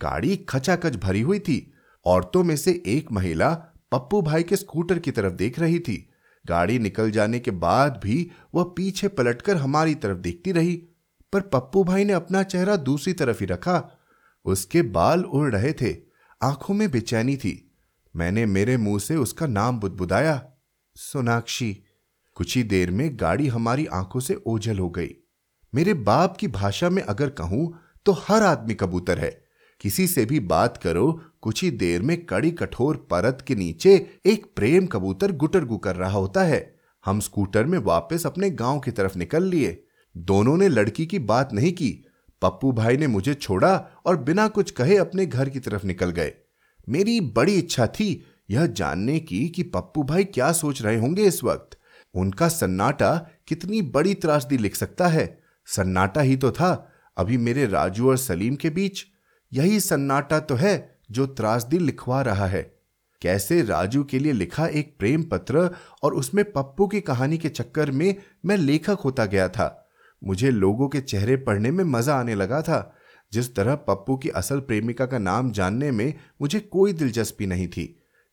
गाड़ी 0.00 0.36
खचाखच 0.36 0.96
भरी 0.96 1.20
हुई 1.20 1.38
थी। 1.38 1.72
औरतों 2.04 2.44
में 2.44 2.56
से 2.56 2.82
एक 2.86 3.12
महिला 3.12 3.54
पप्पू 3.92 4.22
भाई 4.22 4.42
के 4.42 4.56
स्कूटर 4.56 4.98
की 4.98 5.10
तरफ़ 5.10 5.32
देख 5.32 5.58
रही 5.58 5.78
थी। 5.78 6.10
गाड़ी 6.46 6.78
निकल 6.78 7.10
जाने 7.10 7.38
के 7.40 7.50
बाद 7.50 8.00
भी 8.02 8.30
वह 8.54 8.64
पीछे 8.76 9.08
पलटकर 9.08 9.56
हमारी 9.56 9.94
तरफ़ 9.94 10.18
देखती 10.18 10.52
रही, 10.52 10.74
पर 11.32 11.40
पप्पू 11.40 11.84
भाई 11.84 12.04
ने 12.04 12.12
अपना 12.12 12.42
चेहरा 12.42 12.76
दूसरी 12.76 13.12
तरफ़ 13.12 13.40
ही 13.40 13.46
रखा। 13.46 13.82
उसके 14.44 14.82
बाल 14.82 15.24
उड़ 15.24 15.50
रहे 15.54 15.72
थे, 15.72 15.96
आँखों 16.42 16.74
में 16.74 16.90
बेचैनी 16.90 17.36
थी। 17.36 17.72
मैंने 18.16 18.46
मेरे 18.46 18.76
मुँह 18.76 18.98
से 18.98 19.16
उसका 19.16 19.46
नाम 19.46 19.78
बुदबुदाया, 19.80 20.42
सोनाक्षी। 20.96 21.72
कुछ 22.34 22.56
ही 22.56 22.62
देर 22.62 22.90
में 22.90 23.08
गाड़ी 23.12 23.46
हमारी 23.46 23.86
आँखों 23.86 24.20
से 24.20 24.34
ओझल 24.46 24.78
हो 24.78 24.90
गई। 24.90 25.14
मेरे 25.72 25.94
बाप 25.94 26.36
की 26.36 26.48
भाषा 26.48 26.90
में 26.90 27.02
अगर 27.02 27.30
कहूँ 27.30 27.74
तो 28.06 28.12
हर 28.12 28.42
आदमी 28.42 28.74
कबूतर 28.74 29.18
है। 29.18 29.44
किसी 29.80 30.06
से 30.06 30.24
भी 30.24 30.40
बात 30.40 30.76
करो 30.76 31.20
कुछ 31.44 31.64
ही 31.64 31.70
देर 31.70 32.02
में 32.02 32.26
कड़ी 32.26 32.50
कठोर 32.50 32.96
परत 32.96 33.44
के 33.48 33.54
नीचे 33.54 34.10
एक 34.26 34.46
प्रेम 34.56 34.86
कबूतर 34.86 35.32
गुटरगु 35.32 35.78
कर 35.78 35.96
रहा 35.96 36.10
होता 36.10 36.42
है। 36.42 36.80
हम 37.04 37.20
स्कूटर 37.20 37.64
में 37.64 37.78
वापस 37.78 38.26
अपने 38.26 38.50
गाँव 38.50 38.80
की 38.80 38.90
तरफ़ 38.90 39.18
निकल 39.18 39.42
लिए। 39.42 39.84
दोनों 40.16 40.56
ने 40.56 40.68
लड़की 40.68 41.06
की 41.06 41.18
बात 41.18 41.52
नहीं 41.52 41.72
की। 41.72 42.06
पप्पू 42.42 42.72
भाई 42.72 42.96
ने 42.96 43.06
मुझे 43.06 43.34
छोड़ा 43.34 43.86
और 44.06 44.16
बिना 44.16 44.48
कुछ 44.48 44.70
कहे 44.70 44.96
अपने 44.96 45.26
घर 45.26 45.48
की 45.48 45.60
तरफ़ 45.60 45.86
निकल 45.86 46.10
गए। 46.10 46.32
मेरी 46.88 47.20
बड़ी 47.20 47.54
इच्छा 47.54 47.86
थी 47.86 48.26
यह 48.50 48.66
जानने 48.66 49.20
की 49.20 49.48
कि 49.48 49.62
पप्पू 49.62 50.02
भाई 50.02 50.24
क्या 50.24 50.52
सोच 50.52 50.82
रहे 50.82 50.96
होंगे 50.96 51.22
इस 51.22 51.44
वक्त। 51.44 51.78
उनका 52.14 52.48
सन्नाटा 52.48 53.30
कितनी 53.46 53.82
बड़ी 53.82 54.14
त्रासदी 54.14 54.58
लिख 54.58 54.76
सकता 54.76 55.08
है। 55.08 55.42
सन्नाटा 55.66 56.20
ही 56.20 56.36
तो 56.36 56.50
था। 56.50 56.92
अभी 57.16 57.38
मेरे 57.38 57.66
राजू 57.66 58.08
और 58.08 58.16
सलीम 58.16 58.54
के 58.54 58.70
बीच। 58.70 59.06
यही 59.52 59.80
सन्नाटा 59.80 60.40
तो 60.40 60.54
है 60.54 60.93
जो 61.08 61.26
त्रासदी 61.26 61.78
लिखवा 61.78 62.20
रहा 62.22 62.46
है। 62.46 62.62
कैसे 63.22 63.62
राजू 63.62 64.02
के 64.04 64.18
लिए 64.18 64.32
लिखा 64.32 64.66
एक 64.68 64.94
प्रेम 64.98 65.22
पत्र 65.22 65.68
और 66.02 66.14
उसमें 66.14 66.44
पप्पू 66.52 66.86
की 66.86 67.00
कहानी 67.00 67.38
के 67.38 67.48
चक्कर 67.48 67.90
में 67.90 68.14
मैं 68.44 68.56
लेखक 68.56 69.00
होता 69.04 69.24
गया 69.26 69.48
था। 69.48 69.80
मुझे 70.22 70.50
लोगों 70.50 70.88
के 70.88 71.00
चेहरे 71.00 71.36
पढ़ने 71.36 71.70
में 71.70 71.84
मज़ा 71.84 72.14
आने 72.14 72.34
लगा 72.34 72.60
था। 72.62 72.94
जिस 73.32 73.54
तरह 73.56 73.74
पप्पू 73.74 74.16
की 74.16 74.28
असल 74.30 74.60
प्रेमिका 74.60 75.06
का 75.06 75.18
नाम 75.18 75.50
जानने 75.52 75.90
में 75.90 76.12
मुझे 76.42 76.60
कोई 76.60 76.92
दिलचस्पी 76.92 77.46
नहीं 77.46 77.66
थी, 77.68 77.86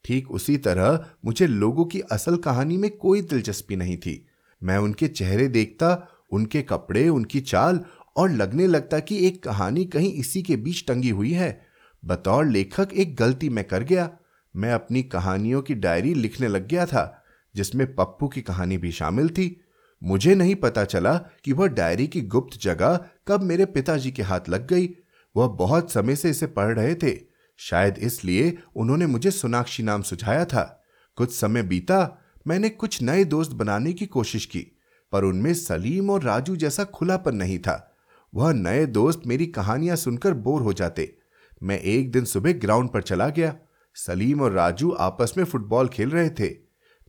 ठीक 0.05 0.31
उसी 0.31 0.57
तरह 0.57 1.05
मुझे 1.25 1.47
लोगों 1.47 1.85
की 1.85 1.99
असल 2.11 2.37
कहानी 2.37 2.77
में 2.77 2.89
कोई 2.97 3.21
दिलचस्पी 3.21 3.75
नहीं 3.75 3.97
थी। 3.97 4.25
मैं 4.61 4.77
उनके 4.77 5.07
चेहरे 5.07 5.47
देखता, 5.47 6.07
उनके 6.31 6.61
कपड़े, 6.61 7.07
उनकी 7.09 7.39
चाल 7.41 7.79
और 8.17 8.31
लगने 8.31 8.67
लगता 8.67 8.99
कि 8.99 9.25
एक 9.27 9.43
कहानी 9.43 9.85
कहीं 9.85 10.13
इसी 10.13 10.41
के 10.41 10.55
बीच 10.57 10.83
टंगी 10.87 11.09
हुई 11.09 11.31
है। 11.31 11.70
बतौर 12.05 12.45
लेखक 12.45 12.89
एक 12.93 13.15
गलती 13.15 13.49
मैं 13.49 13.63
कर 13.63 13.83
गया। 13.83 14.09
मैं 14.55 14.73
अपनी 14.73 15.03
कहानियों 15.03 15.61
की 15.61 15.75
डायरी 15.75 16.13
लिखने 16.13 16.47
लग 16.47 16.67
गया 16.67 16.85
था, 16.85 17.23
जिसमें 17.55 17.95
पप्पू 17.95 18.27
की 18.27 18.41
कहानी 18.41 18.77
भी 18.77 18.91
शामिल 18.91 19.29
थी। 19.29 19.61
मुझे 20.03 20.35
नहीं 20.35 20.55
पता 20.55 20.85
चला 20.85 21.17
कि 21.17 21.53
वह 21.53 21.67
डायरी 21.67 22.07
की 22.07 22.21
गुप्त 22.21 22.61
जगह 22.61 23.05
कब 23.27 23.41
मेरे 23.41 23.65
पिताजी 23.65 24.11
के 24.11 24.23
हाथ 24.23 24.39
लग 24.49 24.67
गई। 24.67 24.89
वह 25.35 25.47
बहुत 25.47 25.91
समय 25.91 26.15
से 26.15 26.29
इसे 26.29 26.47
पढ़ 26.47 26.75
रहे 26.75 26.95
थे। 26.95 27.19
शायद 27.57 27.95
इसलिए 27.97 28.57
उन्होंने 28.75 29.07
मुझे 29.07 29.31
सोनाक्षी 29.31 29.83
नाम 29.83 30.01
सुझाया 30.01 30.45
था। 30.45 30.83
कुछ 31.15 31.31
समय 31.33 31.63
बीता, 31.63 32.17
मैंने 32.47 32.69
कुछ 32.69 33.01
नए 33.01 33.23
दोस्त 33.23 33.51
बनाने 33.51 33.93
की 33.93 34.05
कोशिश 34.05 34.45
की, 34.45 34.79
पर 35.11 35.23
उनमें 35.23 35.53
सलीम 35.53 36.09
और 36.09 36.23
राजू 36.23 36.55
जैसा 36.55 36.83
खुलापन 36.83 37.35
नहीं 37.35 37.59
था। 37.59 37.95
वह 38.35 38.53
नए 38.53 38.85
दोस्त 38.85 39.21
मेरी 39.27 39.45
कहानियाँ 39.45 39.95
सुनकर 39.95 40.33
बोर 40.33 40.61
हो 40.61 40.73
जाते। 40.73 41.20
मैं 41.63 41.79
एक 41.79 42.11
दिन 42.11 42.25
सुबह 42.25 42.53
ग्राउंड 42.53 42.89
पर 42.89 43.01
चला 43.01 43.29
गया। 43.29 43.55
सलीम 43.95 44.41
और 44.41 44.51
राजू 44.51 44.91
आपस 44.91 45.33
में 45.37 45.43
फुटबॉल 45.43 45.87
खेल 45.87 46.09
रहे 46.09 46.29
थे। 46.29 46.55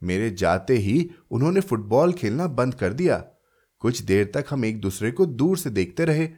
मेरे 0.02 0.30
जाते 0.30 0.74
ही 0.74 1.10
उन्होंने 1.30 1.60
फुटबॉल 1.60 2.12
खेलना 2.12 2.46
बंद 2.46 2.74
कर 2.74 2.92
दिया। 2.92 3.24
कुछ 3.78 4.02
देर 4.02 4.30
तक 4.34 4.44
हम 4.50 4.64
एक 4.64 4.80
दूसरे 4.80 5.10
को 5.10 5.26
दूर 5.26 5.58
से 5.58 5.70
देखते 5.70 6.04
रहे, 6.04 6.28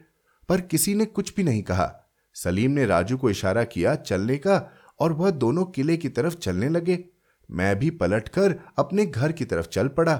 पर 0.49 0.61
किसी 0.61 0.95
ने 0.95 1.05
कुछ 1.05 1.35
भी 1.35 1.43
नहीं 1.43 1.63
कहा। 1.63 2.01
सलीम 2.33 2.71
ने 2.71 2.85
राजू 2.85 3.17
को 3.17 3.29
इशारा 3.29 3.63
किया 3.63 3.95
चलने 3.95 4.37
का 4.37 4.71
और 4.99 5.13
वह 5.13 5.29
दोनों 5.31 5.65
किले 5.65 5.97
की 5.97 6.09
तरफ़ 6.09 6.35
चलने 6.35 6.69
लगे। 6.69 7.05
मैं 7.51 7.79
भी 7.79 7.89
पलटकर 7.89 8.59
अपने 8.77 9.05
घर 9.05 9.31
की 9.31 9.45
तरफ़ 9.45 9.67
चल 9.67 9.87
पड़ा। 9.87 10.15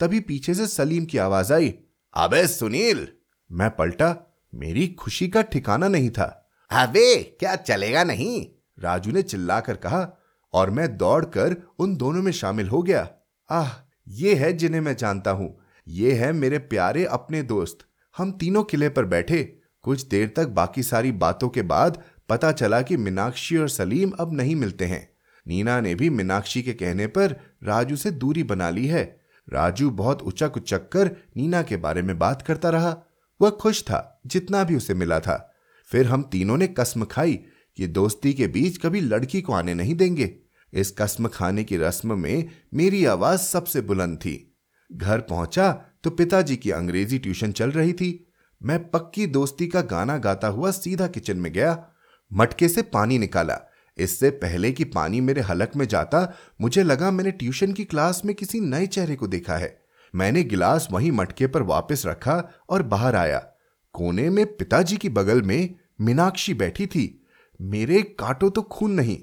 तभी 0.00 0.20
पीछे 0.20 0.54
से 0.54 0.66
सलीम 0.66 1.04
की 1.04 1.18
आवाज़ 1.18 1.52
आई 1.52 1.74
अबे 2.14 2.46
सुनील! 2.46 3.08
मैं 3.52 3.70
पलटा, 3.70 4.38
मेरी 4.54 4.88
खुशी 4.88 5.28
का 5.28 5.42
ठिकाना 5.42 5.88
नहीं 5.88 6.10
था। 6.10 6.37
अबे, 6.70 7.22
क्या 7.22 7.56
चलेगा 7.56 8.04
नहीं? 8.04 8.46
राजू 8.80 9.12
ने 9.12 9.22
चिल्लाकर 9.22 9.76
कहा, 9.76 10.18
और 10.52 10.70
मैं 10.70 10.96
दौड़कर 10.96 11.56
उन 11.78 11.96
दोनों 11.96 12.22
में 12.22 12.32
शामिल 12.32 12.68
हो 12.68 12.82
गया। 12.82 13.08
आह, 13.50 13.70
ये 14.08 14.34
है 14.34 14.52
जिन्हें 14.52 14.80
मैं 14.80 14.96
जानता 14.96 15.30
हूँ। 15.30 15.58
ये 15.88 16.12
है 16.12 16.32
मेरे 16.32 16.58
प्यारे 16.58 17.04
अपने 17.04 17.42
दोस्त। 17.42 17.78
हम 18.16 18.32
तीनों 18.32 18.62
किले 18.62 18.88
पर 18.88 19.04
बैठे। 19.04 19.60
कुछ 19.82 20.02
देर 20.02 20.32
तक 20.36 20.48
बाकी 20.48 20.82
सारी 20.82 21.12
बातों 21.12 21.48
के 21.48 21.62
बाद 21.62 22.02
पता 22.28 22.52
चला 22.52 22.82
कि 22.82 22.96
मीनाक्षी 22.96 23.56
और 23.56 23.68
सलीम 23.68 24.10
अब 24.10 24.34
नहीं 24.34 24.56
मिलते 24.56 24.84
हैं। 24.84 25.12
नीना 25.46 25.80
ने 25.80 25.94
भी 25.94 26.10
मीनाक्षी 26.10 26.62
के 26.62 26.72
कहने 26.72 27.06
पर 27.06 27.56
राजू 27.64 27.96
से 27.96 28.10
दूरी 28.10 28.42
बना 28.42 28.70
ली 28.70 28.86
है। 28.86 29.20
राजू 29.52 29.90
बहुत 29.90 30.22
उचक 30.22 30.52
उचक 30.56 30.88
कर 30.88 31.16
नीना 31.36 31.62
के 31.62 31.76
बारे 31.76 32.02
में 32.02 32.18
बात 32.18 32.42
करता 32.42 32.70
रहा। 32.70 32.96
वह 33.40 33.50
खुश 33.50 33.82
था, 33.82 34.20
जितना 34.26 34.64
भी 34.64 34.76
उसे 34.76 34.94
मिला 34.94 35.20
था। 35.20 35.54
फिर 35.88 36.06
हम 36.06 36.22
तीनों 36.22 36.56
ने 36.56 36.66
कसम 36.66 37.04
खाई 37.04 37.38
कि 37.76 37.86
दोस्ती 37.86 38.32
के 38.34 38.46
बीच 38.46 38.78
कभी 38.78 39.00
लड़की 39.00 39.40
को 39.40 39.52
आने 39.52 39.74
नहीं 39.74 39.94
देंगे। 39.94 40.36
इस 40.72 40.94
कसम 40.98 41.28
खाने 41.28 41.64
की 41.64 41.76
रस्म 41.76 42.18
में 42.18 42.48
मेरी 42.74 43.04
आवाज़ 43.04 43.40
सबसे 43.40 43.80
बुलंद 43.80 44.18
थी। 44.18 44.56
घर 44.92 45.20
पहुँचा 45.20 45.72
तो 46.04 46.10
पिताजी 46.10 46.56
की 46.56 46.70
अंग्रेज़ी 46.70 47.18
ट्यूशन 47.18 47.52
चल 47.52 47.70
रही 47.70 47.92
थी। 47.92 48.32
मैं 48.62 48.90
पक्की 48.90 49.26
दोस्ती 49.26 49.66
का 49.66 49.80
गाना 49.80 50.18
गाता 50.18 50.48
हुआ 50.48 50.70
सीधा 50.70 51.06
किचन 51.06 51.36
में 51.36 51.52
गया। 51.52 51.86
मटके 52.32 52.68
से 52.68 52.82
पानी 52.82 53.18
निकाला। 53.18 53.58
इससे 53.98 54.30
पहले 54.30 54.72
कि 54.72 54.84
पानी 54.84 55.20
मेरे 55.20 55.40
हलक 55.40 55.76
में 55.76 55.88
जाता, 55.88 56.34
मुझे 56.60 56.82
लगा 56.82 57.10
मैंने 57.10 57.30
ट्यूशन 57.30 57.72
की 57.72 57.84
क्लास 57.84 58.22
में 58.24 58.34
किसी 58.34 58.60
नए 58.60 58.86
चेहरे 58.86 59.16
को 59.16 59.26
देखा 59.26 59.56
है। 59.56 59.82
मैंने 60.14 60.42
गिलास 60.42 60.88
वहीं 60.90 61.12
मटके 61.12 61.46
पर 61.46 61.62
वापस 61.62 62.02
रखा 62.06 62.52
और 62.68 62.82
बाहर 62.82 63.16
आया। 63.16 63.52
कोने 63.92 64.30
में 64.30 64.56
पिताजी 64.56 64.96
की 64.96 65.08
बगल 65.08 65.42
में 65.42 65.74
मीनाक्षी 66.00 66.54
बैठी 66.54 66.86
थी। 66.86 67.26
मेरे 67.60 68.02
काटो 68.02 68.50
तो 68.50 68.62
खून 68.62 68.92
नहीं। 68.92 69.18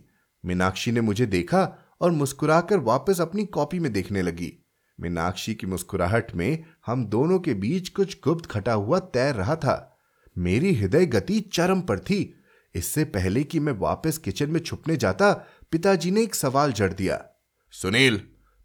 मीनाक्षी 0.46 0.92
ने 0.92 1.02
मुझे 1.02 1.26
देखा 1.26 1.92
और 2.02 2.12
मुस्कुराकर 2.12 2.78
वापस 2.78 3.22
अपनी 3.22 3.46
कॉपी 3.46 3.80
में 3.80 3.94
देखने 3.94 4.22
लगी। 4.22 4.66
मीनाक्षी 5.00 5.56
की 5.56 5.68
मुस्कुराहट 5.68 6.36
में 6.36 6.64
हम 6.86 7.06
दोनों 7.06 7.40
के 7.40 7.54
बीच 7.54 7.90
कुछ 7.90 8.18
गुप्त 8.24 8.46
खटा 8.46 8.74
हुआ 8.74 9.00
तैर 9.00 9.36
रहा 9.36 9.56
था। 9.56 9.98
मेरी 10.38 10.76
हृदय 10.76 11.06
गति 11.06 11.40
चरम 11.40 11.82
पर 11.82 12.00
थी। 12.00 12.36
इससे 12.76 13.06
पहले 13.06 13.44
कि 13.44 13.60
मैं 13.60 13.74
वापस 13.74 14.18
किचन 14.18 14.50
में 14.50 14.60
छुपने 14.60 14.98
जाता, 14.98 15.34
पिताजी 15.72 16.12
ने 16.12 16.24
एक 16.24 16.36
सवाल 16.36 16.72
जड़ 16.72 16.94
दिया। 16.94 17.26
सुनील 17.72 18.18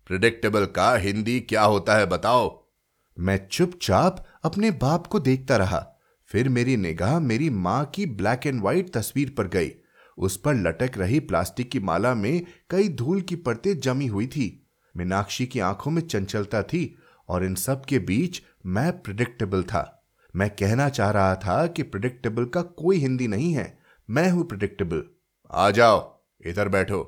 प्रिडिक्टेबल 0.07 0.67
का 0.67 0.97
हिंदी 0.97 1.41
क्या 1.41 1.63
होता 1.63 1.97
है 1.97 2.07
बताओ। 2.07 2.69
मैं 3.19 3.49
चुपचाप 3.49 4.27
अपने 4.43 4.71
बाप 4.71 5.07
को 5.07 5.21
देखता 5.21 5.57
रहा। 5.57 5.90
फिर 6.31 6.49
मेरी 6.49 6.77
निगाह 6.77 7.19
मेरी 7.21 7.51
माँ 7.51 7.85
की 7.85 8.07
ब्लैक 8.07 8.47
एंड 8.47 8.61
व्हाइट 8.61 8.93
तस्वीर 8.93 9.35
पर 9.39 9.49
गई। 9.49 9.73
उस 10.19 10.37
पर 10.37 10.55
लटक 10.55 10.99
रही 10.99 11.21
प्लास्टिक 11.21 11.71
की 11.71 11.81
माला 11.81 12.15
में 12.15 12.47
कई 12.71 12.89
धूल 12.89 13.21
की 13.21 13.37
परतें 13.37 13.81
जमी 13.81 14.07
हुई 14.07 14.27
थी। 14.27 14.67
मीनाक्षी 14.97 15.47
की 15.47 15.61
आँखों 15.61 15.91
में 15.91 16.03
चंचलता 16.03 16.63
थी 16.63 16.99
और 17.29 17.45
इन 17.45 17.55
सब 17.55 17.85
के 17.85 17.99
बीच 17.99 18.43
मैं 18.67 19.03
प्रिडिक्टेबल 19.03 19.63
था। 19.63 20.03
मैं 20.37 20.51
कहना 20.51 20.89
चाह 20.89 21.11
रहा 21.11 21.35
था 21.35 21.67
कि 21.67 21.83
प्रिडिक्टेबल 21.83 22.45
का 22.45 22.63
कोई 22.63 22.97
हिंदी 22.97 23.29
नहीं 23.29 23.53
है। 23.53 23.79
मैं 24.11 24.31
हूँ 24.31 24.45
प्रिडिक्टेबल 24.45 25.03
आ 25.51 25.71
जाओ, 25.71 26.23
इधर 26.47 26.69
बैठो। 26.69 27.03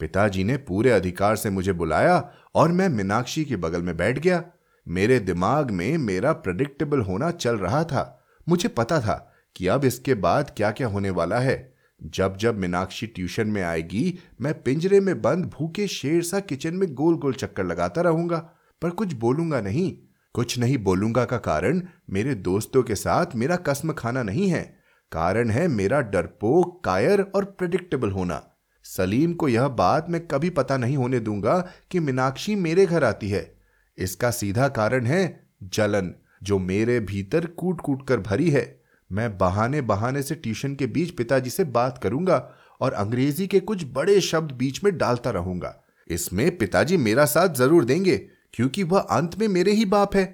पिताजी 0.00 0.44
ने 0.44 0.56
पूरे 0.56 0.90
अधिकार 0.90 1.36
से 1.36 1.50
मुझे 1.50 1.72
बुलाया 1.72 2.30
और 2.54 2.72
मैं 2.72 2.88
मीनाक्षी 2.88 3.44
के 3.44 3.56
बगल 3.56 3.82
में 3.82 3.96
बैठ 3.96 4.18
गया। 4.18 4.42
मेरे 4.86 5.18
दिमाग 5.20 5.70
में 5.70 5.98
मेरा 5.98 6.32
प्रिडिक्टेबल 6.32 7.00
होना 7.00 7.30
चल 7.30 7.56
रहा 7.56 7.84
था। 7.84 8.14
मुझे 8.48 8.68
पता 8.68 9.00
था 9.00 9.32
कि 9.56 9.66
अब 9.66 9.84
इसके 9.84 10.14
बाद 10.14 10.52
क्या 10.56 10.70
क्या 10.70 10.88
होने 10.88 11.10
वाला 11.10 11.38
है। 11.38 11.74
जब 12.02 12.36
जब 12.36 12.58
मीनाक्षी 12.58 13.06
ट्यूशन 13.06 13.48
में 13.48 13.62
आएगी, 13.62 14.18
मैं 14.40 14.62
पिंजरे 14.62 15.00
में 15.00 15.22
बंद 15.22 15.44
भूखे 15.44 15.86
शेर 15.86 16.22
सा 16.22 16.40
किचन 16.40 16.74
में 16.74 16.94
गोल 16.94 17.16
गोल 17.16 17.32
चक्कर 17.32 17.64
लगाता 17.64 18.00
रहूँगा। 18.00 18.50
पर 18.82 18.90
कुछ 18.90 19.12
बोलूँगा 19.12 19.60
नहीं। 19.60 19.98
कुछ 20.34 20.58
नहीं 20.58 20.78
बोलूँगा 20.78 21.24
का 21.24 21.36
कारण 21.36 21.82
मेरे 22.10 22.34
दोस्तों 22.34 22.82
के 22.82 22.94
साथ 22.94 23.26
मेरा 23.34 23.56
कसम 23.56 23.92
खाना 23.92 24.22
नहीं 24.22 24.48
है। 24.48 24.78
कारण 25.12 25.50
है 25.50 25.68
मेरा 25.68 26.00
डरपोक, 26.00 26.84
कायर 26.84 27.20
और 27.20 27.44
प्रिडिक्टेबल 27.44 28.10
होना। 28.10 28.50
सलीम 28.84 29.34
को 29.34 29.48
यह 29.48 29.68
बात 29.68 30.06
मैं 30.10 30.26
कभी 30.26 30.50
पता 30.50 30.76
नहीं 30.76 30.96
होने 30.96 31.20
दूँगा 31.20 31.68
कि 31.90 32.00
मीनाक्षी 32.00 32.54
मेरे 32.54 32.86
घर 32.86 33.04
आती 33.04 33.28
है। 33.28 33.58
इसका 33.98 34.30
सीधा 34.30 34.68
कारण 34.68 35.06
है 35.06 35.48
जलन। 35.62 36.14
जो 36.42 36.58
मेरे 36.58 36.98
भीतर 37.00 37.46
कूट 37.46 37.80
कूट 37.80 38.06
कर 38.08 38.20
भरी 38.20 38.50
है, 38.50 38.80
मैं 39.10 39.36
बहाने 39.38 39.80
बहाने 39.80 40.22
से 40.22 40.34
ट्यूशन 40.34 40.74
के 40.74 40.86
बीच 40.86 41.10
पिताजी 41.10 41.50
से 41.50 41.64
बात 41.66 41.98
करूँगा 41.98 42.36
और 42.80 42.92
अंग्रेज़ी 42.92 43.46
के 43.46 43.60
कुछ 43.60 43.84
बड़े 43.92 44.20
शब्द 44.20 44.52
बीच 44.52 44.82
में 44.84 44.96
डालता 44.98 45.30
रहूँगा। 45.30 45.74
इसमें 46.10 46.56
पिताजी 46.58 46.96
मेरा 46.96 47.24
साथ 47.24 47.54
ज़रूर 47.54 47.84
देंगे, 47.84 48.16
क्योंकि 48.54 48.82
वह 48.82 48.98
अंत 49.00 49.38
में 49.38 49.48
मेरे 49.48 49.72
ही 49.72 49.84
बाप 49.84 50.16
है। 50.16 50.24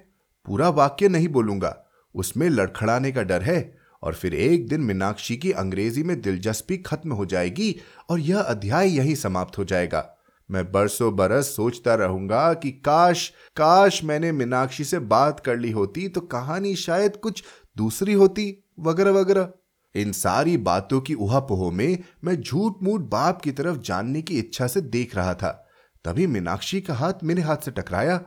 पूरा 0.45 0.69
वाक्य 0.69 1.07
नहीं 1.07 1.27
बोलूँगा। 1.27 1.75
उसमें 2.15 2.49
लड़खड़ाने 2.49 3.11
का 3.11 3.23
डर 3.23 3.43
है 3.43 3.77
और 4.03 4.13
फिर 4.13 4.33
एक 4.33 4.67
दिन 4.67 4.81
मीनाक्षी 4.81 5.35
की 5.37 5.51
अंग्रेज़ी 5.51 6.03
में 6.03 6.19
दिलचस्पी 6.21 6.77
खत्म 6.77 7.11
हो 7.11 7.25
जाएगी 7.25 7.75
और 8.09 8.19
यह 8.19 8.39
अध्याय 8.39 8.89
यहीं 8.89 9.15
समाप्त 9.15 9.57
हो 9.57 9.63
जाएगा। 9.63 10.09
मैं 10.49 10.71
बरसों 10.71 11.15
बरस 11.15 11.55
सोचता 11.55 11.95
रहूँगा 11.95 12.53
कि 12.53 12.71
काश 12.71 13.27
काश 13.57 14.03
मैंने 14.03 14.31
मीनाक्षी 14.31 14.83
से 14.83 14.99
बात 14.99 15.39
कर 15.39 15.57
ली 15.57 15.71
होती 15.71 16.07
तो 16.07 16.21
कहानी 16.21 16.75
शायद 16.75 17.15
कुछ 17.15 17.43
दूसरी 17.77 18.13
होती, 18.13 18.63
वगैरह 18.79 19.11
वगैरह। 19.11 19.49
इन 19.95 20.11
सारी 20.11 20.57
बातों 20.57 21.01
की 21.01 21.13
उहापोह 21.13 21.71
में 21.71 21.97
मैं 22.23 22.41
झूठ 22.41 22.73
मूठ 22.83 23.01
बाप 23.01 23.41
की 23.41 23.51
तरफ़ 23.51 23.77
जानने 23.77 24.21
की 24.21 24.39
इच्छा 24.39 24.67
से 24.67 24.81
देख 24.81 25.15
रहा 25.15 25.33
था। 25.33 25.67
तभी 26.05 26.27
मीनाक्षी 26.27 26.81
का 26.81 26.93
हाथ 26.93 27.13
मेरे 27.23 27.41
हाथ 27.41 27.57
से 27.57 27.71
टकराया। 27.71 28.21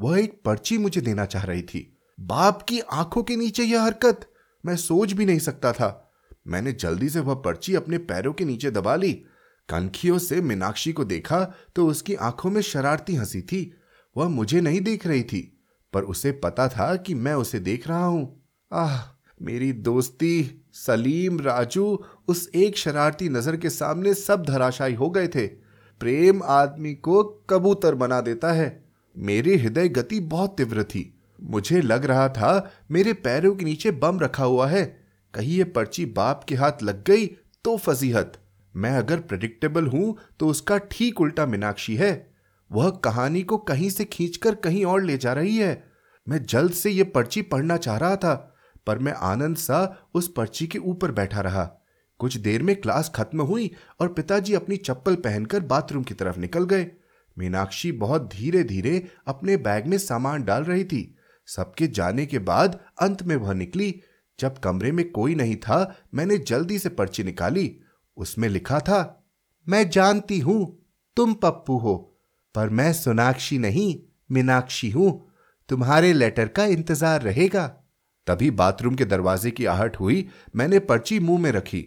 वह 0.00 0.18
एक 0.20 0.40
पर्ची 0.44 0.78
मुझे 0.78 1.00
देना 1.00 1.24
चाह 1.24 1.44
रही 1.44 1.62
थी। 1.62 1.98
बाप 2.20 2.62
की 2.62 2.80
आँखों 2.80 3.22
के 3.22 3.36
नीचे 3.36 3.64
यह 3.64 3.82
हरकत, 3.82 4.28
मैं 4.66 4.76
सोच 4.76 5.12
भी 5.12 5.26
नहीं 5.26 5.38
सकता 5.38 5.72
था। 5.72 6.12
मैंने 6.46 6.72
जल्दी 6.72 7.08
से 7.08 7.20
वह 7.20 7.34
पर्ची 7.34 7.74
अपने 7.74 7.98
पैरों 7.98 8.32
के 8.32 8.44
नीचे 8.44 8.70
दबा 8.70 8.94
ली। 8.96 9.24
कनखियों 9.68 10.18
से 10.18 10.40
मीनाक्षी 10.40 10.92
को 10.92 11.04
देखा 11.04 11.40
तो 11.76 11.86
उसकी 11.86 12.14
आँखों 12.14 12.50
में 12.50 12.60
शरारती 12.62 13.14
हँसी 13.14 13.40
थी। 13.42 13.72
वह 14.16 14.28
मुझे 14.28 14.60
नहीं 14.60 14.80
देख 14.80 15.06
रही 15.06 15.22
थी, 15.22 15.40
पर 15.92 16.02
उसे 16.02 16.32
पता 16.34 16.68
था 16.68 16.94
कि 16.96 17.14
मैं 17.14 17.34
उसे 17.34 17.60
देख 17.60 17.88
रहा 17.88 18.04
हूँ। 18.04 18.44
आह, 18.70 18.98
मेरी 19.40 19.72
दोस्ती, 19.72 20.62
सलीम, 20.74 21.40
राजू, 21.40 21.84
उस 22.28 22.48
एक 22.54 22.76
शरारती 22.78 23.28
नज़र 23.28 23.56
के 23.56 23.70
सामने 23.70 24.14
सब 24.14 24.44
धराशायी 24.46 24.94
हो 24.94 25.10
गए 25.10 25.28
थे। 25.28 25.46
प्रेम 26.00 26.42
आदमी 26.42 26.94
को 26.94 27.22
कबूतर 27.50 27.94
बना 27.94 28.20
देता 28.20 28.52
है। 28.52 28.84
मेरी 29.16 29.56
हृदय 29.56 29.88
गति 29.88 30.20
बहुत 30.20 30.56
तीव्र 30.56 30.84
थी। 30.84 31.12
मुझे 31.42 31.80
लग 31.80 32.04
रहा 32.04 32.28
था 32.28 32.70
मेरे 32.90 33.12
पैरों 33.12 33.54
के 33.56 33.64
नीचे 33.64 33.90
बम 33.90 34.20
रखा 34.20 34.44
हुआ 34.44 34.66
है। 34.68 34.84
कहीं 35.34 35.56
ये 35.56 35.64
पर्ची 35.64 36.04
बाप 36.06 36.44
के 36.44 36.54
हाथ 36.54 36.82
लग 36.82 37.04
गई 37.04 37.26
तो 37.64 37.76
फजीहत। 37.76 38.38
मैं 38.76 38.90
अगर 38.90 39.20
प्रेडिक्टेबल 39.20 39.86
हूँ 39.86 40.16
तो 40.40 40.48
उसका 40.48 40.78
ठीक 40.90 41.20
उल्टा 41.20 41.46
मीनाक्षी 41.46 41.96
है। 41.96 42.34
वह 42.70 42.90
कहानी 43.04 43.42
को 43.42 43.58
कहीं 43.58 43.90
से 43.90 44.04
खींचकर 44.04 44.54
कहीं 44.54 44.84
और 44.84 45.02
ले 45.02 45.16
जा 45.18 45.32
रही 45.32 45.56
है। 45.56 45.82
मैं 46.26 46.42
जल्द 46.44 46.72
से 46.72 46.90
यह 46.90 47.10
पर्ची 47.14 47.42
पढ़ना 47.42 47.76
चाह 47.76 47.96
रहा 47.96 48.16
था, 48.16 48.34
पर 48.86 48.98
मैं 48.98 49.12
आनंद 49.12 49.56
सा 49.56 50.10
उस 50.14 50.28
पर्ची 50.28 50.66
के 50.66 50.78
ऊपर 50.78 51.12
बैठा 51.12 51.40
रहा। 51.40 51.64
कुछ 52.20 52.36
देर 52.36 52.62
में 52.62 52.74
क्लास 52.76 53.10
खत्म 53.14 53.42
हुई 53.42 53.70
और 54.00 54.08
पिताजी 54.08 54.54
अपनी 54.54 54.76
चप्पल 54.76 55.14
पहनकर 55.14 55.60
बाथरूम 55.60 56.02
की 56.02 56.14
तरफ़ 56.14 56.38
निकल 56.38 56.64
गए। 56.64 56.86
मीनाक्षी 57.36 57.92
बहुत 57.92 58.28
धीरे 58.32 58.62
धीरे 58.64 59.02
अपने 59.26 59.56
बैग 59.56 59.86
में 59.86 59.98
सामान 59.98 60.44
डाल 60.44 60.64
रही 60.64 60.84
थी। 60.84 61.16
सबके 61.48 61.86
जाने 61.86 62.26
के 62.26 62.38
बाद 62.38 62.78
अंत 63.00 63.22
में 63.22 63.36
वह 63.36 63.52
निकली। 63.54 63.94
जब 64.38 64.58
कमरे 64.58 64.92
में 64.92 65.10
कोई 65.10 65.34
नहीं 65.34 65.56
था, 65.56 65.94
मैंने 66.14 66.38
जल्दी 66.38 66.78
से 66.78 66.88
पर्ची 66.88 67.24
निकाली। 67.24 67.68
उसमें 68.16 68.48
लिखा 68.48 68.78
था, 68.80 69.24
मैं 69.66 69.88
जानती 69.90 70.38
हूँ, 70.38 70.86
तुम 71.16 71.32
पप्पू 71.34 71.78
हो, 71.78 71.96
पर 72.54 72.68
मैं 72.68 72.92
सोनाक्षी 72.92 73.58
नहीं, 73.58 73.94
मीनाक्षी 74.30 74.90
हूँ। 74.90 75.10
तुम्हारे 75.68 76.12
लेटर 76.12 76.48
का 76.48 76.64
इंतज़ार 76.64 77.22
रहेगा। 77.22 77.66
तभी 78.26 78.50
बाथरूम 78.50 78.94
के 78.94 79.04
दरवाजे 79.04 79.50
की 79.50 79.64
आहट 79.64 80.00
हुई, 80.00 80.28
मैंने 80.56 80.78
पर्ची 80.78 81.18
मुँह 81.18 81.40
में 81.40 81.50
रखी। 81.52 81.80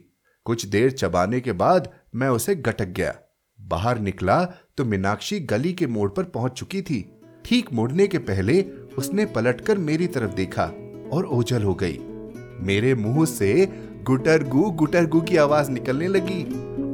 कुछ 0.45 0.65
देर 0.65 0.91
चबाने 0.91 1.39
के 1.41 1.51
बाद 1.51 1.89
मैं 2.15 2.27
उसे 2.29 2.55
गटक 2.55 2.87
गया। 2.87 3.15
बाहर 3.59 3.99
निकला 3.99 4.43
तो 4.77 4.85
मीनाक्षी 4.85 5.39
गली 5.39 5.73
के 5.73 5.87
मोड़ 5.87 6.09
पर 6.09 6.23
पहुँच 6.25 6.51
चुकी 6.51 6.81
थी। 6.81 7.01
ठीक 7.45 7.71
मुड़ने 7.73 8.07
के 8.07 8.17
पहले 8.17 8.61
उसने 8.97 9.25
पलटकर 9.25 9.77
मेरी 9.77 10.07
तरफ़ 10.07 10.33
देखा 10.33 10.65
और 11.13 11.25
ओझल 11.25 11.63
हो 11.63 11.73
गई। 11.73 11.97
मेरे 12.61 12.93
मुँह 12.95 13.25
से 13.25 13.65
गुटरगु 14.03 14.71
गुटरगु 14.71 15.21
की 15.21 15.37
आवाज़ 15.37 15.71
निकलने 15.71 16.07
लगी 16.07 16.43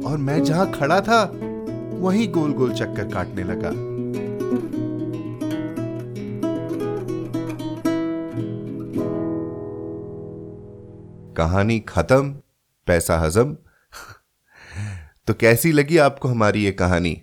और 0.06 0.18
मैं 0.18 0.44
जहाँ 0.44 0.72
खड़ा 0.72 1.00
था, 1.00 1.22
वहीं 1.92 2.32
गोल 2.32 2.52
गोल 2.52 2.72
चक्कर 2.72 3.04
काटने 3.04 3.44
लगा। 3.44 3.70
कहानी 11.34 11.80
खत्म, 11.80 12.30
पैसा 12.86 13.18
हजम। 13.18 13.56
तो 15.26 15.34
कैसी 15.34 15.72
लगी 15.72 15.98
आपको 15.98 16.28
हमारी 16.28 16.64
ये 16.64 16.72
कहानी? 16.72 17.22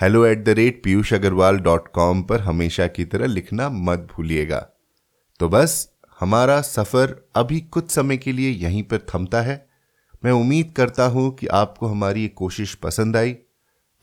Hello 0.00 0.26
at 0.26 0.44
the 0.44 0.48
rate 0.48 0.84
Piyush 0.84 1.14
Agarwal 1.14 1.58
dot 1.58 1.88
com 1.88 2.22
पर 2.22 2.40
हमेशा 2.40 2.86
की 2.86 3.04
तरह 3.04 3.26
लिखना 3.26 3.68
मत 3.68 4.08
भूलिएगा। 4.16 4.68
तो 5.38 5.48
बस 5.48 5.91
हमारा 6.22 6.60
सफ़र 6.60 7.28
अभी 7.36 7.60
कुछ 7.60 7.90
समय 7.90 8.16
के 8.16 8.32
लिए 8.32 8.50
यहीं 8.50 8.82
पर 8.82 8.98
थमता 8.98 9.40
है। 9.42 9.66
मैं 10.24 10.32
उम्मीद 10.32 10.72
करता 10.76 11.04
हूँ 11.04 11.34
कि 11.36 11.46
आपको 11.46 11.86
हमारी 11.86 12.22
ये 12.22 12.28
कोशिश 12.28 12.74
पसंद 12.74 13.16
आई। 13.16 13.36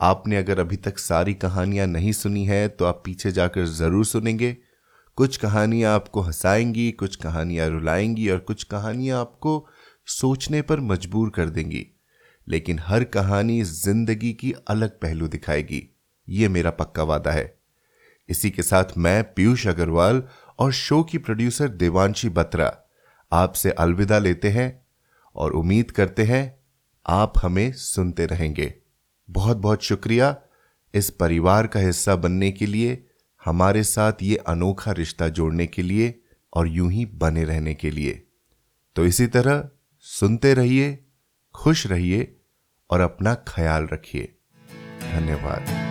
आपने 0.02 0.36
अगर 0.36 0.58
अभी 0.58 0.76
तक 0.76 0.98
सारी 0.98 1.34
कहानियाँ 1.34 1.86
नहीं 1.86 2.12
सुनी 2.12 2.44
है 2.44 2.68
तो 2.68 2.84
आप 2.84 3.02
पीछे 3.04 3.32
जाकर 3.32 3.64
ज़रूर 3.66 4.04
सुनेंगे। 4.06 4.56
कुछ 5.16 5.36
कहानियाँ 5.36 5.94
आपको 5.94 6.20
हंसाएँगी, 6.20 6.90
कुछ 6.92 7.16
कहानियाँ 7.16 7.68
रुलाएँगी 7.68 8.28
और 8.30 8.38
कुछ 8.38 8.64
कहानियाँ 8.64 9.20
आपको 9.20 9.66
सोचने 10.06 10.62
पर 10.62 10.80
मजबूर 10.80 11.30
कर 11.30 11.48
देंगी। 11.48 11.86
लेकिन 12.48 12.78
हर 12.78 13.04
कहानी 13.04 13.62
ज़िंदगी 13.62 14.32
की 14.32 14.54
अलग 14.68 15.00
पहलू 15.00 15.28
दिखाएगी। 15.28 15.82
ये 16.28 16.48
मेरा 16.48 16.70
पक्का 16.70 17.02
वादा 17.02 17.30
है। 17.30 17.60
इसी 18.28 18.50
के 18.50 18.62
साथ 18.62 18.84
मैं 18.98 19.22
पीयूष 19.34 19.66
अग्रवाल 19.66 20.22
और 20.60 20.72
शो 20.72 21.02
की 21.02 21.18
प्रोड्यूसर 21.18 21.68
देवांशी 21.68 22.28
बत्रा। 22.28 22.78
आपसे 23.32 23.70
अलविदा 23.70 24.18
लेते 24.18 24.48
हैं 24.48 24.86
और 25.36 25.52
उम्मीद 25.52 25.90
करते 25.90 26.22
हैं 26.22 26.60
आप 27.06 27.32
हमें 27.42 27.72
सुनते 27.72 28.26
रहेंगे। 28.26 28.74
बहुत 29.30 29.56
बहुत 29.56 29.82
शुक्रिया 29.82 30.36
इस 30.94 31.10
परिवार 31.10 31.66
का 31.66 31.80
हिस्सा 31.80 32.16
बनने 32.16 32.50
के 32.50 32.66
लिए, 32.66 33.06
हमारे 33.44 33.82
साथ 33.82 34.12
ये 34.22 34.36
अनोखा 34.36 34.92
रिश्ता 34.92 35.28
जोड़ने 35.28 35.66
के 35.66 35.82
लिए 35.82 36.20
और 36.54 36.68
यूँ 36.68 36.90
ही 36.92 37.06
बने 37.06 37.44
रहने 37.44 37.74
के 37.74 37.90
लिए। 37.90 38.26
तो 38.96 39.06
इसी 39.06 39.26
तरह 39.26 39.68
सुनते 39.98 40.54
रहिए, 40.54 41.04
खुश 41.54 41.86
रहिए 41.86 42.36
और 42.90 43.00
अपना 43.00 43.34
ख्याल 43.34 43.88
रखिए। 43.92 44.34
धन्यवाद। 45.00 45.89